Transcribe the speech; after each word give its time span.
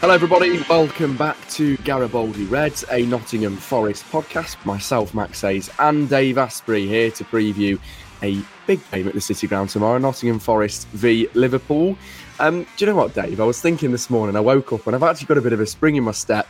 Hello, 0.00 0.14
everybody. 0.14 0.62
Welcome 0.70 1.16
back 1.16 1.36
to 1.50 1.76
Garibaldi 1.78 2.44
Reds, 2.46 2.84
a 2.90 3.04
Nottingham 3.06 3.56
Forest 3.56 4.04
podcast. 4.12 4.64
Myself, 4.64 5.12
Max 5.12 5.40
Hayes, 5.40 5.70
and 5.80 6.08
Dave 6.08 6.36
Astbury 6.36 6.86
here 6.86 7.10
to 7.10 7.24
preview 7.24 7.78
a 8.22 8.40
big 8.66 8.80
game 8.90 9.08
at 9.08 9.14
the 9.14 9.20
City 9.20 9.46
Ground 9.46 9.70
tomorrow 9.70 9.98
Nottingham 9.98 10.38
Forest 10.38 10.86
v 10.88 11.28
Liverpool. 11.34 11.98
Um, 12.38 12.62
do 12.62 12.84
you 12.84 12.86
know 12.86 12.96
what, 12.96 13.14
Dave? 13.14 13.40
I 13.40 13.44
was 13.44 13.60
thinking 13.60 13.90
this 13.90 14.08
morning, 14.08 14.36
I 14.36 14.40
woke 14.40 14.72
up 14.72 14.86
and 14.86 14.94
I've 14.94 15.02
actually 15.02 15.26
got 15.26 15.38
a 15.38 15.42
bit 15.42 15.52
of 15.52 15.60
a 15.60 15.66
spring 15.66 15.96
in 15.96 16.04
my 16.04 16.12
step, 16.12 16.46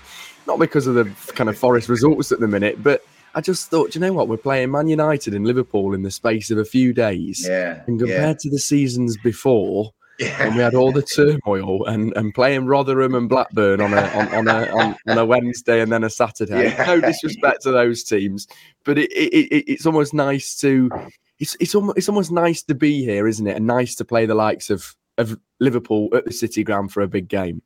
not 0.46 0.58
because 0.58 0.86
of 0.86 0.94
the 0.94 1.05
kind 1.33 1.48
of 1.48 1.58
Forest 1.58 1.88
results 1.88 2.33
at 2.33 2.41
the 2.41 2.48
minute, 2.48 2.83
but 2.83 3.02
I 3.38 3.41
just 3.41 3.70
thought, 3.70 3.95
you 3.95 4.01
know 4.01 4.12
what, 4.12 4.27
we're 4.27 4.37
playing 4.37 4.73
Man 4.73 4.88
United 4.88 5.33
and 5.33 5.47
Liverpool 5.47 5.95
in 5.95 6.02
the 6.02 6.10
space 6.10 6.51
of 6.51 6.59
a 6.59 6.65
few 6.65 6.92
days. 6.92 7.47
Yeah. 7.48 7.83
And 7.87 7.97
compared 7.97 8.20
yeah. 8.38 8.42
to 8.42 8.51
the 8.51 8.59
seasons 8.59 9.16
before, 9.23 9.92
Yeah. 10.19 10.48
when 10.48 10.56
we 10.56 10.62
had 10.64 10.74
all 10.74 10.91
the 10.91 11.02
turmoil 11.02 11.84
and, 11.86 12.12
and 12.17 12.34
playing 12.34 12.67
Rotherham 12.67 13.14
and 13.14 13.28
Blackburn 13.28 13.80
on 13.80 13.95
a 13.95 14.00
on, 14.19 14.34
on 14.34 14.48
a 14.48 14.67
on, 14.77 14.97
on 15.06 15.19
a 15.19 15.25
Wednesday 15.25 15.80
and 15.80 15.92
then 15.92 16.03
a 16.03 16.11
Saturday. 16.11 16.70
Yeah. 16.70 16.84
No 16.84 17.00
disrespect 17.00 17.62
to 17.62 17.70
those 17.70 18.03
teams, 18.03 18.48
but 18.84 18.98
it, 18.98 19.12
it, 19.12 19.47
it 19.52 19.73
it's 19.73 19.86
almost 19.86 20.12
nice 20.14 20.56
to 20.62 20.91
it's 21.39 21.56
it's 21.61 21.77
almost 21.77 21.97
it's 21.97 22.08
almost 22.08 22.33
nice 22.33 22.64
to 22.64 22.75
be 22.75 23.05
here, 23.05 23.28
isn't 23.28 23.47
it? 23.47 23.55
And 23.56 23.69
nice 23.69 23.95
to 23.95 24.05
play 24.05 24.27
the 24.27 24.34
likes 24.34 24.69
of 24.69 24.97
of 25.17 25.39
Liverpool 25.61 26.08
at 26.12 26.25
the 26.25 26.33
City 26.33 26.64
Ground 26.64 26.91
for 26.92 27.02
a 27.02 27.08
big 27.08 27.28
game. 27.28 27.62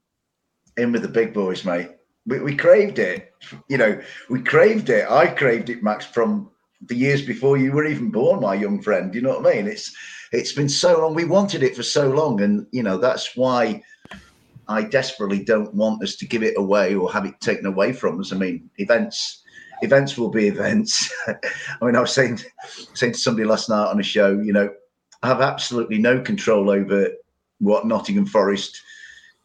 in 0.76 0.92
with 0.92 1.00
the 1.00 1.08
big 1.08 1.32
boys, 1.32 1.64
mate. 1.64 1.88
We, 2.26 2.40
we 2.40 2.56
craved 2.56 2.98
it. 2.98 3.32
You 3.68 3.78
know, 3.78 4.00
we 4.30 4.42
craved 4.42 4.90
it. 4.90 5.10
I 5.10 5.26
craved 5.26 5.70
it, 5.70 5.82
Max, 5.82 6.04
from 6.04 6.50
the 6.86 6.96
years 6.96 7.22
before 7.22 7.56
you 7.56 7.72
were 7.72 7.86
even 7.86 8.10
born, 8.10 8.40
my 8.40 8.54
young 8.54 8.80
friend. 8.82 9.14
You 9.14 9.22
know 9.22 9.38
what 9.38 9.46
I 9.46 9.54
mean? 9.56 9.66
It's 9.66 9.94
it's 10.32 10.52
been 10.52 10.68
so 10.68 11.00
long. 11.00 11.14
We 11.14 11.24
wanted 11.24 11.62
it 11.62 11.76
for 11.76 11.82
so 11.82 12.08
long, 12.10 12.40
and 12.40 12.66
you 12.70 12.82
know 12.82 12.98
that's 12.98 13.36
why 13.36 13.82
I 14.68 14.82
desperately 14.82 15.44
don't 15.44 15.74
want 15.74 16.02
us 16.02 16.16
to 16.16 16.26
give 16.26 16.42
it 16.42 16.56
away 16.56 16.94
or 16.94 17.12
have 17.12 17.26
it 17.26 17.40
taken 17.40 17.66
away 17.66 17.92
from 17.92 18.20
us. 18.20 18.32
I 18.32 18.36
mean, 18.36 18.70
events 18.78 19.42
events 19.82 20.16
will 20.16 20.30
be 20.30 20.46
events. 20.46 21.12
I 21.26 21.84
mean, 21.84 21.96
I 21.96 22.00
was 22.00 22.12
saying 22.12 22.40
saying 22.94 23.14
to 23.14 23.18
somebody 23.18 23.46
last 23.46 23.68
night 23.68 23.88
on 23.88 24.00
a 24.00 24.04
show, 24.04 24.38
you 24.38 24.52
know, 24.52 24.72
I 25.22 25.28
have 25.28 25.40
absolutely 25.40 25.98
no 25.98 26.20
control 26.20 26.70
over 26.70 27.10
what 27.58 27.86
Nottingham 27.86 28.26
Forest 28.26 28.80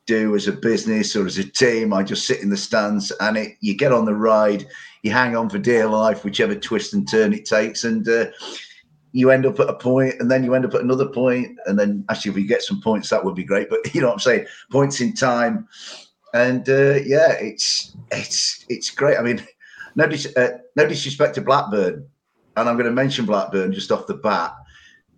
do 0.07 0.35
as 0.35 0.47
a 0.47 0.53
business 0.53 1.15
or 1.15 1.27
as 1.27 1.37
a 1.37 1.43
team. 1.43 1.93
I 1.93 2.01
just 2.01 2.25
sit 2.25 2.41
in 2.41 2.49
the 2.49 2.57
stands 2.57 3.11
and 3.19 3.37
it, 3.37 3.57
you 3.59 3.75
get 3.75 3.91
on 3.91 4.05
the 4.05 4.15
ride, 4.15 4.67
you 5.03 5.11
hang 5.11 5.35
on 5.35 5.49
for 5.49 5.59
dear 5.59 5.85
life, 5.87 6.23
whichever 6.23 6.55
twist 6.55 6.93
and 6.93 7.07
turn 7.07 7.33
it 7.33 7.45
takes, 7.45 7.83
and 7.83 8.07
uh, 8.07 8.25
you 9.11 9.31
end 9.31 9.45
up 9.45 9.59
at 9.59 9.69
a 9.69 9.73
point, 9.73 10.15
and 10.19 10.29
then 10.29 10.43
you 10.43 10.53
end 10.53 10.65
up 10.65 10.73
at 10.73 10.81
another 10.81 11.07
point, 11.07 11.57
and 11.65 11.77
then 11.77 12.03
actually, 12.09 12.29
if 12.29 12.35
we 12.35 12.45
get 12.45 12.61
some 12.61 12.81
points, 12.81 13.09
that 13.09 13.23
would 13.23 13.35
be 13.35 13.43
great. 13.43 13.69
But 13.69 13.79
you 13.93 14.01
know 14.01 14.07
what 14.07 14.13
I'm 14.13 14.19
saying? 14.19 14.45
Points 14.71 15.01
in 15.01 15.13
time, 15.13 15.67
and 16.33 16.67
uh, 16.67 16.95
yeah, 17.05 17.33
it's 17.33 17.95
it's 18.11 18.65
it's 18.69 18.89
great. 18.89 19.17
I 19.17 19.21
mean, 19.21 19.45
no 19.95 20.07
dis- 20.07 20.35
uh, 20.35 20.59
no 20.75 20.87
disrespect 20.87 21.35
to 21.35 21.41
Blackburn, 21.41 22.07
and 22.55 22.69
I'm 22.69 22.75
going 22.75 22.85
to 22.85 22.91
mention 22.91 23.25
Blackburn 23.25 23.73
just 23.73 23.91
off 23.91 24.07
the 24.07 24.15
bat. 24.15 24.53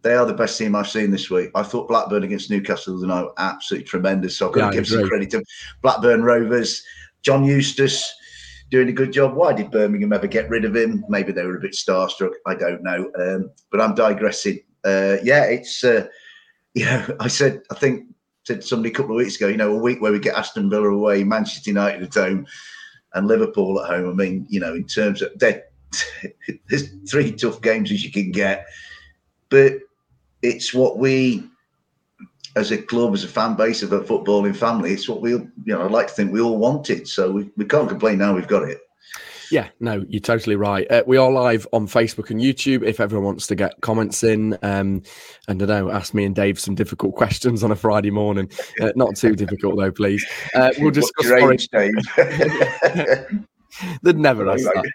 They 0.02 0.14
are 0.14 0.26
the 0.26 0.34
best 0.34 0.58
team 0.58 0.76
I've 0.76 0.88
seen 0.88 1.12
this 1.12 1.30
week. 1.30 1.52
I 1.56 1.64
thought 1.64 1.88
Blackburn 1.88 2.24
against 2.24 2.50
Newcastle 2.50 2.98
the 2.98 3.06
other 3.06 3.24
night 3.24 3.32
absolutely 3.38 3.88
tremendous. 3.88 4.38
So 4.38 4.48
I've 4.48 4.54
got 4.54 4.62
Yeah, 4.62 4.70
to 4.70 4.76
give 4.78 4.88
some 4.88 5.08
credit 5.08 5.30
to 5.32 5.44
Blackburn 5.82 6.24
Rovers, 6.24 6.84
John 7.22 7.44
Eustace 7.44 8.14
doing 8.70 8.90
a 8.90 8.94
good 8.94 9.12
job. 9.12 9.36
Why 9.36 9.54
did 9.54 9.72
Birmingham 9.72 10.14
ever 10.14 10.28
get 10.28 10.50
rid 10.50 10.66
of 10.66 10.76
him? 10.76 11.04
Maybe 11.10 11.32
they 11.32 11.44
were 11.44 11.58
a 11.58 11.62
bit 11.62 11.72
starstruck. 11.72 12.34
I 12.46 12.56
don't 12.56 12.84
know. 12.84 13.12
Um, 13.20 13.52
but 13.72 13.82
I'm 13.82 13.96
digressing. 13.96 14.60
Uh, 14.86 15.18
yeah, 15.24 15.46
it's 15.46 15.84
uh, 15.84 16.08
you 16.74 16.86
know 16.86 17.18
I 17.20 17.28
said 17.28 17.62
I 17.72 17.76
think 17.76 18.06
said 18.46 18.64
somebody 18.64 18.92
a 18.92 18.94
couple 18.94 19.12
of 19.12 19.18
weeks 19.18 19.36
ago. 19.36 19.48
You 19.48 19.58
know, 19.58 19.74
a 19.74 19.82
week 19.82 20.02
where 20.02 20.12
we 20.12 20.20
get 20.20 20.36
Aston 20.36 20.70
Villa 20.70 20.90
away, 20.90 21.24
Manchester 21.24 21.72
United 21.72 22.04
at 22.04 22.14
home, 22.14 22.46
and 23.14 23.28
Liverpool 23.28 23.82
at 23.82 23.90
home. 23.90 24.10
I 24.10 24.14
mean, 24.14 24.46
you 24.50 24.60
know, 24.60 24.74
in 24.74 24.86
terms 24.86 25.22
of 25.22 25.32
there's 25.40 26.90
three 27.10 27.32
tough 27.32 27.62
games 27.62 27.92
as 27.92 28.04
you 28.04 28.12
can 28.12 28.32
get, 28.32 28.66
but 29.50 29.74
it's 30.42 30.74
what 30.74 30.98
we 30.98 31.44
as 32.56 32.72
a 32.72 32.78
club, 32.78 33.14
as 33.14 33.24
a 33.24 33.28
fan 33.28 33.56
base 33.56 33.84
of 33.84 33.94
a 33.94 34.02
footballing 34.02 34.56
family, 34.56 34.92
it's 34.92 35.08
what 35.08 35.22
we, 35.22 35.32
you 35.32 35.52
know, 35.66 35.84
I'd 35.84 35.92
like 35.92 36.08
to 36.08 36.14
think 36.14 36.32
we 36.32 36.42
all 36.42 36.58
wanted. 36.58 37.08
So 37.08 37.32
we, 37.32 37.50
we 37.56 37.66
can't 37.66 37.88
complain 37.88 38.18
now 38.18 38.36
we've 38.36 38.48
got 38.48 38.64
it. 38.64 38.80
Yeah, 39.52 39.70
no, 39.80 40.06
you're 40.08 40.20
totally 40.20 40.56
right. 40.56 40.90
Uh, 40.92 41.04
we 41.08 41.18
are 41.18 41.32
live 41.32 41.66
on 41.74 41.88
Facebook 41.88 42.30
and 42.30 42.40
YouTube. 42.40 42.84
If 42.84 43.00
everyone 43.00 43.26
wants 43.26 43.48
to 43.48 43.56
get 43.56 43.82
comments 43.82 44.24
in, 44.24 44.54
um, 44.62 45.02
and 45.48 45.64
I 45.64 45.66
don't 45.66 45.68
know, 45.68 45.92
ask 45.92 46.14
me 46.14 46.26
and 46.26 46.36
Dave 46.36 46.60
some 46.60 46.76
difficult 46.76 47.16
questions 47.16 47.64
on 47.64 47.72
a 47.72 47.76
Friday 47.76 48.12
morning. 48.12 48.52
Uh, 48.80 48.92
not 48.96 49.16
too 49.16 49.36
difficult 49.36 49.76
though, 49.78 49.92
please. 49.92 50.24
Uh, 50.54 50.72
we'll 50.78 50.92
discuss 50.92 51.26
Strange, 51.26 51.68
Dave. 51.70 51.94
They'd 54.04 54.18
never 54.18 54.50
ask 54.50 54.64
that. 54.64 54.86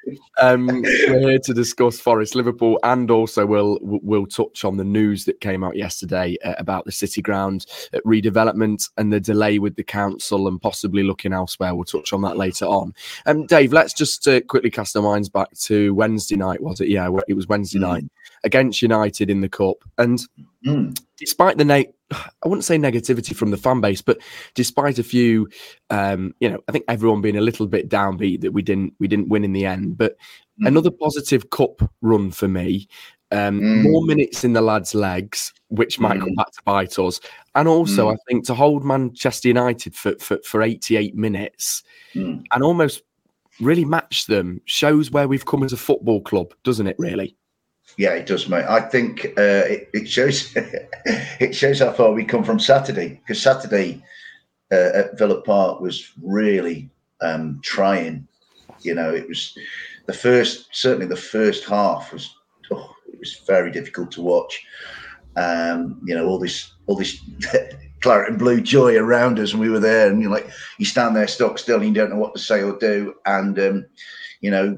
Um, 0.40 0.66
we're 0.82 1.20
here 1.30 1.38
to 1.38 1.54
discuss 1.54 2.00
Forest, 2.00 2.34
Liverpool, 2.34 2.78
and 2.82 3.10
also 3.10 3.46
we'll 3.46 3.78
we'll 3.82 4.26
touch 4.26 4.64
on 4.64 4.76
the 4.76 4.84
news 4.84 5.24
that 5.26 5.40
came 5.40 5.62
out 5.62 5.76
yesterday 5.76 6.36
uh, 6.44 6.54
about 6.58 6.84
the 6.84 6.92
City 6.92 7.22
Ground 7.22 7.66
uh, 7.92 7.98
redevelopment 8.04 8.90
and 8.96 9.12
the 9.12 9.20
delay 9.20 9.58
with 9.58 9.76
the 9.76 9.84
council 9.84 10.48
and 10.48 10.60
possibly 10.60 11.02
looking 11.02 11.32
elsewhere. 11.32 11.74
We'll 11.74 11.84
touch 11.84 12.12
on 12.12 12.22
that 12.22 12.36
later 12.36 12.66
on. 12.66 12.94
Um, 13.26 13.46
Dave, 13.46 13.72
let's 13.72 13.92
just 13.92 14.26
uh, 14.26 14.40
quickly 14.42 14.70
cast 14.70 14.96
our 14.96 15.02
minds 15.02 15.28
back 15.28 15.50
to 15.60 15.94
Wednesday 15.94 16.36
night. 16.36 16.62
Was 16.62 16.80
it? 16.80 16.88
Yeah, 16.88 17.08
it 17.28 17.34
was 17.34 17.46
Wednesday 17.48 17.78
Mm. 17.78 17.82
night 17.82 18.04
against 18.44 18.82
United 18.82 19.30
in 19.30 19.40
the 19.40 19.48
cup, 19.48 19.76
and 19.98 20.20
Mm. 20.66 20.98
despite 21.18 21.58
the 21.58 21.64
neg- 21.64 21.92
I 22.10 22.48
wouldn't 22.48 22.64
say 22.64 22.78
negativity 22.78 23.34
from 23.34 23.50
the 23.50 23.56
fan 23.56 23.80
base, 23.80 24.00
but 24.02 24.18
despite 24.54 24.98
a 24.98 25.02
few, 25.02 25.48
um, 25.90 26.34
you 26.40 26.48
know, 26.48 26.60
I 26.68 26.72
think 26.72 26.84
everyone 26.88 27.20
being 27.22 27.36
a 27.36 27.40
little 27.42 27.66
bit 27.66 27.88
downbeat 27.90 28.40
that 28.42 28.52
we 28.52 28.62
didn't 28.62 28.94
we 29.00 29.08
didn't 29.08 29.28
win 29.28 29.44
in 29.44 29.52
the 29.52 29.66
end. 29.66 29.98
But 29.98 30.16
Mm. 30.60 30.68
another 30.68 30.90
positive 30.90 31.50
cup 31.50 31.82
run 32.02 32.30
for 32.30 32.46
me. 32.48 32.86
Um, 33.32 33.60
Mm. 33.60 33.82
More 33.90 34.04
minutes 34.04 34.44
in 34.44 34.52
the 34.52 34.60
lads' 34.60 34.94
legs, 34.94 35.52
which 35.68 35.98
might 35.98 36.20
come 36.20 36.30
Mm. 36.30 36.36
back 36.36 36.52
to 36.52 36.62
bite 36.64 36.98
us, 36.98 37.20
and 37.56 37.66
also 37.66 38.06
Mm. 38.08 38.12
I 38.12 38.16
think 38.28 38.44
to 38.46 38.54
hold 38.54 38.84
Manchester 38.84 39.48
United 39.48 39.94
for 39.94 40.14
for, 40.20 40.38
for 40.44 40.62
eighty 40.62 40.96
eight 40.96 41.16
minutes 41.16 41.82
Mm. 42.14 42.44
and 42.52 42.62
almost 42.62 43.02
really 43.60 43.84
match 43.84 44.26
them 44.26 44.60
shows 44.66 45.10
where 45.10 45.26
we've 45.28 45.46
come 45.46 45.62
as 45.64 45.72
a 45.72 45.76
football 45.76 46.20
club, 46.20 46.54
doesn't 46.64 46.86
it? 46.86 46.96
Really? 46.98 47.36
Yeah, 47.96 48.14
it 48.14 48.26
does, 48.26 48.48
mate. 48.48 48.64
I 48.68 48.80
think 48.80 49.26
uh, 49.38 49.64
it, 49.66 49.88
it 49.92 50.08
shows 50.08 50.52
it 50.56 51.54
shows 51.54 51.78
how 51.78 51.92
far 51.92 52.12
we 52.12 52.24
come 52.24 52.42
from 52.42 52.58
Saturday 52.58 53.20
because 53.20 53.40
Saturday 53.40 54.02
uh, 54.72 54.90
at 54.94 55.18
Villa 55.18 55.40
Park 55.42 55.80
was 55.80 56.12
really 56.22 56.90
um, 57.20 57.60
trying. 57.62 58.26
You 58.82 58.94
know, 58.94 59.14
it 59.14 59.28
was 59.28 59.56
the 60.06 60.12
first, 60.12 60.68
certainly 60.72 61.06
the 61.06 61.16
first 61.16 61.64
half 61.64 62.12
was 62.12 62.34
oh, 62.72 62.94
it 63.12 63.18
was 63.18 63.40
very 63.46 63.70
difficult 63.70 64.10
to 64.12 64.22
watch. 64.22 64.64
Um, 65.36 66.00
you 66.04 66.14
know, 66.14 66.26
all 66.26 66.38
this 66.38 66.72
all 66.86 66.96
this 66.96 67.20
claret 68.00 68.30
and 68.30 68.38
blue 68.38 68.60
joy 68.60 68.96
around 68.96 69.38
us, 69.38 69.52
and 69.52 69.60
we 69.60 69.70
were 69.70 69.80
there, 69.80 70.10
and 70.10 70.20
you're 70.20 70.30
like, 70.30 70.48
you 70.78 70.84
stand 70.84 71.14
there 71.16 71.28
stock 71.28 71.58
still, 71.58 71.76
and 71.76 71.86
you 71.86 71.94
don't 71.94 72.10
know 72.10 72.18
what 72.18 72.34
to 72.34 72.40
say 72.40 72.62
or 72.62 72.76
do, 72.78 73.14
and 73.26 73.58
um, 73.58 73.86
you 74.40 74.50
know, 74.50 74.76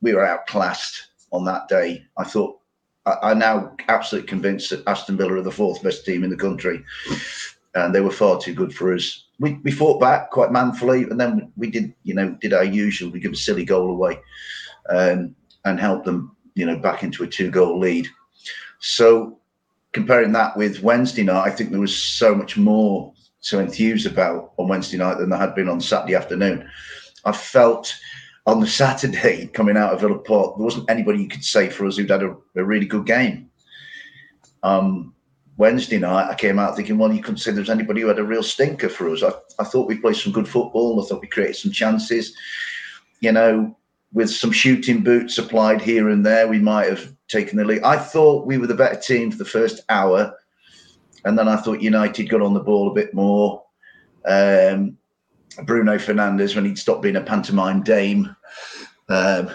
we 0.00 0.14
were 0.14 0.26
outclassed 0.26 1.08
on 1.32 1.44
that 1.44 1.68
day. 1.68 2.02
I 2.16 2.24
thought 2.24 2.57
I'm 3.22 3.38
now 3.38 3.74
absolutely 3.88 4.28
convinced 4.28 4.70
that 4.70 4.86
Aston 4.86 5.16
Villa 5.16 5.34
are 5.34 5.42
the 5.42 5.50
fourth 5.50 5.82
best 5.82 6.04
team 6.04 6.24
in 6.24 6.30
the 6.30 6.36
country, 6.36 6.84
and 7.74 7.94
they 7.94 8.00
were 8.00 8.10
far 8.10 8.40
too 8.40 8.54
good 8.54 8.74
for 8.74 8.94
us. 8.94 9.26
We, 9.40 9.54
we 9.62 9.70
fought 9.70 10.00
back 10.00 10.30
quite 10.30 10.50
manfully, 10.50 11.04
and 11.04 11.20
then 11.20 11.52
we 11.56 11.70
did, 11.70 11.94
you 12.02 12.14
know, 12.14 12.36
did 12.40 12.52
our 12.52 12.64
usual. 12.64 13.10
We 13.10 13.20
give 13.20 13.32
a 13.32 13.36
silly 13.36 13.64
goal 13.64 13.90
away, 13.90 14.18
um, 14.90 15.34
and 15.64 15.78
help 15.78 16.04
them, 16.04 16.36
you 16.54 16.66
know, 16.66 16.78
back 16.78 17.02
into 17.02 17.24
a 17.24 17.26
two-goal 17.26 17.78
lead. 17.78 18.08
So 18.80 19.38
comparing 19.92 20.32
that 20.32 20.56
with 20.56 20.82
Wednesday 20.82 21.22
night, 21.22 21.46
I 21.46 21.50
think 21.50 21.70
there 21.70 21.80
was 21.80 21.96
so 21.96 22.34
much 22.34 22.56
more 22.56 23.12
to 23.42 23.60
enthuse 23.60 24.06
about 24.06 24.52
on 24.56 24.68
Wednesday 24.68 24.98
night 24.98 25.18
than 25.18 25.30
there 25.30 25.38
had 25.38 25.54
been 25.54 25.68
on 25.68 25.80
Saturday 25.80 26.14
afternoon. 26.14 26.68
I 27.24 27.32
felt 27.32 27.94
on 28.48 28.60
the 28.60 28.66
Saturday 28.66 29.46
coming 29.52 29.76
out 29.76 29.92
of 29.92 30.00
Villa 30.00 30.18
Park, 30.18 30.56
there 30.56 30.64
wasn't 30.64 30.90
anybody 30.90 31.22
you 31.22 31.28
could 31.28 31.44
say 31.44 31.68
for 31.68 31.86
us 31.86 31.96
who'd 31.96 32.10
had 32.10 32.22
a, 32.22 32.34
a 32.56 32.64
really 32.64 32.86
good 32.86 33.06
game. 33.06 33.50
Um, 34.62 35.14
Wednesday 35.58 35.98
night, 35.98 36.30
I 36.30 36.34
came 36.34 36.58
out 36.58 36.74
thinking, 36.74 36.98
well, 36.98 37.12
you 37.12 37.20
couldn't 37.20 37.38
say 37.38 37.50
there's 37.50 37.68
anybody 37.68 38.00
who 38.00 38.06
had 38.06 38.18
a 38.18 38.24
real 38.24 38.42
stinker 38.42 38.88
for 38.88 39.10
us. 39.10 39.22
I, 39.22 39.32
I 39.58 39.64
thought 39.64 39.88
we 39.88 39.98
played 39.98 40.16
some 40.16 40.32
good 40.32 40.48
football. 40.48 41.02
I 41.02 41.06
thought 41.06 41.20
we 41.20 41.28
created 41.28 41.56
some 41.56 41.72
chances. 41.72 42.34
You 43.20 43.32
know, 43.32 43.76
with 44.12 44.30
some 44.30 44.52
shooting 44.52 45.02
boots 45.02 45.36
applied 45.36 45.82
here 45.82 46.08
and 46.08 46.24
there, 46.24 46.48
we 46.48 46.58
might 46.58 46.88
have 46.88 47.12
taken 47.26 47.58
the 47.58 47.64
lead. 47.64 47.82
I 47.82 47.98
thought 47.98 48.46
we 48.46 48.56
were 48.56 48.68
the 48.68 48.74
better 48.74 48.98
team 48.98 49.30
for 49.30 49.36
the 49.36 49.44
first 49.44 49.80
hour. 49.88 50.34
And 51.24 51.36
then 51.36 51.48
I 51.48 51.56
thought 51.56 51.82
United 51.82 52.30
got 52.30 52.40
on 52.40 52.54
the 52.54 52.60
ball 52.60 52.88
a 52.88 52.94
bit 52.94 53.12
more. 53.12 53.64
Um, 54.24 54.96
Bruno 55.64 55.96
Fernandes, 55.96 56.54
when 56.54 56.64
he'd 56.64 56.78
stopped 56.78 57.02
being 57.02 57.16
a 57.16 57.20
pantomime 57.20 57.82
dame. 57.82 58.34
Um, 59.08 59.50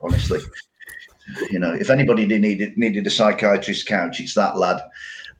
honestly, 0.00 0.40
you 1.50 1.58
know, 1.58 1.72
if 1.72 1.90
anybody 1.90 2.26
needed 2.26 2.76
needed 2.76 3.06
a 3.06 3.10
psychiatrist's 3.10 3.84
couch, 3.84 4.20
it's 4.20 4.34
that 4.34 4.56
lad. 4.56 4.80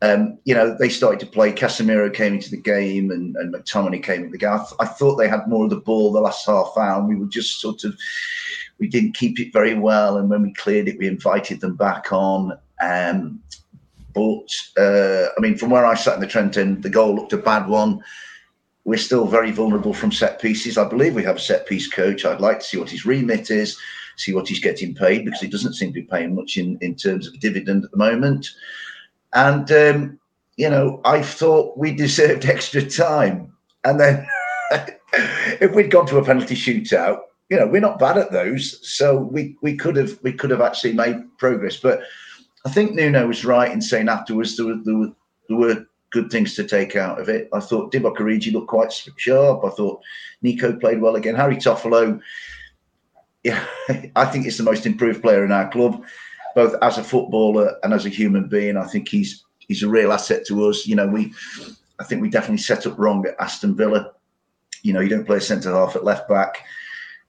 Um, 0.00 0.38
you 0.44 0.55
know, 0.55 0.76
they 0.79 0.88
started 0.88 1.19
to 1.20 1.26
play. 1.26 1.52
Casemiro 1.52 2.12
came 2.12 2.35
into 2.35 2.50
the 2.50 2.61
game, 2.61 3.11
and, 3.11 3.35
and 3.37 3.52
McTominay 3.52 4.02
came 4.02 4.20
into 4.20 4.31
the 4.31 4.38
game. 4.38 4.52
I, 4.52 4.58
th- 4.58 4.75
I, 4.79 4.87
thought 4.87 5.17
they 5.17 5.29
had 5.29 5.49
more 5.49 5.64
of 5.64 5.70
the 5.70 5.76
ball 5.76 6.12
the 6.12 6.20
last 6.20 6.46
half 6.46 6.73
hour, 6.76 7.00
and 7.00 7.08
we 7.08 7.17
were 7.17 7.26
just 7.26 7.61
sort 7.61 7.82
of 7.82 7.99
we 8.79 8.87
didn't 8.87 9.17
keep 9.17 9.40
it 9.40 9.52
very 9.52 9.75
well. 9.75 10.19
And 10.19 10.31
when 10.31 10.43
we 10.43 10.52
cleared 10.55 10.88
it, 10.88 10.99
we 10.99 11.08
invited 11.08 11.61
them 11.61 11.75
back 11.75 12.12
on. 12.12 12.56
Um, 12.81 13.40
but 14.14 14.52
uh, 14.76 15.29
I 15.37 15.40
mean, 15.40 15.56
from 15.56 15.70
where 15.70 15.85
I 15.87 15.94
sat 15.94 16.14
in 16.14 16.20
the 16.20 16.26
Trent 16.26 16.56
end, 16.56 16.82
the 16.82 16.90
goal 16.90 17.14
looked 17.14 17.32
a 17.32 17.38
bad 17.38 17.67
one. 17.67 18.02
We're 18.88 18.96
still 18.96 19.26
very 19.26 19.50
vulnerable 19.50 19.94
from 19.94 20.12
set 20.12 20.40
pieces. 20.40 20.79
I 20.79 20.88
believe 20.88 21.14
we 21.14 21.25
have 21.25 21.37
a 21.37 21.40
set 21.40 21.67
piece 21.67 21.88
coach. 21.88 22.25
I'd 22.25 22.40
like 22.40 22.61
to 22.61 22.64
see 22.64 22.79
what 22.79 22.90
his 22.90 23.05
remit 23.05 23.50
is 23.50 23.79
see 24.19 24.35
what 24.35 24.49
he's 24.49 24.61
getting 24.61 24.94
paid 24.94 25.25
because 25.25 25.40
he 25.40 25.49
doesn't 25.49 25.75
seem 25.75 25.90
to 25.90 26.00
be 26.00 26.06
paying 26.06 26.35
much 26.35 26.56
in, 26.56 26.76
in 26.81 26.94
terms 26.94 27.26
of 27.26 27.38
dividend 27.40 27.85
at 27.85 27.90
the 27.90 27.96
moment. 27.96 28.50
And, 29.32 29.70
um, 29.70 30.19
you 30.56 30.69
know, 30.69 31.00
I 31.05 31.23
thought 31.23 31.79
we 31.79 31.93
deserved 31.93 32.44
extra 32.46 32.82
time. 32.82 33.52
And 33.85 34.00
then 34.00 34.26
if 35.12 35.75
we'd 35.75 35.90
gone 35.90 36.06
to 36.06 36.19
a 36.19 36.25
penalty 36.25 36.56
shootout, 36.56 37.20
you 37.49 37.56
know, 37.56 37.67
we're 37.67 37.81
not 37.81 37.99
bad 37.99 38.19
at 38.19 38.32
those. 38.32 38.87
So 38.87 39.17
we, 39.17 39.56
we 39.62 39.75
could 39.76 39.96
have 39.96 40.19
we 40.23 40.32
could 40.32 40.50
have 40.50 40.61
actually 40.61 40.93
made 40.93 41.17
progress. 41.38 41.79
But 41.79 42.02
I 42.67 42.70
think 42.70 42.93
Nuno 42.93 43.26
was 43.26 43.44
right 43.44 43.70
in 43.70 43.81
saying 43.81 44.08
afterwards 44.08 44.56
there 44.56 44.67
were, 44.67 44.81
there 44.85 44.96
were, 44.96 45.12
there 45.49 45.56
were 45.56 45.87
good 46.11 46.31
things 46.31 46.55
to 46.55 46.65
take 46.65 46.97
out 46.97 47.21
of 47.21 47.29
it. 47.29 47.49
I 47.53 47.61
thought 47.61 47.93
Divock 47.93 48.17
Origi 48.17 48.53
looked 48.53 48.69
quite 48.69 48.93
sharp. 49.17 49.65
I 49.65 49.71
thought 49.71 50.01
Nico 50.43 50.73
played 50.77 51.01
well 51.01 51.17
again. 51.17 51.35
Harry 51.35 51.57
Toffolo, 51.57 52.21
yeah, 53.45 53.65
I 54.17 54.25
think 54.27 54.45
he's 54.45 54.59
the 54.59 54.65
most 54.65 54.87
improved 54.87 55.23
player 55.23 55.45
in 55.45 55.53
our 55.53 55.71
club, 55.71 56.03
both 56.55 56.75
as 56.83 56.99
a 56.99 57.05
footballer 57.05 57.77
and 57.83 57.93
as 57.93 58.07
a 58.07 58.11
human 58.11 58.49
being. 58.49 58.77
I 58.77 58.87
think 58.87 59.09
he's 59.09 59.45
he's 59.59 59.83
a 59.83 59.89
real 59.89 60.13
asset 60.13 60.47
to 60.47 60.69
us. 60.69 60.87
You 60.87 60.97
know, 60.97 61.07
we 61.07 61.33
I 62.01 62.05
think 62.05 62.23
we 62.23 62.31
definitely 62.31 62.59
set 62.59 62.87
up 62.87 62.99
wrong 62.99 63.27
at 63.27 63.37
Aston 63.41 63.77
Villa. 63.77 64.13
You 64.83 64.93
know, 64.93 65.01
you 65.01 65.09
don't 65.09 65.27
play 65.27 65.39
a 65.39 65.41
centre 65.41 65.73
half 65.73 65.97
at 65.97 66.05
left 66.05 66.29
back 66.29 66.65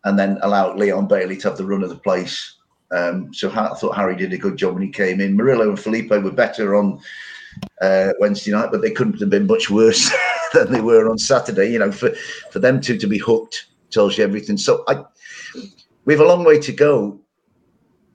and 0.05 0.17
then 0.17 0.37
allow 0.41 0.73
Leon 0.75 1.07
Bailey 1.07 1.35
to 1.37 1.49
have 1.49 1.57
the 1.57 1.65
run 1.65 1.83
of 1.83 1.89
the 1.89 1.95
place. 1.95 2.55
Um, 2.91 3.33
so 3.33 3.49
I 3.51 3.73
thought 3.75 3.95
Harry 3.95 4.15
did 4.15 4.33
a 4.33 4.37
good 4.37 4.57
job 4.57 4.73
when 4.73 4.83
he 4.83 4.89
came 4.89 5.21
in. 5.21 5.35
Murillo 5.35 5.69
and 5.69 5.79
Felipe 5.79 6.09
were 6.09 6.31
better 6.31 6.75
on 6.75 6.99
uh, 7.81 8.13
Wednesday 8.19 8.51
night, 8.51 8.69
but 8.71 8.81
they 8.81 8.91
couldn't 8.91 9.19
have 9.19 9.29
been 9.29 9.47
much 9.47 9.69
worse 9.69 10.11
than 10.53 10.71
they 10.71 10.81
were 10.81 11.09
on 11.09 11.17
Saturday. 11.17 11.71
You 11.71 11.79
know, 11.79 11.91
for 11.91 12.11
for 12.51 12.59
them 12.59 12.81
two 12.81 12.97
to 12.97 13.07
be 13.07 13.17
hooked 13.17 13.65
tells 13.91 14.17
you 14.17 14.23
everything. 14.23 14.57
So 14.57 14.83
I 14.87 15.03
we 16.05 16.13
have 16.13 16.21
a 16.21 16.27
long 16.27 16.43
way 16.43 16.59
to 16.59 16.71
go 16.71 17.19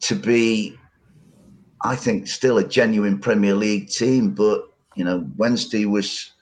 to 0.00 0.14
be, 0.14 0.76
I 1.82 1.96
think, 1.96 2.26
still 2.26 2.58
a 2.58 2.66
genuine 2.66 3.18
Premier 3.18 3.54
League 3.54 3.88
team. 3.88 4.34
But 4.34 4.68
you 4.96 5.04
know, 5.04 5.28
Wednesday 5.36 5.86
was 5.86 6.32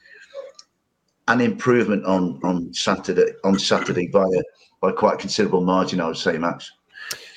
an 1.28 1.40
improvement 1.40 2.04
on 2.04 2.40
on 2.42 2.72
Saturday 2.74 3.32
on 3.44 3.58
Saturday 3.58 4.08
by 4.08 4.24
a 4.24 4.42
by 4.80 4.92
quite 4.92 5.14
a 5.14 5.18
considerable 5.18 5.62
margin, 5.62 6.00
I 6.00 6.08
would 6.08 6.16
say, 6.16 6.36
Max. 6.38 6.70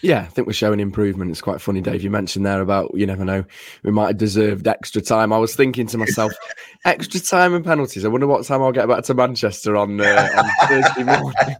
Yeah, 0.06 0.20
I 0.20 0.26
think 0.26 0.46
we're 0.46 0.54
showing 0.54 0.80
improvement. 0.80 1.32
It's 1.32 1.42
quite 1.42 1.60
funny, 1.60 1.82
Dave. 1.82 2.04
You 2.04 2.12
mentioned 2.12 2.46
there 2.46 2.62
about 2.62 2.92
you 2.94 3.08
never 3.08 3.26
know, 3.26 3.44
we 3.82 3.90
might 3.90 4.10
have 4.10 4.18
deserved 4.20 4.68
extra 4.68 5.02
time. 5.02 5.34
I 5.34 5.40
was 5.40 5.56
thinking 5.56 5.88
to 5.88 5.98
myself, 5.98 6.32
extra 6.86 7.20
time 7.20 7.56
and 7.56 7.66
penalties. 7.66 8.06
I 8.06 8.10
wonder 8.10 8.28
what 8.28 8.46
time 8.46 8.62
I'll 8.62 8.72
get 8.72 8.88
back 8.88 9.04
to 9.06 9.16
Manchester 9.16 9.76
on, 9.76 10.00
uh, 10.00 10.30
on 10.38 10.46
Thursday 10.68 11.04
morning. 11.06 11.56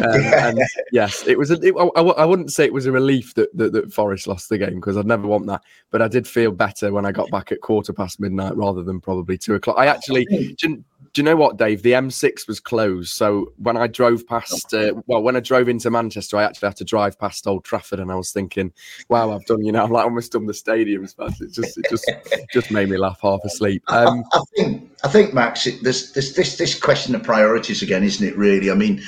Um, 0.00 0.32
and 0.32 0.60
yes, 0.90 1.26
it 1.26 1.36
was. 1.36 1.50
A, 1.50 1.60
it, 1.60 1.74
I, 1.78 2.00
I, 2.00 2.24
wouldn't 2.24 2.50
say 2.50 2.64
it 2.64 2.72
was 2.72 2.86
a 2.86 2.92
relief 2.92 3.34
that, 3.34 3.54
that, 3.54 3.74
that 3.74 3.92
Forest 3.92 4.26
lost 4.26 4.48
the 4.48 4.56
game 4.56 4.76
because 4.76 4.96
I'd 4.96 5.04
never 5.04 5.26
want 5.26 5.46
that. 5.48 5.62
But 5.90 6.00
I 6.00 6.08
did 6.08 6.26
feel 6.26 6.52
better 6.52 6.90
when 6.90 7.04
I 7.04 7.12
got 7.12 7.30
back 7.30 7.52
at 7.52 7.60
quarter 7.60 7.92
past 7.92 8.20
midnight 8.20 8.56
rather 8.56 8.82
than 8.82 9.02
probably 9.02 9.36
two 9.36 9.54
o'clock. 9.54 9.76
I 9.78 9.84
actually, 9.84 10.24
do, 10.58 10.82
do 11.12 11.20
you 11.20 11.24
know 11.24 11.36
what, 11.36 11.56
Dave? 11.56 11.82
The 11.82 11.92
M6 11.92 12.46
was 12.46 12.60
closed. 12.60 13.10
So 13.14 13.52
when 13.56 13.76
I 13.76 13.88
drove 13.88 14.26
past, 14.26 14.72
uh, 14.72 14.94
well, 15.06 15.22
when 15.22 15.34
I 15.34 15.40
drove 15.40 15.68
into 15.68 15.90
Manchester, 15.90 16.36
I 16.36 16.44
actually 16.44 16.68
had 16.68 16.76
to 16.76 16.84
drive 16.84 17.18
past 17.18 17.46
Old 17.46 17.64
Trafford, 17.64 17.98
and 17.98 18.12
I 18.12 18.14
was 18.14 18.30
thinking, 18.30 18.72
"Wow, 19.08 19.32
I've 19.32 19.44
done, 19.46 19.64
you 19.64 19.72
know, 19.72 19.84
I'm 19.84 19.90
like 19.90 20.04
almost 20.04 20.32
done 20.32 20.46
the 20.46 20.52
stadiums." 20.52 21.14
But 21.16 21.32
it 21.40 21.52
just, 21.52 21.78
it 21.78 21.86
just, 21.90 22.10
just 22.52 22.70
made 22.70 22.88
me 22.88 22.96
laugh 22.96 23.20
half 23.22 23.40
asleep. 23.44 23.82
Um, 23.88 24.24
I, 24.32 24.38
I, 24.38 24.42
think, 24.56 24.90
I 25.04 25.08
think, 25.08 25.34
Max, 25.34 25.64
there's, 25.82 26.12
there's 26.12 26.34
this, 26.34 26.56
this 26.56 26.78
question 26.78 27.14
of 27.14 27.22
priorities 27.24 27.82
again, 27.82 28.04
isn't 28.04 28.26
it? 28.26 28.36
Really, 28.36 28.70
I 28.70 28.74
mean, 28.74 29.02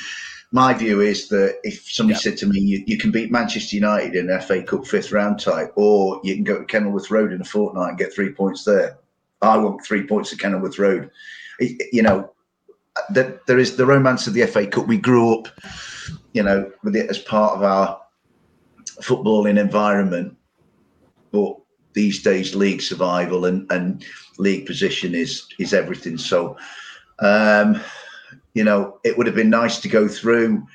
my 0.50 0.74
view 0.74 1.00
is 1.00 1.28
that 1.28 1.58
if 1.62 1.88
somebody 1.90 2.18
said 2.18 2.36
to 2.38 2.46
me, 2.46 2.58
you, 2.58 2.84
you, 2.86 2.98
can 2.98 3.10
beat 3.10 3.30
Manchester 3.30 3.76
United 3.76 4.16
in 4.16 4.40
FA 4.40 4.62
Cup 4.62 4.86
fifth 4.86 5.12
round 5.12 5.38
tie, 5.38 5.66
or 5.76 6.20
you 6.24 6.34
can 6.34 6.44
go 6.44 6.58
to 6.58 6.64
Kenilworth 6.64 7.10
Road 7.10 7.32
in 7.32 7.40
a 7.40 7.44
fortnight 7.44 7.90
and 7.90 7.98
get 7.98 8.12
three 8.12 8.32
points 8.32 8.64
there. 8.64 8.98
I 9.42 9.56
want 9.56 9.84
three 9.84 10.06
points 10.06 10.32
at 10.32 10.38
Kenilworth 10.38 10.78
Road 10.78 11.10
you 11.92 12.02
know, 12.02 12.30
that 13.10 13.46
there 13.46 13.58
is 13.58 13.76
the 13.76 13.86
romance 13.86 14.26
of 14.26 14.34
the 14.34 14.46
FA 14.46 14.66
Cup. 14.66 14.86
We 14.86 14.98
grew 14.98 15.38
up, 15.38 15.48
you 16.32 16.42
know, 16.42 16.70
with 16.82 16.96
it 16.96 17.08
as 17.08 17.18
part 17.18 17.56
of 17.56 17.62
our 17.62 18.00
footballing 19.00 19.58
environment, 19.58 20.36
but 21.30 21.56
these 21.94 22.22
days 22.22 22.54
league 22.54 22.80
survival 22.80 23.44
and, 23.44 23.70
and 23.70 24.04
league 24.38 24.66
position 24.66 25.14
is 25.14 25.46
is 25.58 25.74
everything. 25.74 26.18
So, 26.18 26.56
um, 27.20 27.80
you 28.54 28.64
know, 28.64 28.98
it 29.04 29.16
would 29.16 29.26
have 29.26 29.36
been 29.36 29.50
nice 29.50 29.80
to 29.80 29.88
go 29.88 30.08
through. 30.08 30.66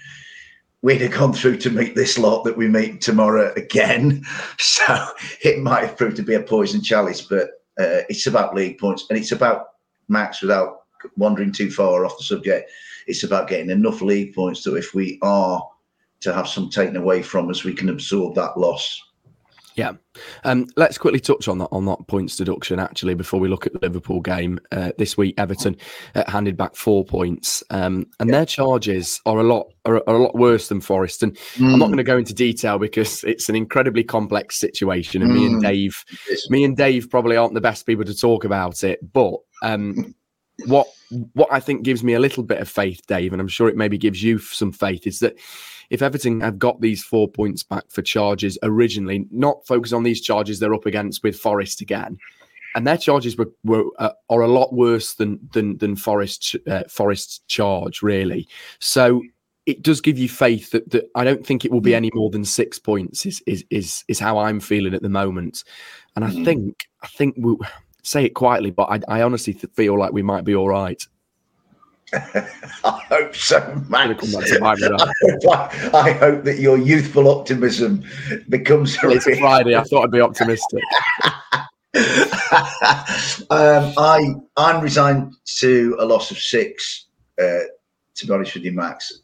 We'd 0.83 1.01
have 1.01 1.11
gone 1.11 1.33
through 1.33 1.57
to 1.57 1.69
meet 1.71 1.95
this 1.95 2.17
lot 2.17 2.43
that 2.43 2.57
we 2.57 2.67
meet 2.67 3.01
tomorrow 3.01 3.53
again. 3.55 4.23
So 4.59 5.07
it 5.41 5.59
might 5.59 5.83
have 5.83 5.97
proved 5.97 6.15
to 6.17 6.23
be 6.23 6.35
a 6.35 6.39
poison 6.39 6.81
chalice, 6.81 7.21
but 7.21 7.49
uh, 7.79 8.01
it's 8.09 8.27
about 8.27 8.55
league 8.55 8.77
points 8.77 9.05
and 9.09 9.17
it's 9.17 9.31
about 9.31 9.69
Max 10.07 10.41
without 10.41 10.83
wandering 11.15 11.51
too 11.51 11.69
far 11.69 12.05
off 12.05 12.17
the 12.17 12.23
subject. 12.23 12.71
It's 13.07 13.23
about 13.23 13.47
getting 13.47 13.69
enough 13.69 14.01
league 14.01 14.33
points 14.33 14.63
that 14.63 14.75
if 14.75 14.93
we 14.93 15.19
are 15.21 15.67
to 16.21 16.33
have 16.33 16.47
some 16.47 16.69
taken 16.69 16.95
away 16.95 17.21
from 17.21 17.49
us, 17.49 17.63
we 17.63 17.73
can 17.73 17.89
absorb 17.89 18.35
that 18.35 18.57
loss. 18.57 19.01
Yeah, 19.77 19.91
um, 20.43 20.65
let's 20.75 20.97
quickly 20.97 21.19
touch 21.19 21.47
on 21.47 21.59
that 21.59 21.69
on 21.71 21.85
that 21.85 22.07
points 22.07 22.35
deduction 22.35 22.79
actually 22.79 23.13
before 23.13 23.39
we 23.39 23.47
look 23.47 23.67
at 23.67 23.73
the 23.73 23.79
Liverpool 23.79 24.21
game 24.21 24.59
uh, 24.71 24.91
this 24.97 25.15
week. 25.15 25.35
Everton 25.37 25.77
uh, 26.15 26.23
handed 26.27 26.57
back 26.57 26.75
four 26.75 27.05
points, 27.05 27.63
um, 27.69 28.07
and 28.19 28.27
yeah. 28.27 28.37
their 28.37 28.45
charges 28.47 29.21
are 29.27 29.37
a 29.37 29.43
lot 29.43 29.71
are, 29.85 29.97
are, 30.07 30.15
a 30.15 30.17
lot 30.17 30.33
worse 30.33 30.69
than 30.69 30.81
Forest. 30.81 31.21
And 31.21 31.35
mm. 31.35 31.73
I'm 31.73 31.77
not 31.77 31.85
mm. 31.85 31.89
going 31.89 31.97
to 31.97 32.03
go 32.03 32.17
into 32.17 32.33
detail 32.33 32.79
because 32.79 33.23
it's 33.23 33.49
an 33.49 33.55
incredibly 33.55 34.03
complex 34.03 34.57
situation, 34.57 35.21
and 35.21 35.31
mm. 35.31 35.35
me 35.35 35.45
and 35.45 35.55
mm. 35.57 35.67
Dave, 35.67 36.03
me 36.49 36.63
and 36.63 36.75
Dave 36.75 37.11
probably 37.11 37.37
aren't 37.37 37.53
the 37.53 37.61
best 37.61 37.85
people 37.85 38.05
to 38.05 38.15
talk 38.15 38.45
about 38.45 38.83
it. 38.83 38.99
But 39.13 39.35
um, 39.61 40.15
what 40.65 40.87
what 41.33 41.49
I 41.51 41.59
think 41.59 41.83
gives 41.83 42.03
me 42.03 42.13
a 42.13 42.19
little 42.19 42.43
bit 42.43 42.59
of 42.59 42.69
faith, 42.69 43.05
Dave, 43.07 43.33
and 43.33 43.41
I'm 43.41 43.47
sure 43.47 43.69
it 43.69 43.77
maybe 43.77 43.97
gives 43.97 44.21
you 44.21 44.39
some 44.39 44.71
faith, 44.71 45.07
is 45.07 45.19
that 45.19 45.37
if 45.89 46.01
Everton 46.01 46.41
have 46.41 46.59
got 46.59 46.81
these 46.81 47.03
four 47.03 47.29
points 47.29 47.63
back 47.63 47.85
for 47.89 48.01
charges 48.01 48.57
originally, 48.63 49.25
not 49.31 49.65
focus 49.65 49.93
on 49.93 50.03
these 50.03 50.21
charges 50.21 50.59
they're 50.59 50.73
up 50.73 50.85
against 50.85 51.23
with 51.23 51.39
Forest 51.39 51.81
again, 51.81 52.17
and 52.75 52.85
their 52.85 52.97
charges 52.97 53.37
were, 53.37 53.51
were 53.63 53.85
uh, 53.99 54.11
are 54.29 54.41
a 54.41 54.47
lot 54.47 54.73
worse 54.73 55.13
than 55.13 55.39
than 55.53 55.77
than 55.77 55.95
Forest 55.95 56.55
uh, 56.67 56.83
Forest's 56.89 57.39
charge 57.47 58.01
really. 58.01 58.47
So 58.79 59.23
it 59.65 59.81
does 59.81 59.99
give 59.99 60.17
you 60.17 60.29
faith 60.29 60.71
that, 60.71 60.89
that 60.91 61.09
I 61.13 61.25
don't 61.25 61.45
think 61.45 61.65
it 61.65 61.71
will 61.71 61.81
be 61.81 61.93
any 61.93 62.09
more 62.13 62.29
than 62.29 62.45
six 62.45 62.79
points. 62.79 63.25
Is 63.25 63.41
is 63.47 63.65
is 63.69 64.03
is 64.07 64.19
how 64.19 64.37
I'm 64.37 64.59
feeling 64.59 64.93
at 64.93 65.01
the 65.01 65.09
moment, 65.09 65.63
and 66.15 66.23
I 66.23 66.29
mm. 66.29 66.45
think 66.45 66.87
I 67.01 67.07
think 67.07 67.35
we 67.37 67.55
say 68.07 68.25
it 68.25 68.33
quietly, 68.33 68.71
but 68.71 68.83
I, 68.83 69.19
I 69.19 69.21
honestly 69.21 69.53
feel 69.53 69.99
like 69.99 70.13
we 70.13 70.21
might 70.21 70.45
be 70.45 70.55
all 70.55 70.69
right. 70.69 71.01
I 72.13 73.01
hope 73.09 73.35
so, 73.35 73.83
Max. 73.89 74.33
I, 74.35 74.75
hope, 74.79 75.93
I, 75.93 76.11
hope 76.13 76.45
that 76.45 76.57
your 76.59 76.77
youthful 76.77 77.27
optimism 77.29 78.05
becomes. 78.47 78.97
It's 79.03 79.39
Friday. 79.39 79.75
I 79.75 79.83
thought 79.83 80.05
I'd 80.05 80.11
be 80.11 80.21
optimistic. 80.21 80.83
um, 83.49 83.93
I 83.97 84.35
I'm 84.55 84.81
resigned 84.81 85.35
to 85.59 85.97
a 85.99 86.05
loss 86.05 86.31
of 86.31 86.37
six. 86.37 87.07
Uh, 87.37 87.59
to 88.15 88.25
be 88.25 88.33
honest 88.33 88.53
with 88.53 88.63
you, 88.63 88.71
Max. 88.71 89.23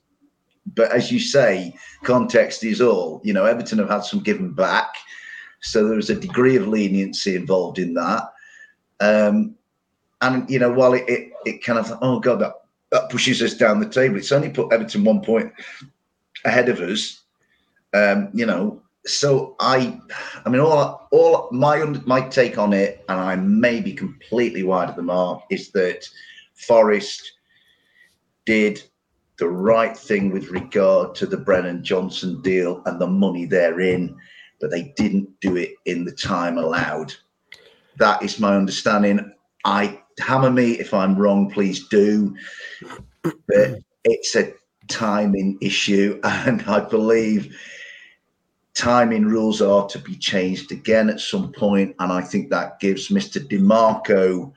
But 0.75 0.91
as 0.91 1.09
you 1.09 1.19
say, 1.19 1.73
context 2.03 2.65
is 2.65 2.81
all. 2.81 3.21
You 3.23 3.31
know, 3.31 3.45
Everton 3.45 3.79
have 3.79 3.89
had 3.89 4.03
some 4.03 4.19
given 4.19 4.51
back, 4.51 4.93
so 5.61 5.87
there 5.87 5.95
was 5.95 6.09
a 6.09 6.15
degree 6.15 6.57
of 6.57 6.67
leniency 6.67 7.37
involved 7.37 7.79
in 7.79 7.93
that. 7.93 8.32
Um, 8.99 9.55
and 10.21 10.49
you 10.49 10.59
know, 10.59 10.71
while 10.71 10.93
it, 10.93 11.03
it, 11.07 11.31
it 11.45 11.63
kind 11.63 11.79
of 11.79 11.91
oh 12.01 12.19
god 12.19 12.39
that 12.39 12.53
that 12.91 13.09
pushes 13.09 13.41
us 13.41 13.55
down 13.55 13.79
the 13.79 13.89
table. 13.89 14.17
It's 14.17 14.31
only 14.31 14.49
put 14.49 14.71
Everton 14.71 15.03
one 15.03 15.21
point 15.21 15.51
ahead 16.45 16.69
of 16.69 16.79
us. 16.79 17.23
Um, 17.93 18.29
you 18.33 18.45
know, 18.45 18.81
so 19.05 19.55
I, 19.59 19.99
I 20.45 20.49
mean, 20.49 20.61
all 20.61 21.07
all 21.11 21.49
my 21.51 21.83
my 22.05 22.21
take 22.29 22.57
on 22.57 22.71
it, 22.71 23.03
and 23.09 23.19
I 23.19 23.35
may 23.35 23.81
be 23.81 23.93
completely 23.93 24.63
wide 24.63 24.89
of 24.89 24.95
the 24.95 25.01
mark, 25.01 25.43
is 25.49 25.71
that 25.71 26.07
Forest 26.53 27.33
did 28.45 28.81
the 29.39 29.49
right 29.49 29.97
thing 29.97 30.31
with 30.31 30.49
regard 30.49 31.15
to 31.15 31.25
the 31.25 31.37
Brennan 31.37 31.83
Johnson 31.83 32.41
deal 32.41 32.81
and 32.85 33.01
the 33.01 33.07
money 33.07 33.45
therein, 33.45 34.15
but 34.61 34.69
they 34.69 34.93
didn't 34.95 35.29
do 35.41 35.57
it 35.57 35.71
in 35.85 36.05
the 36.05 36.11
time 36.11 36.57
allowed. 36.57 37.13
That 37.97 38.21
is 38.23 38.39
my 38.39 38.55
understanding. 38.55 39.33
I 39.65 40.01
hammer 40.19 40.51
me 40.51 40.73
if 40.73 40.93
I'm 40.93 41.15
wrong, 41.15 41.49
please 41.49 41.87
do. 41.87 42.35
But 43.23 43.79
it's 44.03 44.35
a 44.35 44.53
timing 44.87 45.57
issue, 45.61 46.19
and 46.23 46.61
I 46.63 46.81
believe 46.81 47.55
timing 48.73 49.25
rules 49.25 49.61
are 49.61 49.87
to 49.87 49.99
be 49.99 50.15
changed 50.15 50.71
again 50.71 51.09
at 51.09 51.19
some 51.19 51.51
point. 51.51 51.53
point, 51.53 51.95
and 51.99 52.11
I 52.11 52.21
think 52.21 52.49
that 52.49 52.79
gives 52.79 53.09
Mr. 53.09 53.47
De 53.47 53.57
Marco 53.57 54.53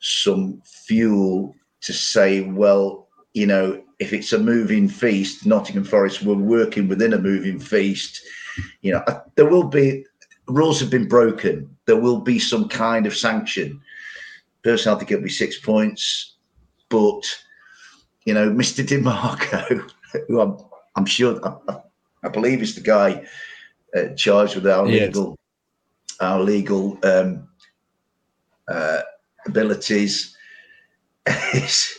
some 0.00 0.60
fuel 0.64 1.54
to 1.80 1.92
say, 1.92 2.40
well, 2.40 3.08
you 3.32 3.46
know, 3.46 3.82
if 3.98 4.12
it's 4.12 4.32
a 4.32 4.38
moving 4.38 4.88
feast, 4.88 5.46
Nottingham 5.46 5.84
Forest 5.84 6.22
were 6.22 6.34
working 6.34 6.88
within 6.88 7.12
a 7.12 7.18
moving 7.18 7.58
feast. 7.58 8.20
You 8.82 8.92
know, 8.92 9.02
uh, 9.06 9.20
there 9.36 9.46
will 9.46 9.64
be 9.64 10.04
rules 10.46 10.80
have 10.80 10.90
been 10.90 11.08
broken. 11.08 11.73
There 11.86 12.00
will 12.00 12.20
be 12.20 12.38
some 12.38 12.68
kind 12.68 13.06
of 13.06 13.16
sanction. 13.16 13.80
Personally, 14.62 14.96
I 14.96 14.98
think 14.98 15.10
it'll 15.10 15.24
be 15.24 15.30
six 15.30 15.58
points, 15.58 16.36
but 16.88 17.22
you 18.24 18.32
know, 18.32 18.50
Mr. 18.50 18.86
De 18.86 18.98
Marco, 18.98 19.82
who 20.28 20.40
I'm, 20.40 20.56
I'm 20.96 21.06
sure, 21.06 21.40
I, 21.68 21.78
I 22.22 22.28
believe 22.28 22.62
is 22.62 22.74
the 22.74 22.80
guy 22.80 23.26
uh, 23.94 24.08
charged 24.16 24.54
with 24.54 24.66
our 24.66 24.86
yes. 24.88 25.08
legal, 25.08 25.38
our 26.20 26.40
legal 26.40 26.98
um, 27.04 27.48
uh, 28.68 29.02
abilities. 29.46 30.36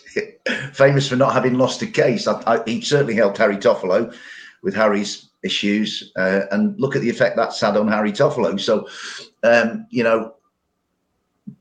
Famous 0.74 1.10
for 1.10 1.16
not 1.16 1.34
having 1.34 1.58
lost 1.58 1.82
a 1.82 1.88
case. 1.88 2.28
I, 2.28 2.42
I, 2.46 2.64
he 2.66 2.82
certainly 2.82 3.16
helped 3.16 3.38
Harry 3.38 3.58
Toffolo 3.58 4.16
with 4.62 4.76
Harry's 4.76 5.30
issues, 5.46 6.12
uh, 6.18 6.42
and 6.52 6.78
look 6.80 6.96
at 6.96 7.02
the 7.02 7.10
effect 7.10 7.38
that's 7.38 7.62
had 7.62 7.78
on 7.78 7.88
Harry 7.88 8.12
Toffolo. 8.12 8.60
So, 8.60 8.88
um, 9.44 9.86
you 9.92 10.04
know, 10.04 10.36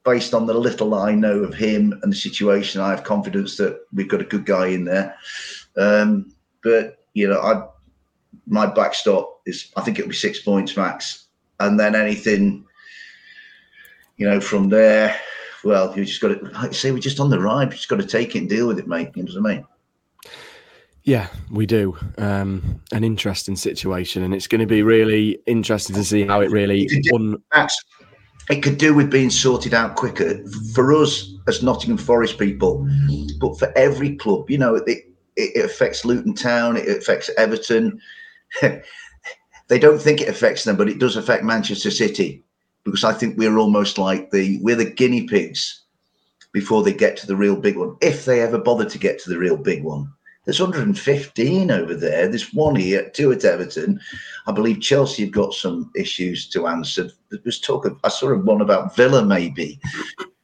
based 0.05 0.35
on 0.35 0.47
the 0.47 0.55
little 0.55 0.95
I 0.95 1.13
know 1.13 1.41
of 1.41 1.55
him 1.55 1.99
and 2.03 2.11
the 2.11 2.17
situation, 2.17 2.81
I 2.81 2.91
have 2.91 3.05
confidence 3.05 3.57
that 3.59 3.81
we've 3.93 4.09
got 4.09 4.23
a 4.23 4.25
good 4.25 4.47
guy 4.47 4.69
in 4.69 4.85
there. 4.85 5.15
Um, 5.77 6.33
but 6.63 7.05
you 7.13 7.29
know, 7.29 7.41
I 7.41 7.69
my 8.47 8.67
backstop 8.67 9.41
is 9.47 9.71
I 9.77 9.83
think 9.83 9.99
it'll 9.99 10.09
be 10.09 10.15
six 10.15 10.41
points 10.41 10.77
max, 10.77 11.27
and 11.61 11.79
then 11.79 11.95
anything, 11.95 12.65
you 14.17 14.27
know, 14.29 14.41
from 14.41 14.69
there. 14.69 15.19
Well, 15.63 15.97
you 15.97 16.05
just 16.05 16.21
got 16.21 16.29
to, 16.29 16.45
like 16.51 16.75
say, 16.75 16.93
we're 16.93 16.99
just 16.99 17.21
on 17.21 17.31
the 17.31 17.41
ride. 17.41 17.71
We 17.71 17.77
just 17.77 17.89
got 17.89 18.01
to 18.01 18.07
take 18.07 18.37
it 18.37 18.41
and 18.41 18.49
deal 18.49 18.67
with 18.67 18.79
it, 18.79 18.87
mate. 18.87 19.11
You 19.15 19.23
know 19.23 19.41
what 19.41 19.51
I 19.51 19.55
mean? 19.55 19.67
Yeah, 21.05 21.29
we 21.51 21.67
do. 21.67 21.97
Um, 22.17 22.81
an 22.93 23.05
interesting 23.05 23.57
situation, 23.57 24.23
and 24.23 24.35
it's 24.35 24.47
going 24.47 24.63
to 24.63 24.67
be 24.67 24.83
really 24.83 25.39
interesting 25.47 25.95
to 25.97 26.05
see 26.05 26.27
how 26.27 26.41
it 26.41 26.51
really. 26.51 26.89
Un- 27.13 27.43
it 28.51 28.63
could 28.63 28.79
do 28.79 28.95
with 28.95 29.11
being 29.11 29.31
sorted 29.31 29.75
out 29.75 29.97
quicker 29.97 30.43
for 30.75 30.93
us 30.95 31.33
as 31.47 31.63
Nottingham 31.63 31.99
Forest 31.99 32.39
people, 32.39 32.89
but 33.39 33.59
for 33.59 33.73
every 33.77 34.17
club, 34.17 34.51
you 34.51 34.59
know, 34.59 34.77
it, 34.77 35.05
it 35.37 35.65
affects 35.65 36.05
Luton 36.05 36.35
Town, 36.35 36.77
it 36.77 36.89
affects 36.89 37.31
Everton. 37.37 38.01
they 38.61 39.79
don't 39.79 40.01
think 40.01 40.21
it 40.21 40.29
affects 40.29 40.65
them, 40.65 40.77
but 40.77 40.89
it 40.89 40.99
does 40.99 41.17
affect 41.17 41.45
Manchester 41.45 41.91
City 41.91 42.43
because 42.85 43.05
I 43.05 43.13
think 43.13 43.37
we're 43.37 43.59
almost 43.59 43.99
like 43.99 44.31
the 44.31 44.59
we're 44.63 44.77
the 44.77 44.85
guinea 44.85 45.27
pigs 45.27 45.83
before 46.53 46.83
they 46.83 46.93
get 46.93 47.17
to 47.19 47.27
the 47.27 47.37
real 47.37 47.57
big 47.57 47.77
one, 47.77 47.97
if 48.01 48.25
they 48.25 48.41
ever 48.41 48.59
bother 48.59 48.89
to 48.89 48.99
get 48.99 49.19
to 49.21 49.31
the 49.31 49.39
real 49.39 49.57
big 49.57 49.83
one. 49.83 50.14
There's 50.45 50.61
115 50.61 51.71
over 51.71 51.95
there. 51.95 52.29
There's 52.29 52.53
one 52.53 52.77
here, 52.77 53.11
two 53.11 53.33
at 53.33 53.45
Everton. 53.45 54.01
I 54.47 54.53
believe 54.53 54.81
Chelsea 54.81 55.25
have 55.25 55.33
got 55.33 55.55
some 55.55 55.91
issues 55.97 56.49
to 56.51 56.67
answer. 56.67 57.11
There 57.31 57.41
was 57.45 57.61
talk 57.61 57.87
of, 57.87 57.99
I 58.05 58.09
saw 58.09 58.35
one 58.37 58.61
about 58.61 58.95
Villa 58.95 59.25
maybe. 59.25 59.81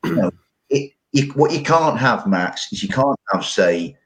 you 0.04 0.14
know, 0.14 0.30
it, 0.71 0.92
what 1.35 1.52
you 1.52 1.62
can't 1.62 1.99
have, 1.99 2.26
Max, 2.26 2.73
is 2.73 2.83
you 2.83 2.88
can't 2.88 3.19
have, 3.33 3.45
say, 3.45 3.97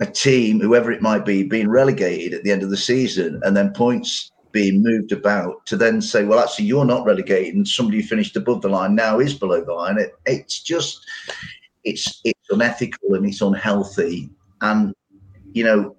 a 0.00 0.06
team, 0.06 0.60
whoever 0.60 0.90
it 0.90 1.02
might 1.02 1.24
be, 1.24 1.42
being 1.42 1.68
relegated 1.68 2.34
at 2.34 2.44
the 2.44 2.52
end 2.52 2.62
of 2.62 2.70
the 2.70 2.76
season 2.76 3.40
and 3.44 3.56
then 3.56 3.72
points 3.72 4.32
being 4.52 4.82
moved 4.82 5.12
about 5.12 5.64
to 5.66 5.76
then 5.76 6.00
say, 6.00 6.24
well, 6.24 6.40
actually, 6.40 6.64
you're 6.64 6.84
not 6.84 7.04
relegated 7.04 7.54
and 7.54 7.68
somebody 7.68 8.00
who 8.00 8.06
finished 8.06 8.36
above 8.36 8.62
the 8.62 8.68
line 8.68 8.94
now 8.94 9.18
is 9.18 9.34
below 9.34 9.62
the 9.62 9.72
line. 9.72 9.98
It, 9.98 10.14
it's 10.24 10.62
just, 10.62 11.04
it's 11.84 12.20
it's 12.24 12.50
unethical 12.50 13.14
and 13.14 13.26
it's 13.26 13.42
unhealthy. 13.42 14.30
And 14.62 14.94
you 15.56 15.64
know, 15.64 15.96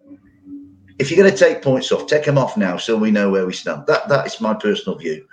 if 1.00 1.10
you're 1.10 1.18
going 1.18 1.36
to 1.36 1.38
take 1.38 1.64
points 1.64 1.92
off, 1.92 2.06
take 2.06 2.26
them 2.26 2.38
off 2.38 2.58
now, 2.58 2.78
so 2.78 2.96
we 2.96 3.10
know 3.10 3.32
where 3.32 3.48
we 3.48 3.54
stand. 3.54 3.88
That 3.88 4.08
that 4.08 4.28
is 4.28 4.40
my 4.40 4.54
personal 4.54 5.00
view. 5.00 5.26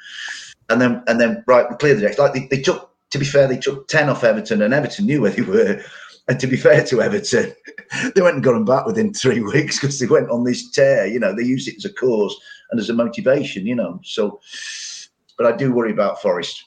And 0.70 0.80
then 0.80 1.02
and 1.06 1.20
then 1.20 1.44
right, 1.46 1.68
we 1.68 1.76
clear 1.76 1.94
the 1.94 2.00
decks. 2.00 2.18
Like 2.18 2.32
they, 2.32 2.46
they 2.50 2.62
took, 2.62 2.90
to 3.10 3.18
be 3.18 3.26
fair, 3.26 3.46
they 3.46 3.58
took 3.58 3.86
ten 3.86 4.08
off 4.08 4.24
Everton, 4.24 4.62
and 4.62 4.72
Everton 4.72 5.04
knew 5.04 5.20
where 5.20 5.30
they 5.30 5.42
were. 5.42 5.82
And 6.26 6.40
to 6.40 6.46
be 6.46 6.56
fair 6.56 6.82
to 6.86 7.02
Everton, 7.02 7.52
they 8.14 8.22
went 8.22 8.36
and 8.36 8.42
got 8.42 8.54
them 8.54 8.64
back 8.64 8.86
within 8.86 9.12
three 9.12 9.40
weeks 9.52 9.78
because 9.78 9.98
they 9.98 10.06
went 10.06 10.30
on 10.30 10.44
this 10.44 10.70
tear. 10.70 11.06
You 11.06 11.20
know, 11.20 11.36
they 11.36 11.42
used 11.42 11.68
it 11.68 11.76
as 11.76 11.84
a 11.84 11.92
cause 11.92 12.34
and 12.70 12.80
as 12.80 12.88
a 12.88 12.94
motivation. 12.94 13.66
You 13.66 13.74
know, 13.74 14.00
so. 14.02 14.40
But 15.36 15.52
I 15.52 15.56
do 15.56 15.74
worry 15.74 15.90
about 15.90 16.22
Forest. 16.22 16.64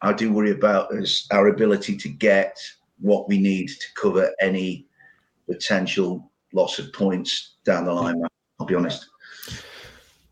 I 0.00 0.14
do 0.14 0.32
worry 0.32 0.52
about 0.52 0.90
us, 0.94 1.26
our 1.32 1.48
ability 1.48 1.98
to 1.98 2.08
get 2.08 2.56
what 2.98 3.28
we 3.28 3.38
need 3.38 3.68
to 3.68 3.86
cover 4.00 4.32
any 4.40 4.86
potential 5.46 6.30
lots 6.52 6.78
of 6.78 6.92
points 6.92 7.56
down 7.64 7.84
the 7.84 7.92
line. 7.92 8.22
I'll 8.58 8.66
be 8.66 8.74
honest. 8.74 9.06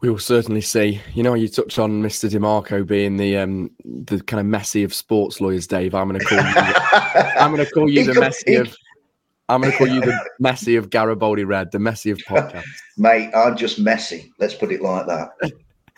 We 0.01 0.11
will 0.11 0.19
certainly 0.19 0.61
see. 0.61 1.01
You 1.15 1.23
know, 1.23 1.35
you 1.35 1.49
touch 1.49 1.79
on 1.79 2.03
Mr. 2.03 2.31
De 2.31 2.39
Marco 2.39 2.85
being 2.85 3.17
the 3.17 3.39
um, 3.39 3.71
the 3.85 4.21
kind 4.23 4.41
of 4.41 4.47
Messi 4.47 4.85
of 4.85 4.93
sports 4.93 5.41
lawyers, 5.41 5.67
Dave. 5.67 5.95
I'm 5.95 6.09
going 6.09 6.21
to 6.21 6.27
call 6.27 6.39
you. 6.39 6.55
I'm 7.41 7.53
going 7.53 7.65
to 7.65 7.73
call 7.73 7.89
you 7.89 8.05
the 8.05 8.13
Messi 8.21 8.61
of. 8.61 8.77
I'm 9.49 9.61
going 9.61 9.73
to 9.73 9.79
call 9.79 9.87
you 9.87 10.01
the 10.01 10.19
Messi 10.43 10.77
of 10.77 10.91
Garibaldi 10.91 11.45
Red, 11.45 11.71
the 11.71 11.79
Messi 11.79 12.11
of 12.11 12.19
podcasts. 12.19 12.65
Mate, 12.99 13.31
I'm 13.35 13.57
just 13.57 13.79
messy. 13.79 14.33
Let's 14.39 14.55
put 14.55 14.73
it 14.73 14.83
like 14.83 15.07
that. 15.07 15.31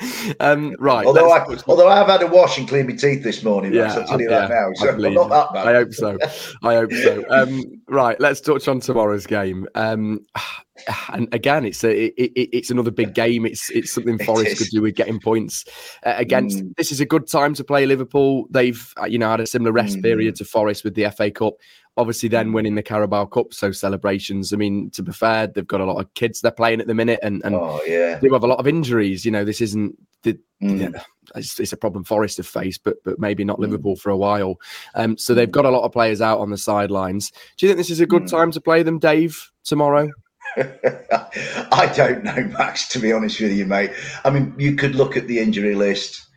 um, 0.41 0.77
right. 0.79 1.07
Although 1.07 1.31
I, 1.31 1.45
although 1.67 1.89
I've 1.89 2.07
had 2.07 2.23
a 2.23 2.27
wash 2.27 2.57
and 2.59 2.69
clean 2.69 2.87
my 2.87 2.95
teeth 2.95 3.25
this 3.25 3.43
morning, 3.43 3.73
yeah, 3.73 3.93
I'll 3.93 4.07
tell 4.07 4.21
you 4.21 4.31
yeah, 4.31 4.47
that 4.47 4.51
now. 4.51 4.73
So 4.75 4.97
not 4.97 5.29
that 5.29 5.53
bad. 5.53 5.67
I 5.67 5.75
hope 5.75 5.93
so. 5.93 6.19
I 6.63 6.75
hope 6.75 6.93
so. 6.93 7.25
Um, 7.39 7.63
right. 7.89 8.19
Let's 8.21 8.41
touch 8.41 8.69
on 8.69 8.81
tomorrow's 8.81 9.27
game. 9.27 9.67
Um, 9.75 10.21
and 11.13 11.33
again, 11.33 11.65
it's 11.65 11.85
a 11.85 12.07
it, 12.07 12.15
it, 12.17 12.49
it's 12.57 12.71
another 12.71 12.91
big 12.91 13.15
game. 13.15 13.45
It's 13.45 13.71
it's 13.71 13.93
something 13.93 14.19
Forest 14.19 14.53
it 14.53 14.59
could 14.59 14.71
do 14.71 14.83
with 14.83 14.95
getting 14.95 15.21
points 15.21 15.65
uh, 16.05 16.15
against. 16.17 16.59
Mm. 16.59 16.77
This 16.77 16.93
is 16.93 17.01
a 17.01 17.07
good 17.07 17.27
time 17.27 17.55
to 17.55 17.65
play 17.65 17.87
Liverpool. 17.87 18.47
They've 18.51 18.93
uh, 19.01 19.07
you 19.07 19.19
know 19.19 19.31
had 19.31 19.41
a 19.41 19.47
similar 19.47 19.73
rest 19.73 19.99
mm. 19.99 20.03
period 20.03 20.37
to 20.37 20.45
Forest 20.45 20.85
with 20.85 20.95
the 20.95 21.11
FA 21.11 21.31
Cup. 21.31 21.55
Obviously, 21.99 22.29
then 22.29 22.53
winning 22.53 22.77
the 22.77 22.83
Carabao 22.83 23.27
Cup, 23.27 23.53
so 23.53 23.73
celebrations. 23.73 24.53
I 24.53 24.57
mean, 24.57 24.89
to 24.91 25.03
be 25.03 25.13
fair, 25.13 25.49
they've 25.49 25.67
got 25.67 25.81
a 25.81 25.85
lot 25.85 26.01
of 26.01 26.15
kids 26.15 26.41
they're 26.41 26.51
playing 26.51 26.81
at 26.81 26.87
the 26.87 26.95
minute, 26.95 27.19
and 27.23 27.43
and 27.45 27.55
oh, 27.55 27.83
yeah. 27.87 28.19
they 28.19 28.29
have 28.31 28.45
a 28.45 28.47
lot 28.47 28.61
of 28.61 28.69
injuries. 28.69 29.25
You 29.25 29.33
know, 29.33 29.45
this 29.45 29.61
isn't 29.61 29.99
the, 30.23 30.39
mm. 30.63 30.93
yeah, 30.95 31.03
it's, 31.35 31.59
it's, 31.61 31.73
a 31.73 31.77
problem 31.77 32.05
Forest 32.05 32.37
have 32.39 32.47
faced, 32.47 32.85
but 32.85 32.97
but 33.05 33.19
maybe 33.19 33.45
not 33.45 33.59
mm. 33.59 33.63
Liverpool 33.63 33.97
for 33.97 34.11
a 34.11 34.17
while. 34.17 34.57
Um, 34.95 35.19
so 35.19 35.35
they've 35.35 35.49
mm. 35.49 35.53
got 35.53 35.65
a 35.65 35.71
lot 35.71 35.85
of 35.85 35.93
players 35.93 36.21
out 36.21 36.39
on 36.39 36.51
the 36.51 36.57
sidelines. 36.57 37.33
Do 37.57 37.67
you 37.67 37.69
think 37.69 37.79
this 37.79 37.91
is 37.91 38.01
a 38.01 38.07
good 38.07 38.23
mm. 38.23 38.31
time 38.31 38.53
to 38.53 38.61
play 38.61 38.83
them, 38.83 38.99
Dave, 38.99 39.51
tomorrow? 39.65 40.09
I 40.57 41.93
don't 41.95 42.25
know, 42.25 42.45
Max, 42.59 42.89
to 42.89 42.99
be 42.99 43.13
honest 43.13 43.41
with 43.41 43.53
you, 43.53 43.67
mate. 43.67 43.91
I 44.25 44.31
mean, 44.31 44.55
you 44.57 44.77
could 44.77 44.95
look 44.95 45.17
at 45.17 45.27
the 45.27 45.41
injury 45.41 45.75
list 45.75 46.28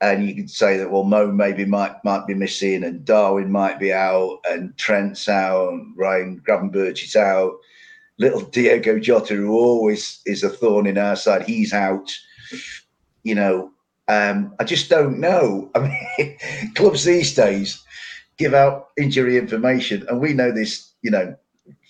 and 0.00 0.26
you 0.26 0.34
could 0.34 0.50
say 0.50 0.76
that, 0.76 0.90
well, 0.90 1.04
Mo 1.04 1.30
maybe 1.30 1.64
might 1.64 2.02
might 2.04 2.26
be 2.26 2.34
missing 2.34 2.84
and 2.84 3.04
Darwin 3.04 3.50
might 3.50 3.78
be 3.78 3.92
out 3.92 4.38
and 4.48 4.76
Trent's 4.76 5.28
out 5.28 5.72
and 5.72 5.96
Ryan 5.96 6.42
Gravenberch 6.46 7.04
is 7.04 7.16
out. 7.16 7.54
Little 8.18 8.40
Diego 8.50 8.98
Jota, 8.98 9.34
who 9.34 9.52
always 9.52 10.20
is 10.26 10.42
a 10.42 10.50
thorn 10.50 10.86
in 10.86 10.98
our 10.98 11.16
side, 11.16 11.42
he's 11.42 11.72
out. 11.72 12.12
You 13.22 13.34
know, 13.34 13.70
um, 14.08 14.54
I 14.60 14.64
just 14.64 14.90
don't 14.90 15.20
know. 15.20 15.70
I 15.74 15.80
mean, 16.18 16.38
clubs 16.74 17.04
these 17.04 17.34
days 17.34 17.82
give 18.36 18.52
out 18.54 18.88
injury 18.98 19.38
information, 19.38 20.04
and 20.08 20.20
we 20.20 20.34
know 20.34 20.50
this, 20.52 20.92
you 21.02 21.10
know, 21.10 21.36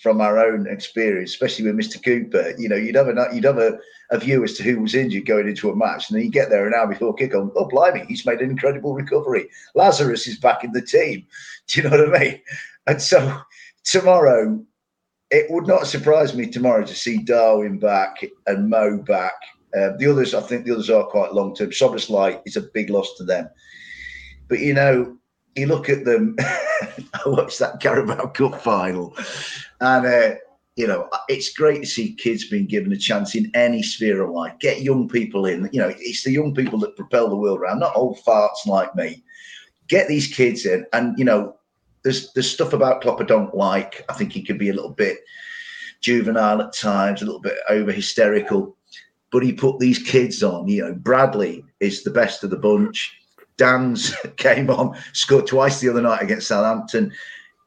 from 0.03 0.21
our 0.21 0.39
own 0.39 0.67
experience, 0.67 1.31
especially 1.31 1.65
with 1.65 1.77
Mr. 1.77 2.03
Cooper. 2.03 2.55
You 2.59 2.69
know, 2.69 2.77
you'd 2.77 2.95
have 2.95 3.09
a 3.09 3.29
you'd 3.33 3.45
have 3.45 3.59
a, 3.59 3.79
a 4.11 4.19
view 4.19 4.45
as 4.45 4.55
to 4.55 4.63
who 4.63 4.81
was 4.81 4.95
injured 4.95 5.27
going 5.27 5.49
into 5.49 5.71
a 5.71 5.77
match, 5.77 6.09
and 6.09 6.17
then 6.17 6.25
you 6.25 6.31
get 6.31 6.51
there 6.51 6.67
an 6.67 6.75
hour 6.75 6.87
before 6.87 7.17
kickoff. 7.17 7.53
Oh, 7.57 7.69
blimey, 7.69 8.05
he's 8.07 8.27
made 8.27 8.41
an 8.41 8.51
incredible 8.51 8.95
recovery. 8.95 9.49
Lazarus 9.75 10.27
is 10.27 10.39
back 10.39 10.65
in 10.65 10.73
the 10.73 10.83
team. 10.83 11.27
Do 11.67 11.81
you 11.81 11.89
know 11.89 11.97
what 11.97 12.15
I 12.15 12.19
mean? 12.19 12.41
And 12.87 13.01
so 13.01 13.41
tomorrow, 13.85 14.63
it 15.31 15.51
would 15.51 15.67
not 15.67 15.87
surprise 15.87 16.35
me 16.35 16.47
tomorrow 16.47 16.85
to 16.85 16.95
see 16.95 17.19
Darwin 17.19 17.79
back 17.79 18.25
and 18.47 18.69
Mo 18.69 18.99
back. 18.99 19.33
Uh, 19.77 19.97
the 19.99 20.07
others, 20.07 20.35
I 20.35 20.41
think 20.43 20.65
the 20.65 20.73
others 20.73 20.91
are 20.91 21.05
quite 21.07 21.33
long 21.33 21.55
term. 21.55 21.71
Szoboszlai 21.71 22.41
is 22.47 22.57
a 22.57 22.63
big 22.63 22.91
loss 22.91 23.17
to 23.17 23.25
them. 23.25 23.49
But 24.49 24.61
you 24.61 24.75
know, 24.75 25.17
you 25.57 25.67
look 25.67 25.89
at 25.89 26.05
them. 26.05 26.37
I 27.27 27.29
watched 27.29 27.59
that 27.61 27.81
Carabao 27.81 28.27
Cup 28.29 28.61
final, 28.61 29.17
and 29.81 30.07
uh, 30.07 30.35
you 30.77 30.87
know 30.87 31.09
it's 31.29 31.53
great 31.53 31.83
to 31.83 31.87
see 31.87 32.15
kids 32.15 32.49
being 32.49 32.67
given 32.67 32.93
a 32.93 32.97
chance 32.97 33.35
in 33.35 33.51
any 33.55 33.83
sphere 33.83 34.23
of 34.23 34.31
life. 34.31 34.55
Get 34.61 34.83
young 34.83 35.09
people 35.09 35.47
in. 35.47 35.69
You 35.73 35.81
know, 35.81 35.95
it's 35.99 36.25
the 36.25 36.33
young 36.33 36.55
people 36.55 36.79
that 36.81 36.97
propel 36.97 37.29
the 37.29 37.37
world 37.37 37.61
around, 37.61 37.81
not 37.81 37.97
old 37.97 38.19
farts 38.27 38.67
like 38.67 38.95
me. 38.97 39.23
Get 39.89 40.09
these 40.09 40.27
kids 40.27 40.67
in, 40.67 40.87
and 40.93 41.17
you 41.19 41.25
know, 41.25 41.57
there's 42.03 42.33
there's 42.33 42.51
stuff 42.51 42.73
about 42.73 43.03
Klopp 43.03 43.21
I 43.21 43.25
don't 43.25 43.55
like. 43.55 44.05
I 44.09 44.15
think 44.15 44.33
he 44.33 44.43
could 44.43 44.59
be 44.59 44.71
a 44.71 44.75
little 44.75 44.93
bit 44.93 45.19
juvenile 46.01 46.63
at 46.63 46.73
times, 46.73 47.23
a 47.23 47.25
little 47.25 47.41
bit 47.41 47.57
over 47.69 47.93
hysterical. 47.93 48.77
But 49.31 49.43
he 49.43 49.53
put 49.53 49.79
these 49.81 49.99
kids 49.99 50.43
on. 50.43 50.69
You 50.69 50.85
know, 50.85 50.95
Bradley 50.95 51.65
is 51.81 52.03
the 52.03 52.11
best 52.11 52.45
of 52.45 52.51
the 52.51 52.57
bunch. 52.57 53.19
Danns 53.59 54.15
came 54.37 54.71
on, 54.71 54.97
scored 55.13 55.47
twice 55.47 55.81
the 55.81 55.89
other 55.89 56.03
night 56.03 56.23
against 56.23 56.49
Southampton. 56.49 57.13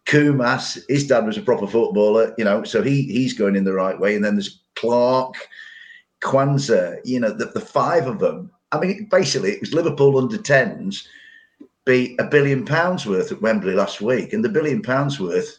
Koumas, 0.06 0.80
his 0.88 1.06
dad 1.06 1.26
was 1.26 1.38
a 1.38 1.42
proper 1.42 1.68
footballer, 1.68 2.34
you 2.38 2.46
know, 2.46 2.64
so 2.64 2.82
he 2.82 3.04
he's 3.04 3.34
going 3.34 3.56
in 3.58 3.66
the 3.66 3.74
right 3.74 4.00
way. 4.00 4.16
And 4.16 4.24
then 4.24 4.36
there's 4.36 4.62
Clark, 4.76 5.36
Quansah, 6.22 7.00
you 7.04 7.20
know, 7.20 7.32
the, 7.32 7.46
the 7.48 7.60
five 7.60 8.08
of 8.08 8.20
them. 8.20 8.50
I 8.72 8.80
mean, 8.80 9.08
basically, 9.12 9.52
it 9.52 9.62
was 9.62 9.74
Liverpool 9.74 10.18
under 10.18 10.38
10s 10.38 11.06
beat 11.88 12.20
a 12.20 12.26
billion 12.26 12.66
pounds 12.66 13.06
worth 13.06 13.32
at 13.32 13.42
Wembley 13.42 13.74
last 13.74 14.02
week. 14.02 14.34
And 14.34 14.44
the 14.44 14.50
billion 14.50 14.82
pounds 14.82 15.20
worth 15.20 15.58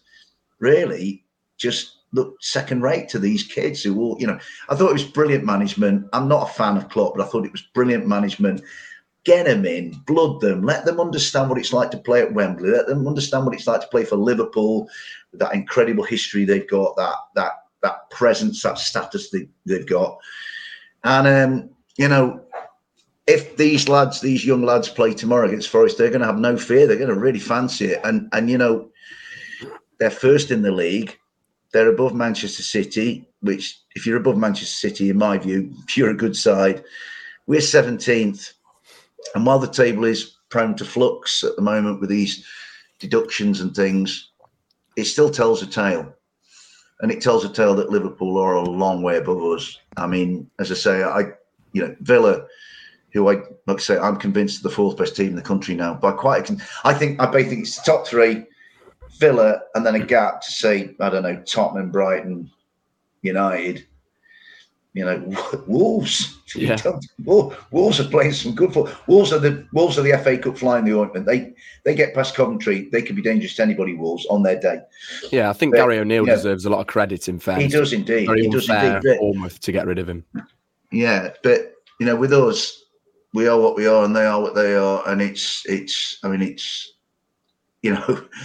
really 0.61 1.25
just 1.57 1.97
looked 2.13 2.45
second 2.45 2.83
rate 2.83 3.09
to 3.09 3.19
these 3.19 3.43
kids 3.43 3.83
who 3.83 3.99
all, 3.99 4.17
you 4.21 4.27
know, 4.27 4.39
I 4.69 4.75
thought 4.75 4.91
it 4.91 4.95
was 4.95 5.05
brilliant 5.05 5.45
management. 5.45 6.07
I'm 6.13 6.29
not 6.29 6.51
a 6.51 6.53
fan 6.53 6.77
of 6.77 6.91
Klopp, 6.91 7.17
but 7.17 7.25
I 7.25 7.29
thought 7.29 7.47
it 7.47 7.53
was 7.53 7.63
brilliant 7.75 8.07
management 8.07 8.63
get 9.29 9.45
them 9.45 9.67
in, 9.67 9.91
blood 10.07 10.41
them, 10.41 10.63
let 10.63 10.87
them 10.87 10.99
understand 10.99 11.51
what 11.51 11.59
it's 11.59 11.75
like 11.75 11.91
to 11.91 11.99
play 11.99 12.23
at 12.23 12.33
Wembley, 12.33 12.71
let 12.71 12.87
them 12.87 13.07
understand 13.07 13.45
what 13.45 13.55
it's 13.55 13.67
like 13.67 13.83
to 13.83 13.87
play 13.89 14.03
for 14.03 14.17
Liverpool, 14.17 14.89
that 15.35 15.53
incredible 15.53 16.03
history 16.03 16.47
they've 16.47 16.69
got, 16.69 16.97
that 16.97 17.15
that 17.35 17.53
that 17.83 18.09
presence, 18.11 18.63
that 18.63 18.79
status 18.79 19.29
they, 19.29 19.47
they've 19.67 19.87
got. 19.87 20.19
And 21.05 21.27
um, 21.29 21.71
you 21.99 22.09
know, 22.09 22.41
if 23.27 23.59
these 23.59 23.87
lads, 23.87 24.23
these 24.23 24.47
young 24.47 24.63
lads 24.63 24.89
play 24.89 25.13
tomorrow 25.13 25.47
against 25.47 25.69
Forest, 25.69 25.99
they're 25.99 26.11
gonna 26.11 26.25
have 26.25 26.39
no 26.39 26.57
fear, 26.57 26.87
they're 26.87 26.99
gonna 26.99 27.15
really 27.15 27.39
fancy 27.39 27.89
it. 27.89 28.01
And 28.05 28.31
and 28.33 28.49
you 28.49 28.57
know, 28.57 28.89
they're 29.99 30.11
first 30.11 30.51
in 30.51 30.63
the 30.63 30.73
league, 30.73 31.19
they're 31.73 31.93
above 31.93 32.15
Manchester 32.15 32.63
City, 32.63 33.29
which 33.43 33.79
if 33.95 34.07
you're 34.07 34.17
above 34.17 34.39
Manchester 34.39 34.89
City, 34.89 35.11
in 35.11 35.19
my 35.19 35.37
view, 35.37 35.71
you're 35.95 36.11
a 36.11 36.25
good 36.25 36.35
side. 36.35 36.83
We're 37.47 37.61
17th 37.61 38.53
and 39.35 39.45
while 39.45 39.59
the 39.59 39.67
table 39.67 40.05
is 40.05 40.37
prone 40.49 40.75
to 40.77 40.85
flux 40.85 41.45
at 41.45 41.57
the 41.57 41.63
moment 41.63 42.01
with 42.01 42.11
these 42.11 42.45
deductions 42.99 43.61
and 43.61 43.75
things, 43.75 44.31
it 44.97 45.05
still 45.05 45.31
tells 45.31 45.63
a 45.63 45.67
tale. 45.67 46.15
And 47.01 47.13
it 47.13 47.21
tells 47.21 47.45
a 47.45 47.49
tale 47.49 47.77
that 47.77 47.91
Liverpool 47.91 48.39
are 48.39 48.55
a 48.55 48.63
long 48.63 49.03
way 49.03 49.19
above 49.19 49.43
us. 49.45 49.79
I 49.97 50.07
mean, 50.07 50.51
as 50.59 50.73
I 50.73 50.75
say, 50.75 51.03
I, 51.03 51.33
you 51.73 51.83
know, 51.83 51.95
Villa, 52.01 52.45
who 53.13 53.29
I 53.29 53.35
like 53.67 53.77
I 53.77 53.81
say, 53.81 53.99
I'm 53.99 54.17
convinced 54.17 54.63
the 54.63 54.71
fourth 54.71 54.97
best 54.97 55.15
team 55.15 55.29
in 55.29 55.37
the 55.37 55.43
country 55.43 55.75
now. 55.75 55.95
By 55.95 56.13
quite, 56.13 56.51
a, 56.51 56.57
I 56.85 56.95
think, 56.95 57.21
I 57.21 57.27
basically 57.27 57.51
think 57.51 57.67
it's 57.67 57.77
the 57.77 57.91
top 57.91 58.07
three, 58.07 58.45
Villa, 59.19 59.61
and 59.75 59.87
then 59.87 59.95
a 59.95 60.05
gap 60.05 60.41
to 60.43 60.51
say, 60.51 60.95
I 61.01 61.09
don't 61.09 61.23
know, 61.23 61.41
Tottenham, 61.47 61.91
Brighton, 61.91 62.51
United, 63.23 63.87
you 64.95 65.05
know, 65.05 65.23
Wolves. 65.67 66.35
Yeah. 66.55 66.79
Wolves 67.27 68.01
are 68.01 68.09
playing 68.09 68.33
some 68.33 68.55
good 68.55 68.73
football. 68.73 68.95
Wolves 69.07 69.35
are 69.35 69.39
the 69.39 69.69
Wolves 69.75 69.99
are 69.99 70.03
the 70.03 70.17
FA 70.17 70.39
Cup 70.39 70.57
flying 70.57 70.87
the 70.87 70.99
ointment. 70.99 71.27
They 71.27 71.53
they 71.85 71.95
get 71.95 72.15
past 72.15 72.35
Coventry. 72.35 72.89
They 72.91 73.03
could 73.03 73.17
be 73.17 73.21
dangerous 73.21 73.55
to 73.57 73.63
anybody. 73.63 73.93
Wolves 73.93 74.25
on 74.31 74.43
their 74.43 74.59
day. 74.59 74.81
Yeah, 75.31 75.51
I 75.51 75.53
think 75.53 75.75
but, 75.75 75.81
Gary 75.81 75.99
O'Neill 75.99 76.25
deserves 76.25 76.65
a 76.65 76.71
lot 76.71 76.81
of 76.81 76.87
credit. 76.87 77.29
In 77.29 77.39
fact, 77.39 77.61
he 77.61 77.69
does 77.69 77.93
indeed. 77.93 78.29
Very 78.29 78.45
he 78.45 78.49
does 78.49 78.67
indeed. 78.67 79.19
Almost 79.19 79.61
to 79.65 79.73
get 79.73 79.87
rid 79.87 79.99
of 79.99 80.09
him. 80.09 80.25
Yeah, 80.91 81.35
but 81.43 81.75
you 82.01 82.07
know, 82.07 82.17
with 82.17 82.33
us, 82.33 82.83
we 83.35 83.47
are 83.47 83.61
what 83.61 83.77
we 83.77 83.87
are, 83.87 84.07
and 84.07 84.17
they 84.17 84.25
are 84.25 84.41
what 84.41 84.55
they 84.55 84.75
are, 84.75 85.07
and 85.07 85.21
it's 85.21 85.67
it's. 85.67 86.19
I 86.25 86.29
mean, 86.29 86.41
it's 86.41 86.95
you 87.83 87.93
know. 87.93 88.25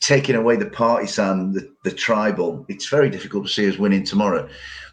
taking 0.00 0.36
away 0.36 0.54
the 0.54 0.70
partisan, 0.70 1.52
the, 1.52 1.68
the 1.82 1.90
tribal, 1.90 2.64
it's 2.68 2.88
very 2.88 3.10
difficult 3.10 3.44
to 3.44 3.52
see 3.52 3.68
us 3.68 3.78
winning 3.78 4.04
tomorrow 4.04 4.48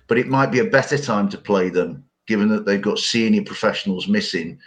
but 0.07 0.17
it 0.17 0.27
might 0.27 0.51
be 0.51 0.59
a 0.59 0.65
better 0.65 0.97
time 0.97 1.29
to 1.29 1.37
play 1.37 1.69
them, 1.69 2.03
given 2.27 2.49
that 2.49 2.65
they've 2.65 2.81
got 2.81 2.99
senior 2.99 3.43
professionals 3.43 4.07
missing, 4.07 4.59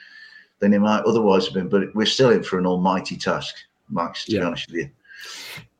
than 0.60 0.72
it 0.72 0.80
might 0.80 1.04
otherwise 1.04 1.46
have 1.46 1.54
been. 1.54 1.68
But 1.68 1.94
we're 1.94 2.06
still 2.06 2.30
in 2.30 2.42
for 2.42 2.58
an 2.58 2.66
almighty 2.66 3.16
task, 3.16 3.54
Max. 3.90 4.24
To 4.24 4.32
yeah. 4.32 4.40
be 4.40 4.46
honest 4.46 4.70
with 4.70 4.76
you. 4.76 4.90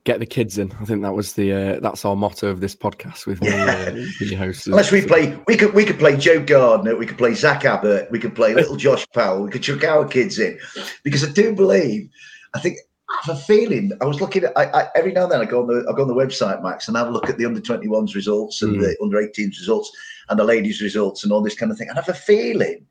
Get 0.05 0.21
the 0.21 0.27
kids 0.27 0.57
in. 0.57 0.73
I 0.81 0.85
think 0.85 1.03
that 1.03 1.13
was 1.13 1.35
the 1.35 1.53
uh, 1.53 1.81
that's 1.81 2.05
our 2.05 2.17
motto 2.17 2.49
of 2.49 2.61
this 2.61 2.75
podcast 2.75 3.27
with 3.27 3.43
me, 3.43 3.51
uh, 3.51 3.91
the 4.21 4.37
hosts. 4.37 4.67
Unless 4.67 4.91
we 4.91 5.05
play, 5.05 5.39
we 5.47 5.57
could 5.57 5.75
we 5.75 5.85
could 5.85 5.99
play 5.99 6.17
Joe 6.17 6.43
Gardner, 6.43 6.97
we 6.97 7.05
could 7.05 7.19
play 7.19 7.35
Zach 7.35 7.67
Abbott, 7.67 8.11
we 8.11 8.19
could 8.19 8.35
play 8.35 8.55
little 8.55 8.77
Josh 8.77 9.07
Powell, 9.13 9.43
we 9.43 9.51
could 9.51 9.63
chuck 9.63 9.85
our 9.85 10.07
kids 10.07 10.39
in, 10.39 10.59
because 11.03 11.25
I 11.25 11.31
do 11.31 11.55
believe, 11.55 12.09
I 12.55 12.61
think 12.61 12.79
I 13.11 13.21
have 13.23 13.37
a 13.37 13.41
feeling. 13.41 13.93
I 14.01 14.05
was 14.05 14.21
looking 14.21 14.45
at 14.45 14.57
I, 14.57 14.65
I, 14.65 14.89
every 14.95 15.13
now 15.13 15.25
and 15.25 15.33
then 15.33 15.41
I 15.41 15.47
go 15.47 15.63
on 15.63 15.67
the 15.67 15.87
I 15.89 15.95
go 15.95 16.03
on 16.03 16.09
the 16.09 16.15
website, 16.15 16.63
Max, 16.63 16.89
and 16.89 16.97
have 16.97 17.09
a 17.09 17.11
look 17.11 17.31
at 17.31 17.39
the 17.39 17.47
under 17.47 17.61
21s 17.61 18.15
results 18.15 18.61
and 18.63 18.77
mm. 18.77 18.81
the 18.81 18.97
under 19.03 19.17
18s 19.23 19.59
results 19.59 19.91
and 20.29 20.39
the 20.39 20.45
ladies' 20.45 20.83
results 20.83 21.25
and 21.25 21.33
all 21.33 21.41
this 21.41 21.55
kind 21.55 21.73
of 21.73 21.79
thing. 21.79 21.89
And 21.89 21.99
I 21.99 22.03
have 22.03 22.15
a 22.15 22.19
feeling 22.19 22.87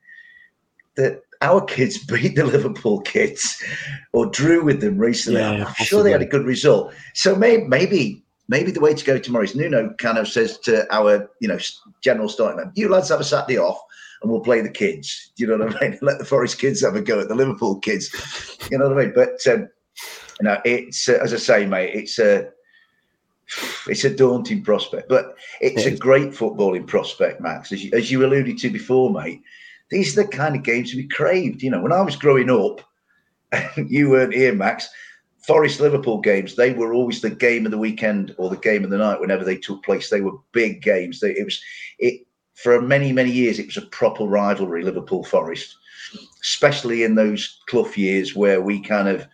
that 0.95 1.21
our 1.41 1.61
kids 1.61 1.97
beat 2.05 2.35
the 2.35 2.45
Liverpool 2.45 3.01
kids 3.01 3.61
or 4.13 4.25
drew 4.25 4.63
with 4.63 4.81
them 4.81 4.97
recently. 4.97 5.39
Yeah, 5.39 5.51
I'm 5.51 5.65
possibly. 5.65 5.85
sure 5.85 6.03
they 6.03 6.11
had 6.11 6.21
a 6.21 6.25
good 6.25 6.45
result. 6.45 6.93
So 7.13 7.35
maybe 7.35 7.63
maybe 7.65 8.23
maybe 8.47 8.71
the 8.71 8.79
way 8.79 8.93
to 8.93 9.05
go 9.05 9.19
tomorrow 9.19 9.43
is 9.43 9.55
Nuno 9.55 9.93
kind 9.99 10.17
of 10.17 10.27
says 10.27 10.57
to 10.59 10.91
our 10.93 11.29
you 11.39 11.47
know 11.47 11.59
general 12.01 12.29
starting 12.29 12.57
man, 12.57 12.71
you 12.75 12.89
lads 12.89 13.09
have 13.09 13.19
a 13.19 13.23
Saturday 13.23 13.59
off 13.59 13.79
and 14.21 14.31
we'll 14.31 14.41
play 14.41 14.61
the 14.61 14.69
kids. 14.69 15.31
Do 15.35 15.43
you 15.43 15.49
know 15.57 15.63
what 15.63 15.81
I 15.81 15.89
mean? 15.89 15.99
Let 16.01 16.17
the 16.17 16.25
Forest 16.25 16.59
kids 16.59 16.81
have 16.81 16.95
a 16.95 17.01
go 17.01 17.19
at 17.19 17.27
the 17.27 17.35
Liverpool 17.35 17.79
kids. 17.79 18.09
You 18.71 18.77
know 18.77 18.89
what 18.89 18.97
I 18.97 19.05
mean? 19.05 19.13
But 19.15 19.45
um, 19.47 19.69
you 20.39 20.45
know, 20.47 20.59
it's 20.65 21.09
uh, 21.09 21.19
as 21.21 21.33
I 21.33 21.37
say, 21.37 21.65
mate, 21.65 21.93
it's 21.93 22.19
a 22.19 22.49
it's 23.87 24.03
a 24.03 24.15
daunting 24.15 24.63
prospect, 24.63 25.07
but 25.07 25.35
it's 25.61 25.85
a 25.85 25.95
great 25.95 26.31
footballing 26.31 26.85
prospect, 26.85 27.39
Max. 27.39 27.71
As 27.71 27.83
you, 27.83 27.91
as 27.93 28.11
you 28.11 28.25
alluded 28.25 28.57
to 28.59 28.69
before, 28.69 29.09
mate, 29.09 29.41
these 29.89 30.17
are 30.17 30.23
the 30.23 30.27
kind 30.27 30.55
of 30.55 30.63
games 30.63 30.93
we 30.93 31.07
craved. 31.07 31.63
You 31.63 31.71
know, 31.71 31.81
when 31.81 31.93
I 31.93 32.01
was 32.01 32.15
growing 32.15 32.49
up, 32.49 32.81
you 33.77 34.09
weren't 34.09 34.33
here, 34.33 34.53
Max. 34.53 34.89
Forest 35.45 35.79
Liverpool 35.79 36.19
games, 36.19 36.55
they 36.55 36.73
were 36.73 36.93
always 36.93 37.21
the 37.21 37.29
game 37.29 37.65
of 37.65 37.71
the 37.71 37.77
weekend 37.77 38.35
or 38.37 38.49
the 38.49 38.57
game 38.57 38.83
of 38.83 38.89
the 38.89 38.97
night 38.97 39.21
whenever 39.21 39.45
they 39.45 39.55
took 39.55 39.81
place. 39.81 40.09
They 40.09 40.19
were 40.19 40.33
big 40.51 40.81
games. 40.81 41.21
They, 41.21 41.31
it 41.31 41.45
was 41.45 41.61
it 41.99 42.27
for 42.55 42.81
many 42.81 43.13
many 43.13 43.31
years. 43.31 43.57
It 43.57 43.67
was 43.67 43.77
a 43.77 43.83
proper 43.83 44.25
rivalry, 44.25 44.83
Liverpool 44.83 45.23
Forest, 45.23 45.73
especially 46.41 47.03
in 47.03 47.15
those 47.15 47.61
Clough 47.69 47.93
years 47.95 48.35
where 48.35 48.59
we 48.59 48.81
kind 48.81 49.07
of 49.07 49.25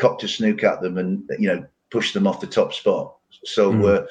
cocked 0.00 0.24
a 0.24 0.28
snook 0.28 0.64
at 0.64 0.80
them 0.80 0.98
and 0.98 1.22
you 1.38 1.46
know 1.46 1.64
pushed 1.90 2.14
them 2.14 2.26
off 2.26 2.40
the 2.40 2.46
top 2.46 2.72
spot. 2.72 3.14
So 3.44 3.72
mm. 3.72 3.98
uh, 3.98 4.06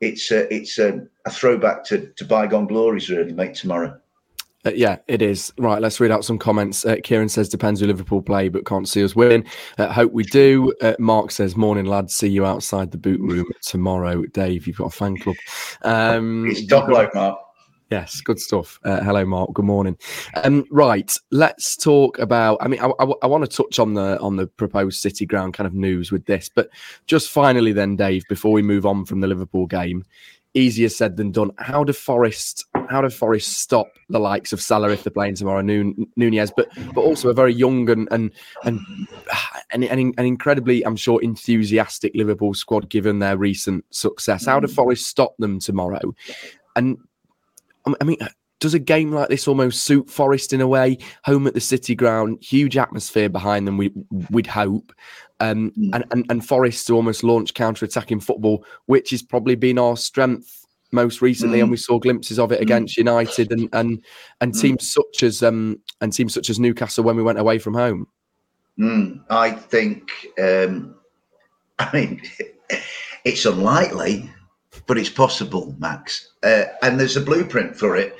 it's 0.00 0.30
uh, 0.30 0.46
it's 0.50 0.78
uh, 0.78 0.98
a 1.24 1.30
throwback 1.30 1.84
to, 1.86 2.12
to 2.16 2.24
bygone 2.24 2.66
glories, 2.66 3.08
really, 3.08 3.32
mate. 3.32 3.54
Tomorrow. 3.54 3.98
Uh, 4.64 4.72
yeah, 4.74 4.98
it 5.08 5.22
is. 5.22 5.52
Right, 5.56 5.80
let's 5.80 6.00
read 6.00 6.10
out 6.10 6.22
some 6.22 6.38
comments. 6.38 6.84
Uh, 6.84 6.96
Kieran 7.02 7.30
says, 7.30 7.48
depends 7.48 7.80
who 7.80 7.86
Liverpool 7.86 8.20
play, 8.20 8.50
but 8.50 8.66
can't 8.66 8.86
see 8.86 9.02
us 9.02 9.16
winning. 9.16 9.46
Uh, 9.78 9.90
hope 9.90 10.12
we 10.12 10.22
do. 10.24 10.74
Uh, 10.82 10.94
Mark 10.98 11.30
says, 11.30 11.56
morning, 11.56 11.86
lads. 11.86 12.14
See 12.14 12.28
you 12.28 12.44
outside 12.44 12.90
the 12.90 12.98
boot 12.98 13.20
room 13.20 13.46
tomorrow. 13.62 14.22
Dave, 14.26 14.66
you've 14.66 14.76
got 14.76 14.88
a 14.88 14.90
fan 14.90 15.16
club. 15.16 15.36
Um, 15.80 16.46
it's 16.46 16.66
top 16.66 16.88
bloke, 16.88 17.14
Mark. 17.14 17.38
Yes, 17.90 18.20
good 18.20 18.38
stuff. 18.38 18.78
Uh, 18.84 19.00
hello, 19.02 19.24
Mark. 19.24 19.52
Good 19.52 19.64
morning. 19.64 19.98
Um, 20.44 20.64
right, 20.70 21.12
let's 21.32 21.76
talk 21.76 22.20
about. 22.20 22.58
I 22.60 22.68
mean, 22.68 22.80
I, 22.80 22.92
I, 23.00 23.12
I 23.22 23.26
want 23.26 23.42
to 23.44 23.56
touch 23.56 23.80
on 23.80 23.94
the 23.94 24.16
on 24.20 24.36
the 24.36 24.46
proposed 24.46 25.00
City 25.00 25.26
Ground 25.26 25.54
kind 25.54 25.66
of 25.66 25.74
news 25.74 26.12
with 26.12 26.24
this, 26.26 26.48
but 26.54 26.70
just 27.06 27.30
finally, 27.30 27.72
then, 27.72 27.96
Dave, 27.96 28.22
before 28.28 28.52
we 28.52 28.62
move 28.62 28.86
on 28.86 29.04
from 29.04 29.20
the 29.20 29.26
Liverpool 29.26 29.66
game, 29.66 30.04
easier 30.54 30.88
said 30.88 31.16
than 31.16 31.32
done. 31.32 31.50
How 31.58 31.82
do 31.82 31.92
Forest 31.92 32.64
how 32.88 33.00
do 33.00 33.10
Forest 33.10 33.54
stop 33.54 33.88
the 34.08 34.20
likes 34.20 34.52
of 34.52 34.60
Salah 34.60 34.90
if 34.90 35.02
they're 35.02 35.10
playing 35.10 35.34
tomorrow, 35.34 35.60
Nunez, 35.60 36.52
but 36.56 36.68
but 36.94 37.00
also 37.00 37.28
a 37.28 37.34
very 37.34 37.52
young 37.52 37.90
and 37.90 38.06
and 38.12 38.30
and 38.64 38.80
and, 39.72 39.84
and 39.84 40.14
incredibly, 40.20 40.86
I'm 40.86 40.96
sure, 40.96 41.20
enthusiastic 41.22 42.12
Liverpool 42.14 42.54
squad 42.54 42.88
given 42.88 43.18
their 43.18 43.36
recent 43.36 43.84
success. 43.90 44.46
How 44.46 44.60
do. 44.60 44.68
Forest 44.68 45.06
stop 45.06 45.36
them 45.38 45.58
tomorrow? 45.58 46.14
And 46.76 46.96
I 47.86 48.04
mean, 48.04 48.18
does 48.60 48.74
a 48.74 48.78
game 48.78 49.10
like 49.10 49.28
this 49.28 49.48
almost 49.48 49.84
suit 49.84 50.10
Forest 50.10 50.52
in 50.52 50.60
a 50.60 50.68
way? 50.68 50.98
Home 51.24 51.46
at 51.46 51.54
the 51.54 51.60
City 51.60 51.94
Ground, 51.94 52.38
huge 52.42 52.76
atmosphere 52.76 53.28
behind 53.28 53.66
them. 53.66 53.78
We 53.78 53.92
would 54.30 54.46
hope, 54.46 54.92
um, 55.40 55.72
mm. 55.72 55.90
and, 55.94 56.04
and 56.10 56.26
and 56.30 56.46
Forest 56.46 56.86
to 56.86 56.94
almost 56.94 57.24
launch 57.24 57.54
counter-attacking 57.54 58.20
football, 58.20 58.64
which 58.86 59.10
has 59.10 59.22
probably 59.22 59.54
been 59.54 59.78
our 59.78 59.96
strength 59.96 60.66
most 60.92 61.22
recently, 61.22 61.58
mm. 61.58 61.62
and 61.62 61.70
we 61.70 61.76
saw 61.76 61.98
glimpses 61.98 62.38
of 62.38 62.52
it 62.52 62.58
mm. 62.58 62.62
against 62.62 62.96
United 62.96 63.50
and 63.50 63.68
and 63.72 64.04
and 64.40 64.52
mm. 64.52 64.60
teams 64.60 64.92
such 64.92 65.22
as 65.22 65.42
um 65.42 65.80
and 66.00 66.12
teams 66.12 66.34
such 66.34 66.50
as 66.50 66.60
Newcastle 66.60 67.04
when 67.04 67.16
we 67.16 67.22
went 67.22 67.38
away 67.38 67.58
from 67.58 67.74
home. 67.74 68.06
Mm. 68.78 69.24
I 69.30 69.50
think, 69.52 70.10
um, 70.38 70.94
I 71.78 71.90
mean, 71.92 72.22
it's 73.24 73.46
unlikely, 73.46 74.30
but 74.86 74.98
it's 74.98 75.10
possible, 75.10 75.74
Max. 75.78 76.32
Uh, 76.42 76.64
and 76.82 76.98
there's 76.98 77.16
a 77.16 77.20
blueprint 77.20 77.76
for 77.76 77.96
it 77.96 78.16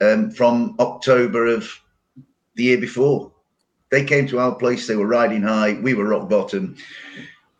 um, 0.00 0.30
from 0.30 0.74
October 0.78 1.46
of 1.46 1.68
the 2.54 2.64
year 2.64 2.78
before. 2.78 3.30
They 3.90 4.04
came 4.04 4.26
to 4.28 4.40
our 4.40 4.54
place. 4.54 4.86
They 4.86 4.96
were 4.96 5.06
riding 5.06 5.42
high. 5.42 5.74
We 5.74 5.94
were 5.94 6.08
rock 6.08 6.28
bottom. 6.28 6.76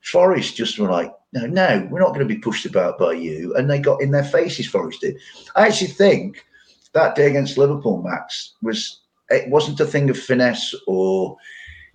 Forest 0.00 0.56
just 0.56 0.78
were 0.78 0.90
like, 0.90 1.12
no, 1.34 1.46
no, 1.46 1.86
we're 1.90 2.00
not 2.00 2.14
going 2.14 2.26
to 2.26 2.34
be 2.34 2.40
pushed 2.40 2.64
about 2.64 2.98
by 2.98 3.12
you, 3.12 3.54
and 3.54 3.70
they 3.70 3.78
got 3.78 4.00
in 4.00 4.10
their 4.10 4.24
faces. 4.24 4.66
Forest 4.66 5.02
did. 5.02 5.16
I 5.56 5.66
actually 5.66 5.88
think 5.88 6.46
that 6.94 7.14
day 7.14 7.28
against 7.28 7.58
Liverpool, 7.58 8.02
Max 8.02 8.54
was 8.62 9.00
it 9.28 9.48
wasn't 9.48 9.78
a 9.78 9.84
thing 9.84 10.08
of 10.10 10.18
finesse 10.18 10.74
or 10.86 11.36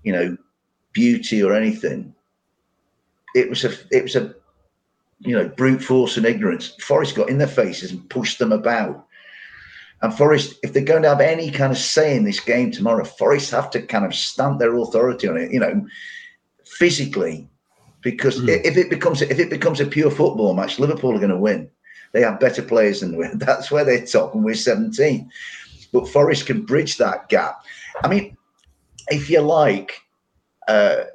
you 0.03 0.13
know 0.13 0.37
beauty 0.93 1.41
or 1.43 1.55
anything. 1.55 2.13
It 3.33 3.49
was 3.49 3.65
a 3.65 3.73
it 3.91 4.03
was 4.03 4.15
a 4.15 4.35
you 5.19 5.35
know 5.35 5.47
brute 5.49 5.83
force 5.83 6.17
and 6.17 6.25
ignorance. 6.25 6.75
Forest 6.81 7.15
got 7.15 7.29
in 7.29 7.37
their 7.37 7.47
faces 7.47 7.91
and 7.91 8.09
pushed 8.09 8.39
them 8.39 8.51
about. 8.51 9.05
And 10.01 10.13
Forest, 10.13 10.55
if 10.61 10.73
they're 10.73 10.83
going 10.83 11.03
to 11.03 11.09
have 11.09 11.21
any 11.21 11.49
kind 11.49 11.71
of 11.71 11.77
say 11.77 12.15
in 12.15 12.25
this 12.25 12.39
game 12.39 12.69
tomorrow, 12.71 13.03
Forest 13.05 13.51
have 13.51 13.71
to 13.71 13.81
kind 13.81 14.05
of 14.05 14.13
stamp 14.13 14.59
their 14.59 14.75
authority 14.75 15.27
on 15.27 15.37
it, 15.37 15.51
you 15.51 15.59
know, 15.59 15.85
physically, 16.65 17.49
because 18.01 18.39
mm. 18.39 18.61
if 18.63 18.77
it 18.77 18.89
becomes 18.89 19.21
if 19.21 19.39
it 19.39 19.49
becomes 19.49 19.79
a 19.79 19.85
pure 19.85 20.11
football 20.11 20.53
match, 20.53 20.79
Liverpool 20.79 21.15
are 21.15 21.19
going 21.19 21.29
to 21.29 21.37
win. 21.37 21.69
They 22.11 22.21
have 22.21 22.39
better 22.39 22.61
players 22.61 23.01
than 23.01 23.17
we. 23.17 23.27
That's 23.35 23.71
where 23.71 23.83
they're 23.83 24.05
top, 24.05 24.35
and 24.35 24.43
we're 24.43 24.55
17. 24.55 25.29
But 25.91 26.07
Forest 26.09 26.45
can 26.45 26.65
bridge 26.65 26.97
that 26.97 27.29
gap. 27.29 27.63
I 28.03 28.07
mean, 28.07 28.37
if 29.07 29.29
you 29.29 29.39
like, 29.39 29.93
uh, 30.67 31.05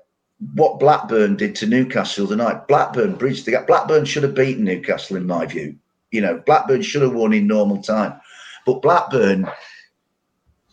what 0.54 0.80
Blackburn 0.80 1.36
did 1.36 1.54
to 1.56 1.66
Newcastle 1.66 2.26
tonight, 2.26 2.66
Blackburn 2.66 3.14
bridged 3.14 3.44
the 3.44 3.52
gap. 3.52 3.66
Blackburn 3.66 4.04
should 4.04 4.22
have 4.22 4.34
beaten 4.34 4.64
Newcastle, 4.64 5.16
in 5.16 5.26
my 5.26 5.46
view. 5.46 5.76
You 6.10 6.22
know, 6.22 6.42
Blackburn 6.46 6.82
should 6.82 7.02
have 7.02 7.12
won 7.12 7.32
in 7.32 7.46
normal 7.46 7.82
time. 7.82 8.18
But 8.66 8.82
Blackburn 8.82 9.50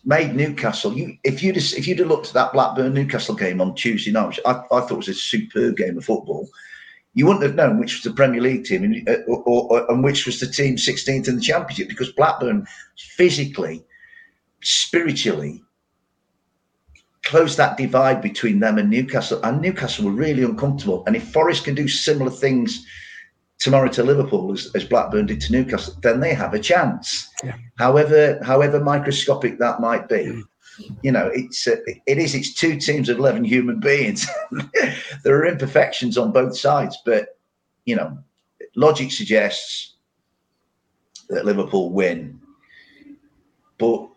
made 0.06 0.36
Newcastle. 0.36 0.94
You, 0.94 1.18
if 1.24 1.44
you'd 1.44 1.58
have, 1.58 1.74
if 1.78 1.86
you'd 1.86 2.00
have 2.00 2.08
looked 2.08 2.28
at 2.28 2.34
that 2.34 2.54
Blackburn 2.54 2.94
Newcastle 2.94 3.36
game 3.36 3.60
on 3.60 3.76
Tuesday 3.76 4.12
night, 4.12 4.28
which 4.28 4.40
I, 4.46 4.54
I 4.72 4.82
thought 4.82 4.98
was 4.98 5.10
a 5.10 5.14
superb 5.14 5.76
game 5.76 5.98
of 5.98 6.06
football, 6.06 6.48
you 7.14 7.26
wouldn't 7.26 7.44
have 7.44 7.56
known 7.56 7.80
which 7.80 7.96
was 7.96 8.04
the 8.04 8.16
Premier 8.16 8.42
League 8.42 8.64
team 8.64 8.84
and, 8.84 9.10
uh, 9.10 9.18
or, 9.28 9.44
or, 9.46 9.92
and 9.92 10.04
which 10.04 10.26
was 10.26 10.40
the 10.40 10.48
team 10.48 10.78
16th 10.78 11.28
in 11.28 11.36
the 11.36 11.42
Championship 11.42 11.90
because 11.90 12.12
Blackburn 12.14 12.66
physically, 12.98 13.84
spiritually 14.62 15.62
closed 17.28 17.58
that 17.58 17.76
divide 17.76 18.22
between 18.22 18.60
them 18.60 18.78
and 18.78 18.90
Newcastle. 18.90 19.42
And 19.44 19.62
Newcastle 19.62 20.06
were 20.06 20.12
really 20.12 20.44
uncomfortable. 20.44 21.04
And 21.06 21.16
if 21.16 21.32
Forest 21.34 21.66
can 21.66 21.76
do 21.76 21.88
similar 21.88 22.32
things 22.32 22.86
tomorrow 23.60 23.90
to 23.90 24.04
Liverpool 24.04 24.54
as, 24.54 24.72
as 24.76 24.86
Blackburn 24.86 25.26
did 25.26 25.42
to 25.42 25.52
Newcastle, 25.52 25.94
then 26.02 26.22
they 26.22 26.34
have 26.34 26.54
a 26.54 26.60
chance. 26.60 27.30
Yeah. 27.44 27.56
However, 27.78 28.40
however 28.44 28.80
microscopic 28.80 29.60
that 29.60 29.82
might 29.82 30.08
be. 30.08 30.26
Mm. 30.26 30.44
You 31.02 31.12
know, 31.12 31.30
it's 31.34 31.68
uh, 31.68 31.78
it 32.06 32.20
is. 32.20 32.36
It's 32.36 32.54
two 32.54 32.78
teams 32.78 33.10
of 33.10 33.18
eleven 33.18 33.44
human 33.44 33.80
beings. 33.80 34.28
there 35.24 35.36
are 35.36 35.48
imperfections 35.48 36.20
on 36.20 36.32
both 36.32 36.56
sides, 36.56 36.96
but 37.04 37.40
you 37.86 37.96
know, 37.96 38.16
logic 38.76 39.12
suggests 39.12 39.96
that 41.30 41.46
Liverpool 41.46 41.90
win. 41.90 42.40
But 43.80 44.08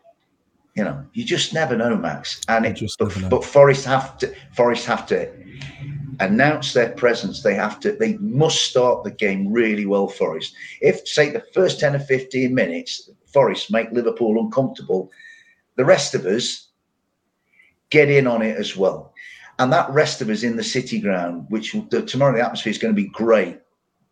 you 0.75 0.85
know, 0.85 1.05
you 1.13 1.25
just 1.25 1.53
never 1.53 1.77
know, 1.77 1.97
Max. 1.97 2.41
And 2.49 2.67
it, 2.67 2.81
but, 2.99 3.13
but 3.29 3.45
Forest 3.45 3.85
have 3.87 4.19
to 4.19 4.35
Forest 4.55 4.87
have 4.87 5.07
to 5.09 5.29
announce 6.21 6.75
their 6.75 6.91
presence, 6.93 7.43
they 7.43 7.55
have 7.55 7.81
to, 7.81 7.93
they 7.93 8.17
must 8.19 8.63
start 8.65 9.03
the 9.03 9.11
game 9.11 9.51
really 9.51 9.87
well, 9.87 10.07
Forest. 10.07 10.55
If, 10.81 11.07
say, 11.09 11.31
the 11.31 11.43
first 11.55 11.81
10 11.81 11.97
or 11.97 12.01
15 12.01 12.55
minutes, 12.55 13.11
Forest 13.27 13.73
make 13.73 13.91
Liverpool 13.91 14.39
uncomfortable, 14.39 15.11
the 15.77 15.85
rest 15.85 16.15
of 16.15 16.27
us 16.27 16.69
get 17.89 18.11
in 18.11 18.27
on 18.27 18.43
it 18.43 18.57
as 18.57 18.77
well. 18.77 19.13
And 19.59 19.73
that 19.73 19.91
rest 19.91 20.21
of 20.21 20.31
us 20.31 20.43
in 20.43 20.57
the 20.57 20.65
city 20.65 21.01
ground, 21.01 21.47
which 21.49 21.75
the, 21.91 22.03
tomorrow 22.03 22.35
the 22.35 22.45
atmosphere 22.45 22.71
is 22.71 22.79
going 22.79 22.95
to 22.95 23.03
be 23.03 23.09
great 23.09 23.59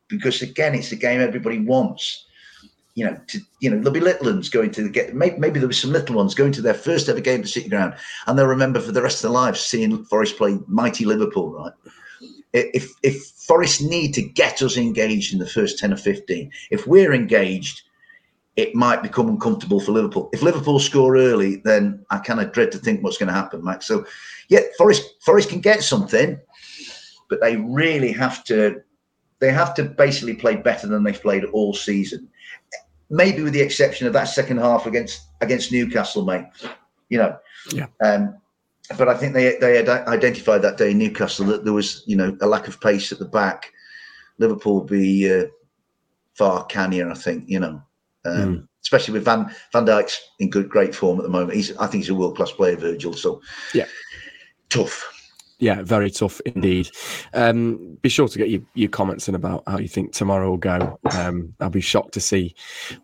because, 0.09 0.43
again, 0.43 0.75
it's 0.75 0.93
a 0.93 0.97
game 0.97 1.21
everybody 1.21 1.59
wants. 1.59 2.27
You 2.99 3.05
know, 3.05 3.17
to 3.29 3.39
you 3.61 3.71
know, 3.71 3.77
there'll 3.77 3.93
be 3.93 4.01
little 4.01 4.27
ones 4.27 4.49
going 4.49 4.73
to 4.73 4.89
get 4.89 5.15
maybe, 5.15 5.39
maybe 5.39 5.61
there'll 5.61 5.69
be 5.69 5.75
some 5.75 5.93
little 5.93 6.17
ones 6.17 6.35
going 6.35 6.51
to 6.51 6.61
their 6.61 6.75
first 6.75 7.09
ever 7.09 7.21
game 7.21 7.43
at 7.43 7.49
City 7.49 7.69
Ground, 7.69 7.95
and 8.27 8.37
they'll 8.37 8.47
remember 8.47 8.81
for 8.81 8.91
the 8.91 9.01
rest 9.01 9.19
of 9.19 9.23
their 9.23 9.41
lives 9.41 9.61
seeing 9.61 10.05
Forest 10.07 10.37
play 10.37 10.59
mighty 10.67 11.05
Liverpool. 11.05 11.53
Right? 11.53 11.73
If 12.53 12.93
if 13.05 13.25
Forest 13.47 13.83
need 13.83 14.15
to 14.15 14.23
get 14.23 14.63
us 14.63 14.77
engaged 14.77 15.33
in 15.33 15.39
the 15.39 15.47
first 15.47 15.79
ten 15.79 15.93
or 15.93 15.97
fifteen, 15.97 16.51
if 16.73 16.89
we're 16.89 17.15
engaged, 17.15 17.83
it 18.57 18.75
might 18.75 19.05
become 19.05 19.29
uncomfortable 19.29 19.79
for 19.79 19.93
Liverpool. 19.93 20.29
If 20.33 20.43
Liverpool 20.43 20.81
score 20.81 21.17
early, 21.17 21.63
then 21.63 22.05
I 22.11 22.19
kind 22.19 22.41
of 22.41 22.51
dread 22.51 22.73
to 22.73 22.79
think 22.79 23.05
what's 23.05 23.17
going 23.17 23.29
to 23.29 23.33
happen, 23.33 23.63
Max. 23.63 23.87
So, 23.87 24.07
yeah, 24.49 24.63
Forest 24.77 25.05
Forest 25.25 25.51
can 25.51 25.61
get 25.61 25.85
something, 25.85 26.37
but 27.31 27.41
they 27.41 27.59
really 27.59 28.11
have 28.11 28.43
to. 28.45 28.83
They 29.39 29.53
have 29.53 29.73
to 29.75 29.85
basically 29.85 30.35
play 30.35 30.57
better 30.57 30.89
than 30.89 31.05
they've 31.05 31.23
played 31.23 31.45
all 31.45 31.73
season 31.73 32.29
maybe 33.11 33.43
with 33.43 33.53
the 33.53 33.61
exception 33.61 34.07
of 34.07 34.13
that 34.13 34.25
second 34.25 34.59
half 34.59 34.87
against 34.87 35.29
against 35.41 35.73
Newcastle, 35.73 36.25
mate. 36.25 36.47
You 37.09 37.19
know, 37.19 37.39
yeah. 37.73 37.87
Um, 38.03 38.37
but 38.97 39.09
I 39.09 39.17
think 39.17 39.35
they 39.35 39.57
they 39.57 39.77
had 39.77 39.89
identified 39.89 40.63
that 40.63 40.77
day 40.77 40.93
in 40.93 40.99
Newcastle 40.99 41.47
that 41.47 41.65
there 41.65 41.73
was 41.73 42.03
you 42.07 42.17
know 42.17 42.37
a 42.41 42.47
lack 42.47 42.69
of 42.69 42.81
pace 42.81 43.13
at 43.13 43.19
the 43.19 43.25
back. 43.25 43.73
Liverpool 44.39 44.85
be 44.85 45.31
uh, 45.33 45.47
far 46.35 46.65
cannier, 46.67 47.11
I 47.11 47.15
think. 47.15 47.45
You 47.49 47.61
know, 47.61 47.83
um, 48.25 48.57
mm. 48.57 48.69
especially 48.83 49.15
with 49.15 49.25
Van 49.25 49.55
Van 49.73 49.85
Dijk's 49.85 50.21
in 50.39 50.51
good 50.51 50.69
great 50.69 50.95
form 50.95 51.19
at 51.19 51.25
the 51.25 51.31
moment. 51.31 51.55
He's 51.55 51.77
I 51.77 51.87
think 51.87 52.05
he's 52.05 52.11
a 52.11 52.15
world 52.15 52.37
class 52.37 52.53
player, 52.53 52.77
Virgil. 52.77 53.15
So 53.15 53.41
yeah, 53.75 53.87
tough 54.71 55.18
yeah, 55.59 55.83
very 55.83 56.11
tough 56.11 56.41
indeed. 56.47 56.91
Um, 57.35 57.99
be 58.01 58.09
sure 58.09 58.29
to 58.29 58.39
get 58.39 58.49
your, 58.49 58.61
your 58.75 58.89
comments 58.89 59.29
in 59.29 59.35
about 59.35 59.65
how 59.67 59.79
you 59.79 59.89
think 59.89 60.13
tomorrow 60.13 60.51
will 60.51 60.57
go. 60.57 60.99
Um, 61.13 61.55
I'll 61.61 61.71
be 61.71 61.81
shocked 61.81 62.15
to 62.15 62.21
see 62.21 62.55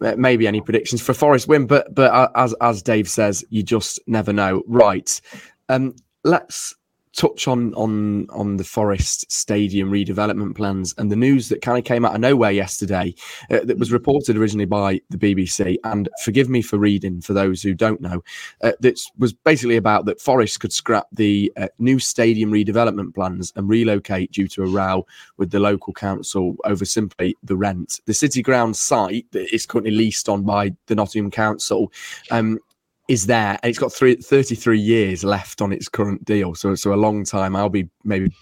maybe 0.00 0.46
any 0.46 0.60
predictions 0.60 1.02
for 1.02 1.14
Forest 1.14 1.48
win, 1.48 1.66
but 1.66 1.94
but 1.94 2.30
as 2.36 2.54
as 2.60 2.82
Dave 2.82 3.08
says, 3.08 3.44
you 3.50 3.62
just 3.62 4.00
never 4.06 4.32
know. 4.32 4.62
Right, 4.66 5.20
um, 5.68 5.96
let's 6.22 6.74
touch 7.16 7.46
on 7.48 7.72
on 7.74 8.26
on 8.30 8.56
the 8.56 8.64
Forest 8.64 9.30
Stadium 9.30 9.90
redevelopment 9.90 10.56
plans 10.56 10.94
and 10.98 11.10
the 11.10 11.16
news 11.16 11.48
that 11.48 11.62
kind 11.62 11.78
of 11.78 11.84
came 11.84 12.04
out 12.04 12.14
of 12.14 12.20
nowhere 12.20 12.50
yesterday 12.50 13.14
uh, 13.50 13.60
that 13.64 13.78
was 13.78 13.92
reported 13.92 14.36
originally 14.36 14.64
by 14.64 15.00
the 15.10 15.18
BBC. 15.18 15.76
And 15.84 16.08
forgive 16.22 16.48
me 16.48 16.62
for 16.62 16.78
reading 16.78 17.20
for 17.20 17.32
those 17.32 17.62
who 17.62 17.74
don't 17.74 18.00
know, 18.00 18.22
uh, 18.62 18.72
that 18.80 19.00
was 19.18 19.32
basically 19.32 19.76
about 19.76 20.04
that 20.06 20.20
Forest 20.20 20.60
could 20.60 20.72
scrap 20.72 21.06
the 21.12 21.52
uh, 21.56 21.68
new 21.78 21.98
stadium 21.98 22.50
redevelopment 22.50 23.14
plans 23.14 23.52
and 23.56 23.68
relocate 23.68 24.32
due 24.32 24.48
to 24.48 24.62
a 24.62 24.68
row 24.68 25.06
with 25.36 25.50
the 25.50 25.60
local 25.60 25.92
council 25.92 26.56
over 26.64 26.84
simply 26.84 27.36
the 27.42 27.56
rent. 27.56 28.00
The 28.06 28.14
City 28.14 28.42
Ground 28.42 28.76
site 28.76 29.26
that 29.32 29.54
is 29.54 29.66
currently 29.66 29.92
leased 29.92 30.28
on 30.28 30.42
by 30.42 30.74
the 30.86 30.94
Nottingham 30.94 31.30
Council 31.30 31.92
um, 32.30 32.58
is 33.08 33.26
there 33.26 33.58
and 33.62 33.70
it's 33.70 33.78
got 33.78 33.92
three, 33.92 34.16
33 34.16 34.78
years 34.78 35.24
left 35.24 35.60
on 35.60 35.72
its 35.72 35.88
current 35.88 36.24
deal. 36.24 36.54
So, 36.54 36.74
so 36.74 36.94
a 36.94 36.96
long 36.96 37.24
time. 37.24 37.54
I'll 37.54 37.68
be 37.68 37.88
maybe, 38.04 38.32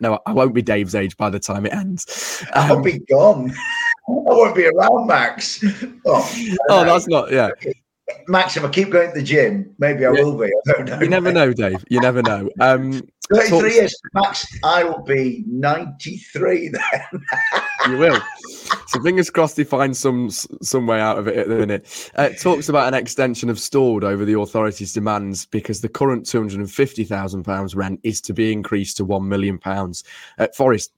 no, 0.00 0.20
I 0.26 0.32
won't 0.32 0.54
be 0.54 0.62
Dave's 0.62 0.94
age 0.94 1.16
by 1.16 1.30
the 1.30 1.40
time 1.40 1.66
it 1.66 1.72
ends. 1.72 2.44
Um, 2.52 2.70
I'll 2.70 2.82
be 2.82 2.98
gone. 3.00 3.50
I 3.50 4.12
won't 4.12 4.54
be 4.54 4.66
around, 4.66 5.06
Max. 5.06 5.64
Oh, 6.06 6.56
oh 6.68 6.84
that's 6.84 7.08
not, 7.08 7.32
yeah. 7.32 7.50
Max, 8.26 8.56
if 8.56 8.64
I 8.64 8.68
keep 8.68 8.90
going 8.90 9.08
to 9.08 9.14
the 9.14 9.22
gym, 9.22 9.74
maybe 9.78 10.06
I 10.06 10.12
yeah. 10.12 10.22
will 10.22 10.38
be. 10.38 10.46
I 10.46 10.72
don't 10.72 10.86
know. 10.86 11.00
You 11.00 11.08
never 11.08 11.32
know, 11.32 11.52
Dave. 11.52 11.84
You 11.88 12.00
never 12.00 12.22
know. 12.22 12.48
Um, 12.60 13.02
33 13.32 13.74
years, 13.74 14.00
Max. 14.14 14.46
I 14.64 14.84
will 14.84 15.02
be 15.02 15.44
93 15.46 16.68
then. 16.68 17.22
you 17.88 17.98
will. 17.98 18.20
So 18.86 19.00
fingers 19.02 19.30
crossed 19.30 19.56
he 19.56 19.64
finds 19.64 19.98
some 19.98 20.30
some 20.30 20.86
way 20.86 21.00
out 21.00 21.18
of 21.18 21.28
it 21.28 21.36
at 21.36 21.48
the 21.48 21.56
minute. 21.56 22.10
Uh, 22.14 22.30
talks 22.30 22.68
about 22.68 22.88
an 22.88 22.94
extension 22.94 23.50
of 23.50 23.58
stalled 23.58 24.04
over 24.04 24.24
the 24.24 24.38
authorities' 24.38 24.92
demands 24.92 25.46
because 25.46 25.80
the 25.80 25.88
current 25.88 26.26
two 26.26 26.38
hundred 26.38 26.60
and 26.60 26.70
fifty 26.70 27.04
thousand 27.04 27.44
pounds 27.44 27.74
rent 27.74 28.00
is 28.02 28.20
to 28.22 28.32
be 28.32 28.52
increased 28.52 28.96
to 28.96 29.04
one 29.04 29.28
million 29.28 29.58
pounds. 29.58 30.04
Uh, 30.38 30.48
Forest 30.54 30.92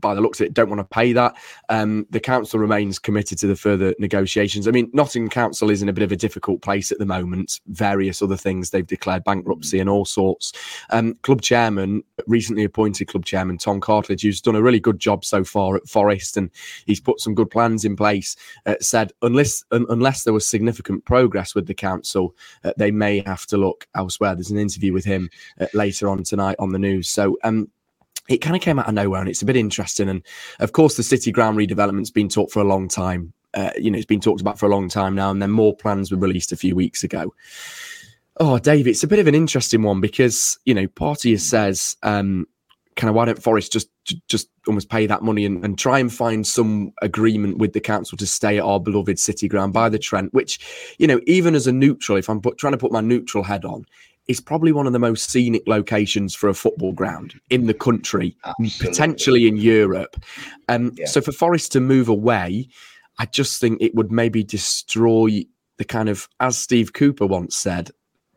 by 0.00 0.14
the 0.14 0.20
looks 0.20 0.40
of 0.40 0.46
it, 0.46 0.54
don't 0.54 0.68
want 0.68 0.80
to 0.80 0.84
pay 0.84 1.12
that. 1.12 1.34
Um, 1.68 2.06
the 2.10 2.20
council 2.20 2.58
remains 2.58 2.98
committed 2.98 3.38
to 3.38 3.46
the 3.46 3.56
further 3.56 3.94
negotiations. 3.98 4.68
I 4.68 4.70
mean, 4.70 4.90
Nottingham 4.92 5.30
Council 5.30 5.70
is 5.70 5.82
in 5.82 5.88
a 5.88 5.92
bit 5.92 6.04
of 6.04 6.12
a 6.12 6.16
difficult 6.16 6.62
place 6.62 6.92
at 6.92 6.98
the 6.98 7.06
moment. 7.06 7.60
Various 7.68 8.22
other 8.22 8.36
things 8.36 8.70
they've 8.70 8.86
declared 8.86 9.24
bankruptcy 9.24 9.78
and 9.78 9.88
all 9.88 10.04
sorts. 10.04 10.52
Um, 10.90 11.14
club 11.22 11.42
chairman, 11.42 12.02
recently 12.26 12.64
appointed 12.64 13.06
club 13.06 13.24
chairman 13.24 13.58
Tom 13.58 13.80
Cartledge, 13.80 14.22
who's 14.22 14.40
done 14.40 14.56
a 14.56 14.62
really 14.62 14.80
good 14.80 14.98
job 14.98 15.24
so 15.24 15.44
far 15.44 15.76
at 15.76 15.88
Forest, 15.88 16.36
and 16.36 16.50
he's 16.86 17.00
put 17.00 17.20
some 17.20 17.34
good 17.34 17.50
plans 17.50 17.84
in 17.84 17.96
place. 17.96 18.36
Uh, 18.66 18.76
said 18.80 19.12
unless 19.22 19.64
un- 19.72 19.86
unless 19.88 20.24
there 20.24 20.32
was 20.32 20.46
significant 20.46 21.04
progress 21.04 21.54
with 21.54 21.66
the 21.66 21.74
council, 21.74 22.34
uh, 22.64 22.72
they 22.76 22.90
may 22.90 23.22
have 23.26 23.46
to 23.46 23.56
look 23.56 23.86
elsewhere. 23.94 24.34
There's 24.34 24.50
an 24.50 24.58
interview 24.58 24.92
with 24.92 25.04
him 25.04 25.30
uh, 25.60 25.66
later 25.74 26.08
on 26.08 26.22
tonight 26.22 26.56
on 26.58 26.72
the 26.72 26.78
news. 26.78 27.08
So. 27.08 27.38
Um, 27.44 27.68
it 28.28 28.38
kind 28.38 28.56
of 28.56 28.62
came 28.62 28.78
out 28.78 28.88
of 28.88 28.94
nowhere 28.94 29.20
and 29.20 29.28
it's 29.28 29.42
a 29.42 29.46
bit 29.46 29.56
interesting. 29.56 30.08
And 30.08 30.22
of 30.60 30.72
course, 30.72 30.96
the 30.96 31.02
city 31.02 31.32
ground 31.32 31.58
redevelopment's 31.58 32.10
been 32.10 32.28
talked 32.28 32.52
for 32.52 32.60
a 32.60 32.64
long 32.64 32.88
time. 32.88 33.32
Uh, 33.54 33.70
you 33.76 33.90
know, 33.90 33.98
it's 33.98 34.06
been 34.06 34.20
talked 34.20 34.40
about 34.40 34.58
for 34.58 34.66
a 34.66 34.70
long 34.70 34.88
time 34.88 35.14
now, 35.14 35.30
and 35.30 35.42
then 35.42 35.50
more 35.50 35.76
plans 35.76 36.10
were 36.10 36.16
released 36.16 36.52
a 36.52 36.56
few 36.56 36.74
weeks 36.74 37.04
ago. 37.04 37.34
Oh, 38.38 38.58
Dave, 38.58 38.86
it's 38.86 39.02
a 39.02 39.06
bit 39.06 39.18
of 39.18 39.26
an 39.26 39.34
interesting 39.34 39.82
one 39.82 40.00
because 40.00 40.58
you 40.64 40.72
know, 40.72 40.88
Party 40.88 41.36
says, 41.36 41.96
um, 42.02 42.46
kind 42.96 43.08
of 43.08 43.14
why 43.14 43.26
don't 43.26 43.42
Forest 43.42 43.72
just 43.72 43.88
just 44.28 44.48
almost 44.66 44.88
pay 44.88 45.06
that 45.06 45.22
money 45.22 45.44
and, 45.44 45.64
and 45.64 45.78
try 45.78 45.98
and 45.98 46.12
find 46.12 46.46
some 46.46 46.92
agreement 47.02 47.58
with 47.58 47.72
the 47.72 47.80
council 47.80 48.18
to 48.18 48.26
stay 48.26 48.58
at 48.58 48.64
our 48.64 48.80
beloved 48.80 49.18
city 49.18 49.48
ground 49.48 49.72
by 49.72 49.88
the 49.88 49.98
Trent, 49.98 50.32
which 50.32 50.94
you 50.98 51.06
know, 51.06 51.20
even 51.26 51.54
as 51.54 51.66
a 51.66 51.72
neutral, 51.72 52.18
if 52.18 52.28
I'm 52.30 52.40
put, 52.40 52.58
trying 52.58 52.72
to 52.72 52.78
put 52.78 52.92
my 52.92 53.00
neutral 53.00 53.44
head 53.44 53.64
on, 53.64 53.84
it's 54.28 54.40
probably 54.40 54.72
one 54.72 54.86
of 54.86 54.92
the 54.92 54.98
most 54.98 55.30
scenic 55.30 55.62
locations 55.66 56.34
for 56.34 56.48
a 56.48 56.54
football 56.54 56.92
ground 56.92 57.34
in 57.50 57.66
the 57.66 57.74
country, 57.74 58.36
Absolutely. 58.44 58.88
potentially 58.88 59.48
in 59.48 59.56
Europe. 59.56 60.16
Um, 60.68 60.92
yeah. 60.96 61.06
So 61.06 61.20
for 61.20 61.32
Forest 61.32 61.72
to 61.72 61.80
move 61.80 62.08
away, 62.08 62.68
I 63.18 63.26
just 63.26 63.60
think 63.60 63.82
it 63.82 63.94
would 63.94 64.12
maybe 64.12 64.44
destroy 64.44 65.44
the 65.78 65.84
kind 65.84 66.08
of, 66.08 66.28
as 66.40 66.56
Steve 66.56 66.92
Cooper 66.92 67.26
once 67.26 67.56
said, 67.56 67.90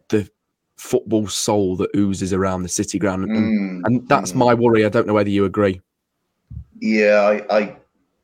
the 0.10 0.30
football 0.78 1.28
soul 1.28 1.76
that 1.78 1.96
oozes 1.96 2.34
around 2.34 2.64
the 2.64 2.70
city 2.70 3.00
ground, 3.00 3.24
and, 3.24 3.32
mm, 3.32 3.82
and 3.86 4.08
that's 4.10 4.32
mm. 4.32 4.38
my 4.38 4.54
worry. 4.54 4.86
I 4.86 4.90
don't 4.90 5.08
know 5.08 5.14
whether 5.14 5.30
you 5.30 5.46
agree. 5.46 5.82
Yeah, 6.80 7.42
I, 7.50 7.58
I, 7.58 7.76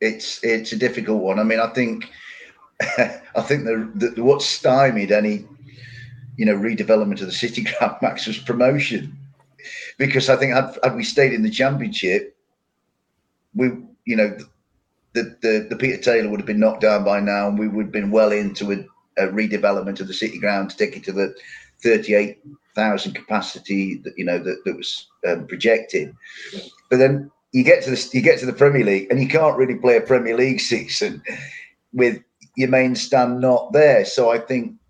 it's 0.01 0.43
it's 0.43 0.71
a 0.73 0.77
difficult 0.77 1.21
one. 1.21 1.39
I 1.39 1.43
mean, 1.43 1.59
I 1.59 1.67
think, 1.67 2.09
I 2.81 3.41
think 3.41 3.63
the, 3.63 3.91
the 3.95 4.23
what 4.23 4.41
stymied 4.41 5.11
any 5.11 5.45
you 6.41 6.47
know, 6.47 6.55
redevelopment 6.57 7.21
of 7.21 7.27
the 7.27 7.31
city 7.31 7.61
ground, 7.61 7.97
Max 8.01 8.25
was 8.25 8.39
promotion. 8.39 9.15
Because 9.99 10.27
I 10.27 10.35
think 10.37 10.53
had, 10.53 10.75
had 10.83 10.95
we 10.95 11.03
stayed 11.03 11.33
in 11.33 11.43
the 11.43 11.51
championship, 11.51 12.35
we, 13.53 13.67
you 14.05 14.15
know, 14.15 14.35
the, 15.13 15.37
the, 15.43 15.67
the 15.69 15.75
Peter 15.75 16.01
Taylor 16.01 16.29
would 16.29 16.39
have 16.39 16.47
been 16.47 16.59
knocked 16.59 16.81
down 16.81 17.03
by 17.03 17.19
now, 17.19 17.47
and 17.47 17.59
we 17.59 17.67
would 17.67 17.85
have 17.85 17.91
been 17.91 18.09
well 18.09 18.31
into 18.31 18.71
a, 18.71 18.77
a 19.23 19.27
redevelopment 19.27 19.99
of 19.99 20.07
the 20.07 20.15
city 20.15 20.39
ground 20.39 20.71
to 20.71 20.77
take 20.77 20.97
it 20.97 21.03
to 21.03 21.11
the 21.11 21.31
38,000 21.83 23.13
capacity 23.13 23.97
that 23.97 24.17
you 24.17 24.25
know 24.25 24.39
that, 24.39 24.63
that 24.65 24.75
was 24.75 25.05
um, 25.27 25.45
projected. 25.45 26.15
But 26.89 26.97
then 26.97 27.29
you 27.51 27.63
get 27.63 27.83
to 27.83 27.91
the 27.91 28.09
you 28.13 28.23
get 28.23 28.39
to 28.39 28.47
the 28.47 28.53
Premier 28.53 28.83
League, 28.83 29.11
and 29.11 29.21
you 29.21 29.27
can't 29.27 29.57
really 29.57 29.75
play 29.75 29.97
a 29.97 30.01
Premier 30.01 30.35
League 30.35 30.59
season 30.73 31.21
with 31.93 32.19
your 32.55 32.69
main 32.69 32.95
stand 32.95 33.41
not 33.41 33.73
there. 33.73 34.05
So 34.05 34.31
I 34.31 34.39
think 34.39 34.80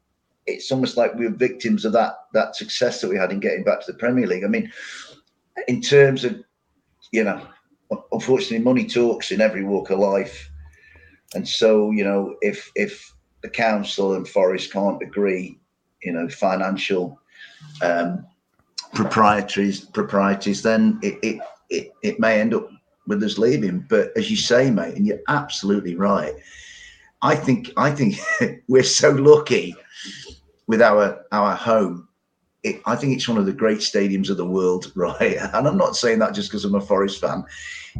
it's 0.56 0.72
almost 0.72 0.98
like 0.98 1.14
we 1.16 1.28
were 1.28 1.34
victims 1.36 1.86
of 1.86 1.94
that 1.94 2.14
that 2.34 2.56
success 2.56 3.02
that 3.02 3.10
we 3.10 3.18
had 3.18 3.32
in 3.32 3.40
getting 3.40 3.64
back 3.64 3.82
to 3.82 3.92
the 3.92 3.98
Premier 3.98 4.28
League. 4.28 4.44
I 4.44 4.48
mean, 4.48 4.72
in 5.68 5.82
terms 5.82 6.24
of 6.24 6.42
you 7.12 7.24
know, 7.24 7.46
unfortunately, 8.12 8.60
money 8.60 8.88
talks 8.88 9.32
in 9.32 9.42
every 9.42 9.64
walk 9.64 9.90
of 9.90 10.00
life, 10.00 10.50
and 11.36 11.48
so 11.48 11.92
you 11.92 12.04
know, 12.04 12.36
if 12.42 12.72
if 12.76 13.14
the 13.42 13.50
council 13.50 14.14
and 14.14 14.28
Forest 14.28 14.72
can't 14.72 15.02
agree, 15.02 15.60
you 16.04 16.14
know, 16.14 16.30
financial 16.30 17.20
um, 17.82 18.26
proprietaries 18.94 19.92
proprieties, 19.92 20.62
then 20.62 21.00
it, 21.02 21.18
it 21.24 21.42
it 21.70 21.92
it 22.04 22.20
may 22.20 22.40
end 22.40 22.54
up 22.54 22.70
with 23.08 23.24
us 23.24 23.38
leaving. 23.38 23.86
But 23.90 24.16
as 24.16 24.30
you 24.30 24.38
say, 24.38 24.70
mate, 24.70 24.96
and 24.96 25.06
you're 25.06 25.22
absolutely 25.28 25.96
right. 25.96 26.34
I 27.22 27.36
think 27.36 27.72
I 27.78 27.92
think 27.92 28.20
we're 28.68 28.84
so 28.84 29.12
lucky 29.12 29.76
with 30.72 30.82
our 30.82 31.26
our 31.34 31.54
home. 31.54 32.08
It, 32.64 32.82
I 32.86 32.96
think 32.96 33.14
it's 33.14 33.28
one 33.28 33.38
of 33.38 33.46
the 33.46 33.52
great 33.52 33.80
stadiums 33.80 34.30
of 34.30 34.38
the 34.38 34.46
world, 34.46 34.92
right? 34.96 35.36
And 35.38 35.68
I'm 35.68 35.78
not 35.78 35.98
saying 35.98 36.20
that 36.20 36.34
just 36.34 36.50
because 36.50 36.64
I'm 36.64 36.76
a 36.76 36.82
Forest 36.82 37.20
fan. 37.20 37.44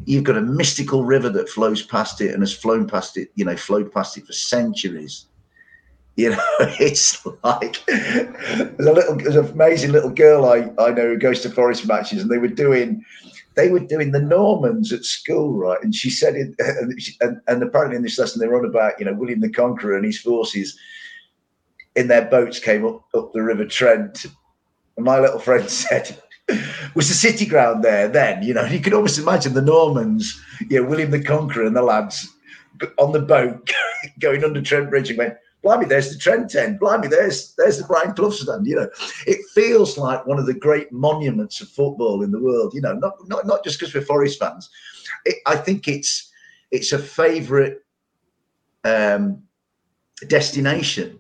You've 0.06 0.24
got 0.24 0.38
a 0.38 0.42
mystical 0.42 1.04
river 1.04 1.30
that 1.30 1.50
flows 1.50 1.84
past 1.84 2.22
it 2.22 2.32
and 2.32 2.42
has 2.42 2.54
flown 2.54 2.88
past 2.88 3.18
it, 3.18 3.30
you 3.36 3.44
know, 3.44 3.58
flowed 3.58 3.92
past 3.94 4.18
it 4.18 4.26
for 4.26 4.32
centuries. 4.32 5.26
You 6.16 6.30
know, 6.30 6.46
it's 6.80 7.26
like 7.44 7.86
there's 7.88 8.88
a 8.88 8.94
little, 8.94 9.18
there's 9.18 9.36
an 9.36 9.50
amazing 9.50 9.92
little 9.92 10.10
girl 10.10 10.46
I, 10.46 10.72
I 10.80 10.92
know 10.92 11.10
who 11.10 11.18
goes 11.18 11.42
to 11.42 11.50
Forest 11.50 11.86
matches, 11.86 12.22
and 12.22 12.32
they 12.32 12.38
were 12.38 12.48
doing 12.48 13.04
they 13.56 13.68
were 13.68 13.82
doing 13.82 14.14
the 14.14 14.22
Normans 14.22 14.94
at 14.94 15.04
school, 15.04 15.58
right? 15.58 15.84
And 15.84 15.94
she 15.94 16.10
said 16.10 16.36
it, 16.36 16.56
and, 17.20 17.42
and 17.48 17.62
apparently 17.62 17.98
in 17.98 18.04
this 18.04 18.18
lesson 18.18 18.40
they 18.40 18.48
were 18.48 18.60
on 18.60 18.66
about, 18.66 18.98
you 18.98 19.06
know, 19.06 19.14
William 19.14 19.42
the 19.42 19.50
Conqueror 19.50 19.98
and 19.98 20.06
his 20.06 20.20
forces 20.20 20.80
in 21.96 22.08
their 22.08 22.26
boats 22.26 22.60
came 22.60 22.86
up, 22.86 23.04
up 23.14 23.34
the 23.34 23.42
River 23.42 23.66
Trent. 23.66 24.26
And 24.98 25.06
my 25.06 25.20
little 25.20 25.40
friend 25.40 25.70
said, 25.70 26.18
was 26.96 27.08
the 27.08 27.14
city 27.14 27.46
ground 27.46 27.84
there 27.84 28.08
then? 28.08 28.44
You 28.44 28.54
know, 28.54 28.66
you 28.66 28.80
can 28.80 28.94
almost 28.94 29.20
imagine 29.20 29.54
the 29.54 29.62
Normans, 29.62 30.40
you 30.70 30.82
know, 30.82 30.90
William 30.90 31.12
the 31.12 31.24
Conqueror 31.24 31.66
and 31.66 31.76
the 31.76 31.82
lads 31.82 32.28
on 32.98 33.12
the 33.12 33.20
boat 33.20 33.70
going 34.20 34.44
under 34.44 34.62
Trent 34.62 34.90
Bridge 34.90 35.10
and 35.10 35.18
went, 35.18 35.36
blimey, 35.62 35.86
there's 35.86 36.12
the 36.12 36.18
Trent 36.18 36.56
end. 36.56 36.80
Blimey, 36.80 37.08
there's 37.08 37.54
there's 37.58 37.78
the 37.78 37.86
Brian 37.86 38.14
Clough 38.14 38.32
stand. 38.32 38.68
You 38.68 38.76
know, 38.76 38.90
it 39.28 39.40
feels 39.54 39.98
like 39.98 40.26
one 40.26 40.40
of 40.40 40.46
the 40.46 40.54
great 40.54 40.92
monuments 40.92 41.62
of 41.62 41.70
football 41.70 42.24
in 42.24 42.32
the 42.32 42.40
world. 42.40 42.74
You 42.74 42.82
know, 42.82 42.94
not 42.94 43.14
not 43.28 43.46
not 43.46 43.64
just 43.64 43.80
because 43.80 43.94
we're 43.94 44.02
Forest 44.02 44.40
fans. 44.40 44.70
It, 45.26 45.38
I 45.46 45.56
think 45.56 45.88
it's 45.88 46.32
it's 46.72 46.92
a 46.92 47.00
favourite 47.00 47.78
um, 48.84 49.44
destination 50.28 51.20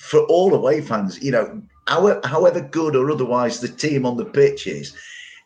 for 0.00 0.20
all 0.26 0.54
away 0.54 0.80
fans. 0.80 1.22
You 1.22 1.32
know, 1.32 1.62
however, 1.86 2.20
however 2.24 2.60
good 2.60 2.96
or 2.96 3.10
otherwise 3.10 3.60
the 3.60 3.68
team 3.68 4.04
on 4.04 4.16
the 4.16 4.24
pitch 4.24 4.66
is, 4.66 4.96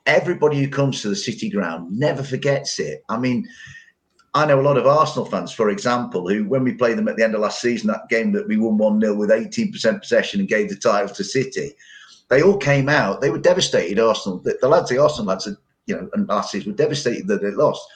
everybody 0.07 0.63
who 0.63 0.69
comes 0.69 1.03
to 1.03 1.09
the 1.09 1.17
City 1.17 1.51
Ground 1.51 1.97
never 1.97 2.23
forgets 2.23 2.79
it. 2.79 3.03
I 3.09 3.19
mean 3.19 3.47
I 4.35 4.47
know 4.47 4.61
a 4.61 4.63
lot 4.63 4.77
of 4.77 4.87
Arsenal 4.87 5.27
fans, 5.27 5.53
for 5.53 5.71
example, 5.71 6.29
who, 6.29 6.45
when 6.45 6.65
we 6.65 6.75
played 6.75 6.99
them 6.99 7.07
at 7.07 7.17
the 7.17 7.23
end 7.23 7.37
of 7.37 7.41
last 7.41 7.61
season, 7.61 7.87
that 7.89 8.09
game 8.11 8.33
that 8.33 8.49
we 8.49 8.57
won 8.57 8.77
1 8.77 9.01
0 9.01 9.15
with 9.15 9.31
18% 9.31 10.01
possession 10.01 10.41
and 10.41 10.49
gave 10.49 10.69
the 10.69 10.77
title 10.77 11.15
to 11.15 11.23
City, 11.23 11.73
they 12.31 12.43
all 12.43 12.57
came 12.57 12.89
out. 12.89 13.21
They 13.21 13.31
were 13.31 13.39
devastated, 13.39 14.01
Arsenal. 14.01 14.41
The, 14.41 14.59
the 14.61 14.69
lads, 14.69 14.91
the 14.91 15.01
Arsenal 15.01 15.27
lads, 15.27 15.49
you 15.87 15.95
know, 15.95 16.09
and 16.15 16.29
lasses 16.29 16.67
were 16.67 16.73
devastated 16.73 17.29
that 17.29 17.43
they 17.43 17.53
lost. 17.53 17.87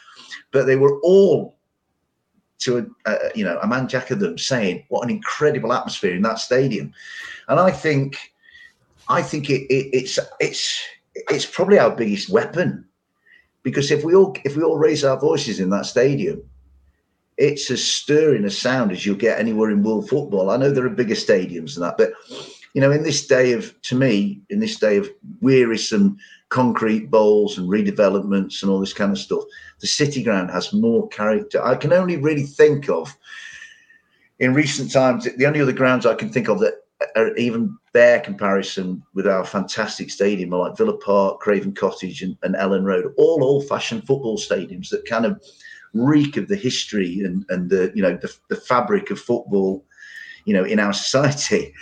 But 0.53 0.67
they 0.67 0.77
were 0.77 1.01
all, 1.01 1.58
to 2.59 2.79
a, 3.07 3.11
a, 3.11 3.19
you 3.35 3.45
know, 3.45 3.59
a 3.63 3.67
man 3.67 3.89
jack 3.89 4.11
of 4.11 4.21
them 4.21 4.39
saying, 4.39 4.85
what 4.89 5.05
an 5.05 5.11
incredible 5.11 5.73
atmosphere 5.73 6.15
in 6.15 6.23
that 6.23 6.39
stadium. 6.39 6.93
And 7.49 7.61
I 7.61 7.71
think, 7.71 8.17
I 9.09 9.23
think 9.23 9.49
it, 9.51 9.63
it, 9.73 9.91
it's, 9.93 10.19
it's, 10.41 10.83
it's 11.31 11.47
probably 11.47 11.79
our 11.79 11.91
biggest 11.91 12.29
weapon 12.29 12.85
because 13.63 13.91
if 13.91 14.05
we 14.05 14.15
all 14.15 14.35
if 14.45 14.57
we 14.57 14.63
all 14.63 14.79
raise 14.79 15.05
our 15.05 15.19
voices 15.19 15.61
in 15.61 15.71
that 15.71 15.87
stadium, 15.87 16.43
it's 17.37 17.71
as 17.71 17.85
stirring 17.85 18.45
a 18.45 18.51
sound 18.51 18.93
as 18.93 19.05
you'll 19.05 19.17
get 19.17 19.39
anywhere 19.39 19.71
in 19.71 19.83
world 19.83 20.09
football. 20.09 20.51
I 20.51 20.57
know 20.57 20.71
there 20.71 20.87
are 20.87 20.91
bigger 20.91 21.15
stadiums 21.15 21.75
than 21.75 21.83
that, 21.83 21.99
but 21.99 22.13
you 22.75 22.81
know, 22.81 22.91
in 22.91 23.03
this 23.03 23.27
day 23.27 23.53
of 23.53 23.81
to 23.83 23.97
me, 23.97 24.41
in 24.51 24.61
this 24.61 24.77
day 24.77 24.97
of 24.97 25.09
wearisome 25.41 26.17
concrete 26.49 27.11
bowls 27.11 27.59
and 27.59 27.69
redevelopments 27.69 28.63
and 28.63 28.71
all 28.71 28.81
this 28.81 28.95
kind 28.95 29.13
of 29.13 29.19
stuff, 29.19 29.43
the 29.81 29.87
city 29.87 30.23
ground 30.23 30.51
has 30.51 30.73
more 30.73 31.09
character. 31.09 31.63
I 31.63 31.75
can 31.75 31.93
only 31.93 32.17
really 32.17 32.45
think 32.45 32.89
of 32.89 33.15
in 34.39 34.55
recent 34.55 34.93
times 34.93 35.29
the 35.37 35.47
only 35.47 35.61
other 35.61 35.73
grounds 35.73 36.07
I 36.07 36.15
can 36.15 36.31
think 36.31 36.49
of 36.49 36.61
that 36.61 36.75
are 37.17 37.37
even 37.37 37.77
bear 37.93 38.21
comparison 38.21 39.03
with 39.15 39.27
our 39.27 39.45
fantastic 39.45 40.11
stadium 40.11 40.53
are 40.53 40.69
like 40.69 40.77
Villa 40.77 40.97
Park, 40.97 41.41
Craven 41.41 41.73
Cottage, 41.73 42.23
and, 42.23 42.37
and 42.43 42.55
Elland 42.57 42.85
Road, 42.85 43.13
all 43.17 43.45
old-fashioned 43.45 44.07
football 44.07 44.37
stadiums 44.37 44.89
that 44.91 45.07
kind 45.07 45.25
of 45.25 45.41
reek 45.95 46.37
of 46.37 46.49
the 46.49 46.57
history 46.57 47.21
and 47.21 47.47
and 47.49 47.71
the 47.71 47.91
you 47.95 48.03
know 48.03 48.17
the, 48.17 48.33
the 48.49 48.57
fabric 48.57 49.11
of 49.11 49.21
football, 49.21 49.85
you 50.49 50.55
know, 50.55 50.65
in 50.65 50.81
our 50.81 50.93
society. 51.05 51.73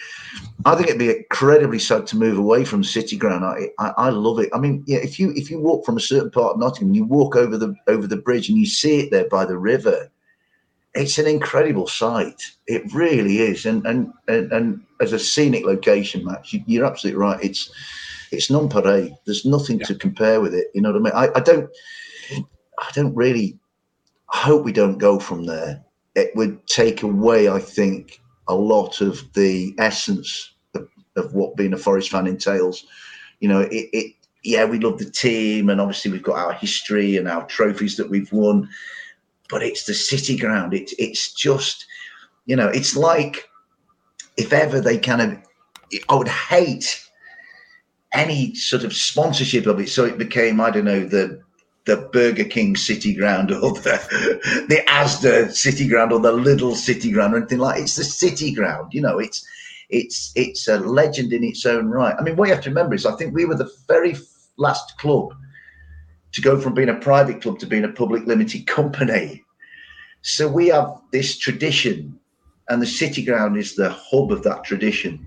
I 0.65 0.75
think 0.75 0.89
it'd 0.89 0.99
be 0.99 1.17
incredibly 1.17 1.79
sad 1.79 2.07
to 2.09 2.17
move 2.17 2.37
away 2.37 2.65
from 2.65 2.85
City 2.85 3.17
Ground. 3.17 3.45
I, 3.45 3.71
I, 3.79 3.93
I 3.97 4.09
love 4.11 4.39
it. 4.39 4.51
I 4.53 4.59
mean, 4.59 4.83
yeah, 4.87 4.99
if 4.99 5.19
you 5.19 5.33
if 5.35 5.51
you 5.51 5.61
walk 5.61 5.87
from 5.87 5.97
a 5.97 6.01
certain 6.01 6.31
part 6.31 6.55
of 6.55 6.59
Nottingham, 6.59 6.95
you 6.95 7.05
walk 7.05 7.37
over 7.37 7.57
the 7.57 7.75
over 7.87 8.07
the 8.07 8.17
bridge 8.17 8.49
and 8.49 8.59
you 8.59 8.67
see 8.67 9.01
it 9.01 9.11
there 9.11 9.29
by 9.29 9.45
the 9.45 9.59
river 9.59 10.11
it's 10.97 11.19
an 11.19 11.27
incredible 11.27 11.87
sight. 11.87 12.43
It 12.67 12.93
really 12.93 13.39
is, 13.41 13.67
and 13.67 13.87
and 13.87 14.13
and, 14.29 14.51
and 14.53 14.81
as 15.01 15.13
a 15.13 15.19
scenic 15.19 15.65
location, 15.65 16.25
Max, 16.25 16.53
you, 16.53 16.83
are 16.83 16.87
absolutely 16.87 17.21
right. 17.21 17.43
It's 17.45 17.71
it's 18.33 18.51
non-pareil. 18.51 19.17
There's 19.25 19.45
nothing 19.45 19.79
yeah. 19.79 19.87
to 19.87 19.95
compare 19.95 20.41
with 20.41 20.55
it. 20.55 20.69
You 20.75 20.81
know 20.81 20.93
what 20.93 21.15
I 21.15 21.25
mean? 21.25 21.31
I, 21.35 21.39
I 21.39 21.41
don't 21.41 21.71
I 22.79 22.91
don't 22.95 23.15
really 23.15 23.59
I 24.33 24.39
hope 24.39 24.65
we 24.65 24.73
don't 24.73 24.99
go 24.99 25.19
from 25.19 25.45
there. 25.45 25.85
It 26.15 26.35
would 26.35 26.67
take 26.67 27.03
away, 27.03 27.49
I 27.49 27.61
think, 27.61 28.21
a 28.49 28.55
lot 28.55 29.01
of 29.01 29.21
the 29.35 29.75
essence 29.79 30.55
of, 30.75 30.89
of 31.17 31.35
what 31.35 31.57
being 31.57 31.73
a 31.73 31.79
Forest 31.79 32.11
fan 32.11 32.27
entails. 32.27 32.87
You 33.41 33.49
know, 33.49 33.61
it, 33.61 33.89
it 33.93 34.13
yeah, 34.45 34.65
we 34.65 34.79
love 34.79 34.99
the 34.99 35.11
team, 35.11 35.71
and 35.71 35.81
obviously 35.81 36.13
we've 36.13 36.23
got 36.23 36.39
our 36.39 36.53
history 36.53 37.17
and 37.17 37.27
our 37.27 37.45
trophies 37.47 37.97
that 37.97 38.09
we've 38.09 38.33
won 38.33 38.69
but 39.49 39.63
it's 39.63 39.85
the 39.85 39.95
city 39.95 40.37
ground. 40.37 40.75
It's 40.75 40.95
it's 40.99 41.33
just, 41.33 41.87
you 42.47 42.57
know, 42.57 42.69
it's 42.69 42.97
like 42.97 43.49
if 44.37 44.53
ever 44.53 44.81
they 44.81 44.99
kind 44.99 45.23
of, 45.23 45.39
I 46.09 46.15
would 46.15 46.29
hate 46.29 47.03
any 48.13 48.55
sort 48.55 48.85
of 48.85 48.95
sponsorship 48.95 49.67
of 49.67 49.81
it. 49.81 49.89
So 49.89 50.05
it 50.05 50.19
became, 50.19 50.61
I 50.61 50.71
don't 50.71 50.85
know, 50.85 51.05
the 51.05 51.41
the 51.87 52.09
Burger 52.13 52.45
King 52.45 52.77
City 52.77 53.15
Ground 53.15 53.53
or 53.53 53.73
the 53.73 54.67
the 54.69 54.83
Asda 54.89 55.53
City 55.53 55.89
Ground 55.89 56.13
or 56.13 56.21
the 56.21 56.33
Lidl 56.33 56.75
City 56.75 57.11
Ground 57.11 57.35
or 57.35 57.39
anything 57.39 57.59
like. 57.59 57.81
It's 57.81 57.97
the 57.97 58.05
City 58.05 58.53
Ground. 58.53 58.93
You 58.93 59.01
know, 59.01 59.19
it's 59.19 59.47
it's 59.89 60.33
it's 60.35 60.69
a 60.69 60.79
legend 60.79 61.33
in 61.33 61.45
its 61.45 61.65
own 61.65 61.89
right. 61.89 62.15
I 62.19 62.23
mean, 62.23 62.37
what 62.37 62.49
you 62.49 62.55
have 62.55 62.65
to 62.65 62.71
remember 62.71 62.95
is, 62.95 63.07
I 63.07 63.17
think 63.17 63.35
we 63.35 63.45
were 63.45 63.55
the 63.55 63.73
very 63.89 64.17
last 64.59 64.99
club 64.99 65.33
to 66.33 66.41
go 66.41 66.61
from 66.61 66.75
being 66.75 66.89
a 66.89 66.95
private 66.95 67.41
club 67.41 67.59
to 67.61 67.67
being 67.67 67.85
a 67.85 67.89
public 67.89 68.27
limited 68.27 68.67
company. 68.67 69.45
So 70.23 70.49
we 70.49 70.69
have 70.69 71.01
this 71.13 71.39
tradition, 71.39 72.19
and 72.69 72.83
the 72.83 72.87
City 72.87 73.25
Ground 73.25 73.57
is 73.57 73.77
the 73.77 73.91
hub 73.91 74.33
of 74.33 74.43
that 74.43 74.65
tradition. 74.65 75.25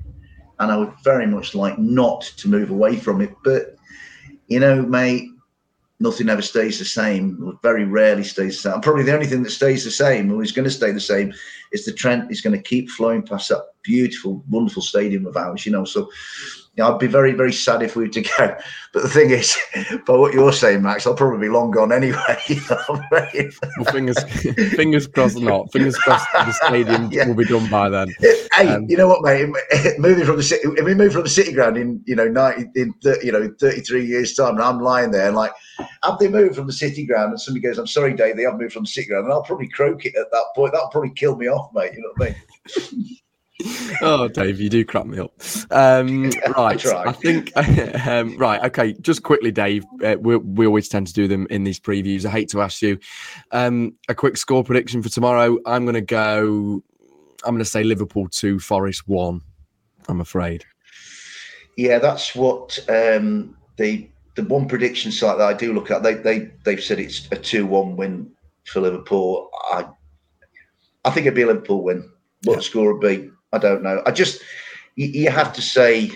And 0.59 0.73
I 0.73 0.75
would 0.75 0.91
very 1.05 1.25
much 1.25 1.55
like 1.55 1.79
not 1.79 2.21
to 2.35 2.49
move 2.49 2.69
away 2.69 2.97
from 2.97 3.21
it. 3.21 3.33
But, 3.45 3.77
you 4.47 4.59
know, 4.59 4.81
mate, 4.81 5.29
nothing 5.99 6.29
ever 6.29 6.41
stays 6.41 6.79
the 6.79 6.85
same. 6.85 7.57
Very 7.61 7.85
rarely 7.85 8.23
stays 8.23 8.61
the 8.61 8.71
same. 8.71 8.81
Probably 8.81 9.03
the 9.03 9.13
only 9.13 9.27
thing 9.27 9.43
that 9.43 9.51
stays 9.51 9.83
the 9.83 9.91
same, 9.91 10.31
or 10.31 10.41
is 10.41 10.51
going 10.51 10.65
to 10.65 10.71
stay 10.71 10.91
the 10.91 10.99
same, 10.99 11.33
is 11.71 11.85
the 11.85 11.93
Trent 11.93 12.31
is 12.31 12.41
going 12.41 12.55
to 12.55 12.61
keep 12.61 12.89
flowing 12.89 13.21
past 13.21 13.49
that 13.49 13.63
beautiful, 13.83 14.43
wonderful 14.49 14.81
stadium 14.81 15.25
of 15.25 15.35
ours. 15.35 15.65
You 15.65 15.71
know, 15.71 15.85
so 15.85 16.09
I'd 16.81 16.99
be 16.99 17.07
very, 17.07 17.33
very 17.33 17.51
sad 17.51 17.81
if 17.81 17.95
we 17.95 18.03
were 18.03 18.13
to 18.13 18.21
go. 18.37 18.55
But 18.93 19.03
the 19.03 19.09
thing 19.09 19.31
is, 19.31 19.57
by 20.05 20.15
what 20.15 20.33
you're 20.33 20.53
saying, 20.53 20.81
Max, 20.81 21.05
I'll 21.05 21.15
probably 21.15 21.47
be 21.47 21.53
long 21.53 21.71
gone 21.71 21.91
anyway. 21.91 22.37
well, 22.69 23.85
fingers, 23.91 24.23
fingers 24.75 25.07
crossed 25.07 25.39
not. 25.39 25.71
Fingers 25.71 25.97
crossed 25.97 26.27
the 26.33 26.51
stadium 26.51 27.11
yeah. 27.11 27.27
will 27.27 27.35
be 27.35 27.45
done 27.45 27.69
by 27.69 27.89
then. 27.89 28.07
Hey, 28.59 28.67
um, 28.67 28.87
you 28.89 28.97
know 28.97 29.07
what, 29.07 29.21
mate? 29.23 29.47
Moving 29.99 30.25
from 30.25 30.35
the 30.35 30.43
city, 30.43 30.63
if 30.65 30.83
we 30.83 30.93
move 30.93 31.13
from 31.13 31.23
the 31.23 31.29
city 31.29 31.53
ground 31.53 31.77
in, 31.77 32.03
you 32.05 32.13
know, 32.13 32.27
90, 32.27 32.69
in, 32.75 32.93
you 33.23 33.31
know, 33.31 33.49
33 33.57 34.05
years 34.05 34.33
time, 34.33 34.55
and 34.55 34.61
I'm 34.61 34.81
lying 34.81 35.11
there 35.11 35.27
and 35.27 35.35
like, 35.35 35.53
have 36.03 36.19
they 36.19 36.27
moved 36.27 36.55
from 36.55 36.67
the 36.67 36.73
city 36.73 37.05
ground? 37.05 37.31
And 37.31 37.39
somebody 37.39 37.65
goes, 37.65 37.77
I'm 37.77 37.87
sorry, 37.87 38.13
Dave, 38.13 38.35
they 38.35 38.43
have 38.43 38.59
moved 38.59 38.73
from 38.73 38.83
the 38.83 38.89
city 38.89 39.07
ground. 39.07 39.25
And 39.25 39.33
I'll 39.33 39.43
probably 39.43 39.69
croak 39.69 40.05
it 40.05 40.15
at 40.15 40.29
that 40.31 40.45
point. 40.55 40.73
That'll 40.73 40.89
probably 40.89 41.11
kill 41.11 41.37
me 41.37 41.47
off, 41.47 41.71
mate. 41.73 41.93
You 41.93 42.01
know 42.01 42.11
what 42.17 42.29
I 42.29 42.91
mean? 42.91 43.17
oh, 44.01 44.27
Dave, 44.27 44.59
you 44.59 44.69
do 44.69 44.83
crap 44.83 45.05
me 45.05 45.19
up. 45.19 45.31
Um, 45.71 46.23
right, 46.57 46.85
I, 46.85 47.03
I 47.05 47.11
think. 47.13 47.55
Um, 47.55 48.37
right, 48.37 48.61
okay. 48.65 48.93
Just 48.99 49.23
quickly, 49.23 49.51
Dave. 49.51 49.85
Uh, 50.03 50.17
we, 50.19 50.35
we 50.35 50.65
always 50.65 50.89
tend 50.89 51.07
to 51.07 51.13
do 51.13 51.27
them 51.27 51.47
in 51.49 51.63
these 51.63 51.79
previews. 51.79 52.25
I 52.25 52.29
hate 52.29 52.49
to 52.49 52.61
ask 52.61 52.81
you 52.81 52.99
um, 53.51 53.95
a 54.09 54.15
quick 54.15 54.35
score 54.35 54.65
prediction 54.65 55.01
for 55.01 55.09
tomorrow. 55.09 55.57
I'm 55.65 55.85
going 55.85 55.95
to 55.95 56.01
go. 56.01 56.83
I'm 57.43 57.51
going 57.51 57.59
to 57.59 57.65
say 57.65 57.83
Liverpool 57.83 58.27
two, 58.29 58.59
Forest 58.59 59.07
one. 59.07 59.41
I'm 60.07 60.21
afraid. 60.21 60.65
Yeah, 61.77 61.99
that's 61.99 62.35
what 62.35 62.77
um, 62.89 63.55
the 63.77 64.09
the 64.35 64.43
one 64.43 64.67
prediction 64.67 65.11
site 65.11 65.37
that 65.37 65.47
I 65.47 65.53
do 65.53 65.73
look 65.73 65.91
at. 65.91 66.03
They 66.03 66.15
they 66.15 66.51
they've 66.63 66.83
said 66.83 66.99
it's 66.99 67.27
a 67.31 67.35
two 67.35 67.65
one 67.65 67.95
win 67.95 68.31
for 68.65 68.81
Liverpool. 68.81 69.49
I 69.71 69.87
I 71.05 71.09
think 71.11 71.25
it'd 71.25 71.35
be 71.35 71.43
a 71.43 71.47
Liverpool 71.47 71.83
win. 71.83 72.09
What 72.43 72.53
yeah. 72.53 72.57
the 72.57 72.63
score 72.63 72.93
would 72.93 73.01
be, 73.01 73.29
I 73.53 73.57
don't 73.57 73.83
know. 73.83 74.01
I 74.05 74.11
just 74.11 74.41
you, 74.95 75.07
you 75.07 75.29
have 75.29 75.53
to 75.53 75.61
say 75.61 76.11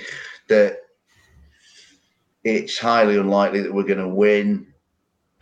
that 0.49 0.79
it's 2.43 2.77
highly 2.77 3.17
unlikely 3.17 3.62
that 3.62 3.73
we're 3.73 3.83
going 3.83 3.99
to 3.99 4.07
win. 4.07 4.72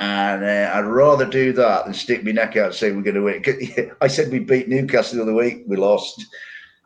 And 0.02 0.44
uh, 0.44 0.72
I'd 0.74 0.88
rather 0.88 1.28
do 1.28 1.54
that 1.54 1.86
than 1.86 1.94
stick 1.94 2.24
my 2.24 2.32
neck 2.32 2.58
out 2.58 2.66
and 2.66 2.74
say 2.74 2.92
we're 2.92 3.04
going 3.04 3.16
to 3.16 3.22
win. 3.22 3.92
I 4.02 4.08
said 4.08 4.32
we 4.32 4.40
beat 4.40 4.68
Newcastle 4.68 5.18
the 5.18 5.22
other 5.22 5.36
week. 5.36 5.64
We 5.68 5.78
lost. 5.78 6.26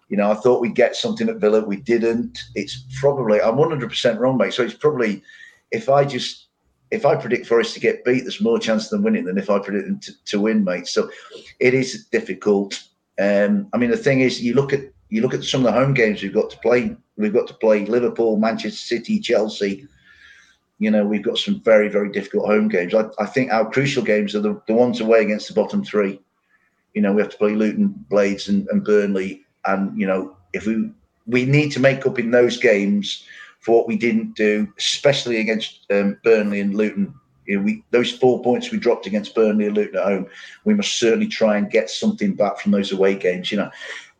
You 0.10 0.18
know, 0.18 0.30
I 0.30 0.36
thought 0.36 0.60
we'd 0.60 0.76
get 0.76 0.98
something 0.98 1.30
at 1.30 1.38
Villa. 1.38 1.64
We 1.64 1.78
didn't. 1.78 2.44
It's 2.56 2.84
probably, 3.00 3.42
I'm 3.42 3.56
100% 3.56 4.20
wrong, 4.20 4.38
mate. 4.38 4.54
So 4.54 4.64
it's 4.64 4.74
probably, 4.74 5.24
if 5.72 5.88
I 5.88 6.04
just, 6.04 6.48
if 6.92 7.06
I 7.06 7.16
predict 7.16 7.48
Forest 7.48 7.74
to 7.76 7.80
get 7.80 8.04
beat, 8.04 8.24
there's 8.24 8.42
more 8.42 8.60
chance 8.60 8.86
of 8.86 8.90
them 8.92 9.04
winning 9.04 9.24
than 9.24 9.38
if 9.38 9.50
I 9.50 9.60
predict 9.60 9.88
them 9.88 10.00
to, 10.02 10.26
to 10.26 10.42
win, 10.42 10.66
mate. 10.66 10.88
So 10.88 11.10
it 11.60 11.74
is 11.74 12.08
difficult. 12.08 12.84
Um, 13.18 13.70
I 13.74 13.78
mean, 13.78 13.92
the 13.92 13.98
thing 13.98 14.20
is, 14.20 14.44
you 14.44 14.56
look 14.56 14.74
at 14.74 14.82
you 15.10 15.22
look 15.22 15.34
at 15.34 15.46
some 15.46 15.66
of 15.66 15.74
the 15.74 15.80
home 15.80 15.94
games 15.94 16.22
we've 16.22 16.34
got 16.34 16.50
to 16.50 16.58
play. 16.58 16.98
We've 17.16 17.34
got 17.34 17.48
to 17.48 17.54
play 17.54 17.86
Liverpool, 17.86 18.36
Manchester 18.36 18.78
City, 18.78 19.22
Chelsea. 19.22 19.88
You 20.80 20.92
know, 20.92 21.06
we've 21.06 21.24
got 21.24 21.38
some 21.38 21.62
very, 21.62 21.88
very 21.88 22.12
difficult 22.12 22.48
home 22.48 22.68
games. 22.68 22.94
I, 22.94 23.06
I 23.18 23.26
think 23.26 23.52
our 23.52 23.70
crucial 23.70 24.04
games 24.04 24.36
are 24.36 24.42
the, 24.42 24.62
the 24.68 24.74
ones 24.74 25.00
away 25.00 25.22
against 25.22 25.48
the 25.48 25.54
bottom 25.54 25.84
three. 25.84 26.20
You 26.94 27.02
know, 27.02 27.14
we 27.14 27.22
have 27.22 27.32
to 27.32 27.38
play 27.38 27.56
Luton, 27.56 27.94
Blades, 28.10 28.50
and, 28.50 28.68
and 28.70 28.84
Burnley. 28.84 29.46
And, 29.66 29.98
you 30.00 30.06
know, 30.06 30.36
if 30.54 30.66
we 30.66 30.92
we 31.28 31.46
need 31.46 31.72
to 31.72 31.80
make 31.80 32.06
up 32.06 32.20
in 32.20 32.32
those 32.32 32.58
games 32.58 33.26
for 33.60 33.76
what 33.76 33.88
we 33.88 33.98
didn't 33.98 34.36
do, 34.36 34.72
especially 34.78 35.38
against 35.38 35.86
um, 35.92 36.20
Burnley 36.24 36.60
and 36.60 36.76
Luton. 36.76 37.14
You 37.48 37.58
know, 37.58 37.64
we 37.64 37.84
those 37.92 38.12
four 38.12 38.44
points 38.44 38.72
we 38.72 38.78
dropped 38.78 39.08
against 39.08 39.36
Burnley 39.36 39.66
and 39.66 39.76
Luton 39.76 39.98
at 39.98 40.06
home, 40.06 40.28
we 40.66 40.74
must 40.74 41.00
certainly 41.00 41.28
try 41.28 41.58
and 41.58 41.70
get 41.70 41.90
something 41.90 42.36
back 42.36 42.60
from 42.60 42.72
those 42.72 42.92
away 42.92 43.16
games. 43.16 43.52
You 43.52 43.58
know, 43.58 43.72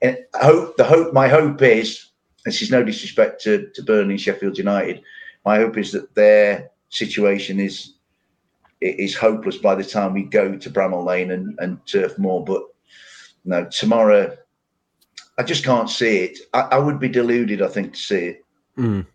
and 0.02 0.18
I 0.40 0.46
hope 0.46 0.78
the 0.78 0.84
hope 0.84 1.14
my 1.14 1.28
hope 1.28 1.62
is 1.62 2.08
this 2.44 2.62
is 2.62 2.72
no 2.72 2.84
disrespect 2.84 3.42
to, 3.44 3.70
to 3.74 3.84
Burnley 3.84 4.14
and 4.14 4.22
Sheffield 4.22 4.58
United. 4.58 5.02
My 5.46 5.58
hope 5.58 5.78
is 5.78 5.92
that 5.92 6.14
their 6.16 6.72
situation 6.90 7.60
is 7.60 7.94
is 8.82 9.16
hopeless 9.16 9.58
by 9.58 9.74
the 9.74 9.84
time 9.84 10.14
we 10.14 10.24
go 10.24 10.56
to 10.56 10.70
Bramall 10.70 11.06
Lane 11.06 11.32
and, 11.32 11.58
and 11.60 11.84
Turf 11.86 12.18
Moor. 12.20 12.44
But 12.44 12.62
no, 13.46 13.68
tomorrow, 13.72 14.36
I 15.38 15.44
just 15.44 15.64
can't 15.64 15.90
see 15.90 16.18
it. 16.18 16.40
I, 16.54 16.62
I 16.62 16.78
would 16.78 17.00
be 17.00 17.10
deluded, 17.10 17.62
I 17.62 17.68
think, 17.68 17.94
to 17.94 18.00
see 18.00 18.26
it. 18.26 18.46
Mm. 18.78 19.08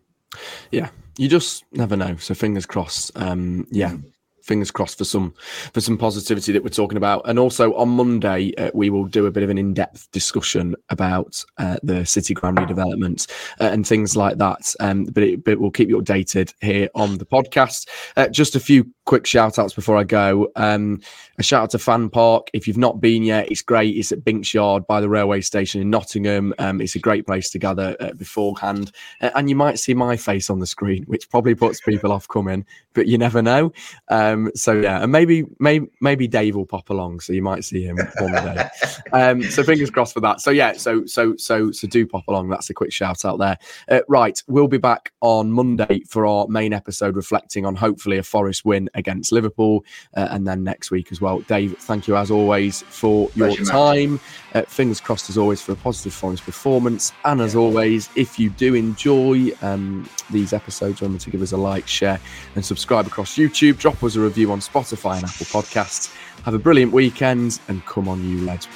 Yeah, 0.70 0.88
you 1.18 1.28
just 1.28 1.64
never 1.72 1.96
know. 1.96 2.16
So 2.16 2.34
fingers 2.34 2.66
crossed. 2.66 3.12
Um, 3.16 3.66
yeah, 3.70 3.90
mm 3.90 4.04
fingers 4.43 4.70
crossed 4.70 4.99
for 4.99 5.05
some 5.05 5.34
for 5.72 5.80
some 5.80 5.99
positivity 5.99 6.53
that 6.53 6.62
we're 6.62 6.70
talking 6.70 6.97
about. 6.97 7.22
And 7.28 7.38
also 7.38 7.74
on 7.74 7.88
Monday, 7.91 8.55
uh, 8.57 8.70
we 8.74 8.91
will 8.91 9.07
do 9.07 9.26
a 9.26 9.30
bit 9.30 9.43
of 9.43 9.51
an 9.51 9.59
in 9.59 9.74
depth 9.74 10.11
discussion 10.12 10.74
about 10.88 11.45
uh, 11.59 11.76
the 11.82 12.05
City 12.05 12.34
Ground 12.34 12.59
redevelopment 12.59 13.30
uh, 13.61 13.64
and 13.64 13.86
things 13.86 14.16
like 14.16 14.38
that. 14.38 14.74
Um, 14.80 15.05
but, 15.05 15.22
it, 15.22 15.45
but 15.45 15.61
we'll 15.61 15.70
keep 15.70 15.88
you 15.88 16.01
updated 16.01 16.53
here 16.61 16.88
on 16.95 17.18
the 17.18 17.26
podcast. 17.26 17.88
Uh, 18.16 18.28
just 18.28 18.57
a 18.57 18.61
few 18.61 18.91
quick 19.11 19.26
shout 19.26 19.58
outs 19.58 19.74
before 19.74 19.96
I 19.96 20.04
go. 20.04 20.52
Um, 20.54 21.00
a 21.36 21.42
shout 21.42 21.64
out 21.64 21.70
to 21.70 21.80
Fan 21.80 22.11
Park. 22.11 22.48
If 22.52 22.68
you've 22.68 22.76
not 22.76 23.00
been 23.00 23.24
yet, 23.24 23.50
it's 23.50 23.61
great. 23.61 23.96
It's 23.96 24.12
at 24.12 24.24
Binks 24.24 24.54
Yard 24.54 24.86
by 24.86 25.00
the 25.00 25.08
railway 25.08 25.40
station 25.40 25.80
in 25.80 25.90
Nottingham. 25.90 26.54
Um, 26.61 26.80
it's 26.80 26.94
a 26.94 27.00
great 27.00 27.26
place 27.26 27.50
to 27.50 27.58
gather 27.58 27.96
uh, 27.98 28.12
beforehand. 28.12 28.92
Uh, 29.20 29.30
and 29.34 29.50
you 29.50 29.56
might 29.56 29.80
see 29.80 29.94
my 29.94 30.16
face 30.16 30.48
on 30.48 30.61
the 30.61 30.66
screen, 30.66 31.02
which 31.08 31.28
probably 31.28 31.56
puts 31.56 31.80
people 31.80 32.12
off 32.12 32.28
coming, 32.28 32.64
but 32.94 33.08
you 33.08 33.18
never 33.18 33.42
know. 33.42 33.72
Um, 34.11 34.52
so 34.54 34.74
yeah, 34.74 35.02
and 35.02 35.11
maybe 35.11 35.44
maybe 35.58 35.88
maybe 36.00 36.28
Dave 36.28 36.54
will 36.54 36.66
pop 36.66 36.88
along, 36.90 37.18
so 37.18 37.32
you 37.32 37.42
might 37.42 37.64
see 37.64 37.82
him 37.82 37.96
one 38.20 38.32
day. 38.32 38.68
Um, 39.12 39.42
so 39.42 39.64
fingers 39.64 39.90
crossed 39.90 40.14
for 40.14 40.20
that. 40.20 40.40
So 40.40 40.50
yeah, 40.52 40.72
so 40.74 41.04
so 41.04 41.34
so 41.36 41.72
so 41.72 41.88
do 41.88 42.06
pop 42.06 42.28
along. 42.28 42.48
That's 42.48 42.70
a 42.70 42.74
quick 42.74 42.92
shout 42.92 43.24
out 43.24 43.38
there. 43.38 43.58
Uh, 43.88 44.02
right, 44.08 44.40
we'll 44.46 44.68
be 44.68 44.78
back 44.78 45.12
on 45.20 45.50
Monday 45.50 46.02
for 46.06 46.26
our 46.26 46.46
main 46.46 46.72
episode, 46.72 47.16
reflecting 47.16 47.66
on 47.66 47.74
hopefully 47.74 48.18
a 48.18 48.22
Forest 48.22 48.64
win 48.64 48.88
against 49.01 49.32
Liverpool, 49.32 49.84
uh, 50.16 50.28
and 50.30 50.46
then 50.46 50.62
next 50.62 50.92
week 50.92 51.11
as 51.11 51.20
well. 51.20 51.40
Dave, 51.40 51.76
thank 51.78 52.07
you 52.07 52.16
as 52.16 52.30
always 52.30 52.82
for 52.82 53.28
your 53.34 53.53
time. 53.64 54.20
Uh, 54.55 54.62
fingers 54.62 55.01
crossed 55.01 55.28
as 55.28 55.36
always 55.36 55.61
for 55.61 55.72
a 55.72 55.76
positive 55.76 56.12
Forest 56.12 56.44
performance. 56.44 57.12
And 57.24 57.40
as 57.40 57.57
always, 57.57 58.09
if 58.14 58.38
you 58.38 58.51
do 58.51 58.74
enjoy 58.74 59.51
um, 59.62 60.09
these 60.30 60.53
episodes, 60.53 61.01
remember 61.03 61.22
to 61.24 61.30
give 61.30 61.42
us 61.42 61.53
a 61.53 61.57
like, 61.57 61.88
share, 61.88 62.20
and 62.55 62.64
subscribe 62.64 63.07
across 63.07 63.36
YouTube. 63.36 63.78
Drop 63.78 64.03
us 64.05 64.14
a 64.16 64.20
review 64.20 64.53
on 64.53 64.61
Spotify 64.61 65.16
and 65.16 65.24
Apple 65.24 65.46
Podcasts. 65.46 66.14
Have 66.44 66.55
a 66.55 66.59
brilliant 66.59 66.92
weekend 66.92 67.61
and 67.68 67.84
come 67.86 68.09
on, 68.09 68.28
you 68.28 68.44
lads. 68.44 68.68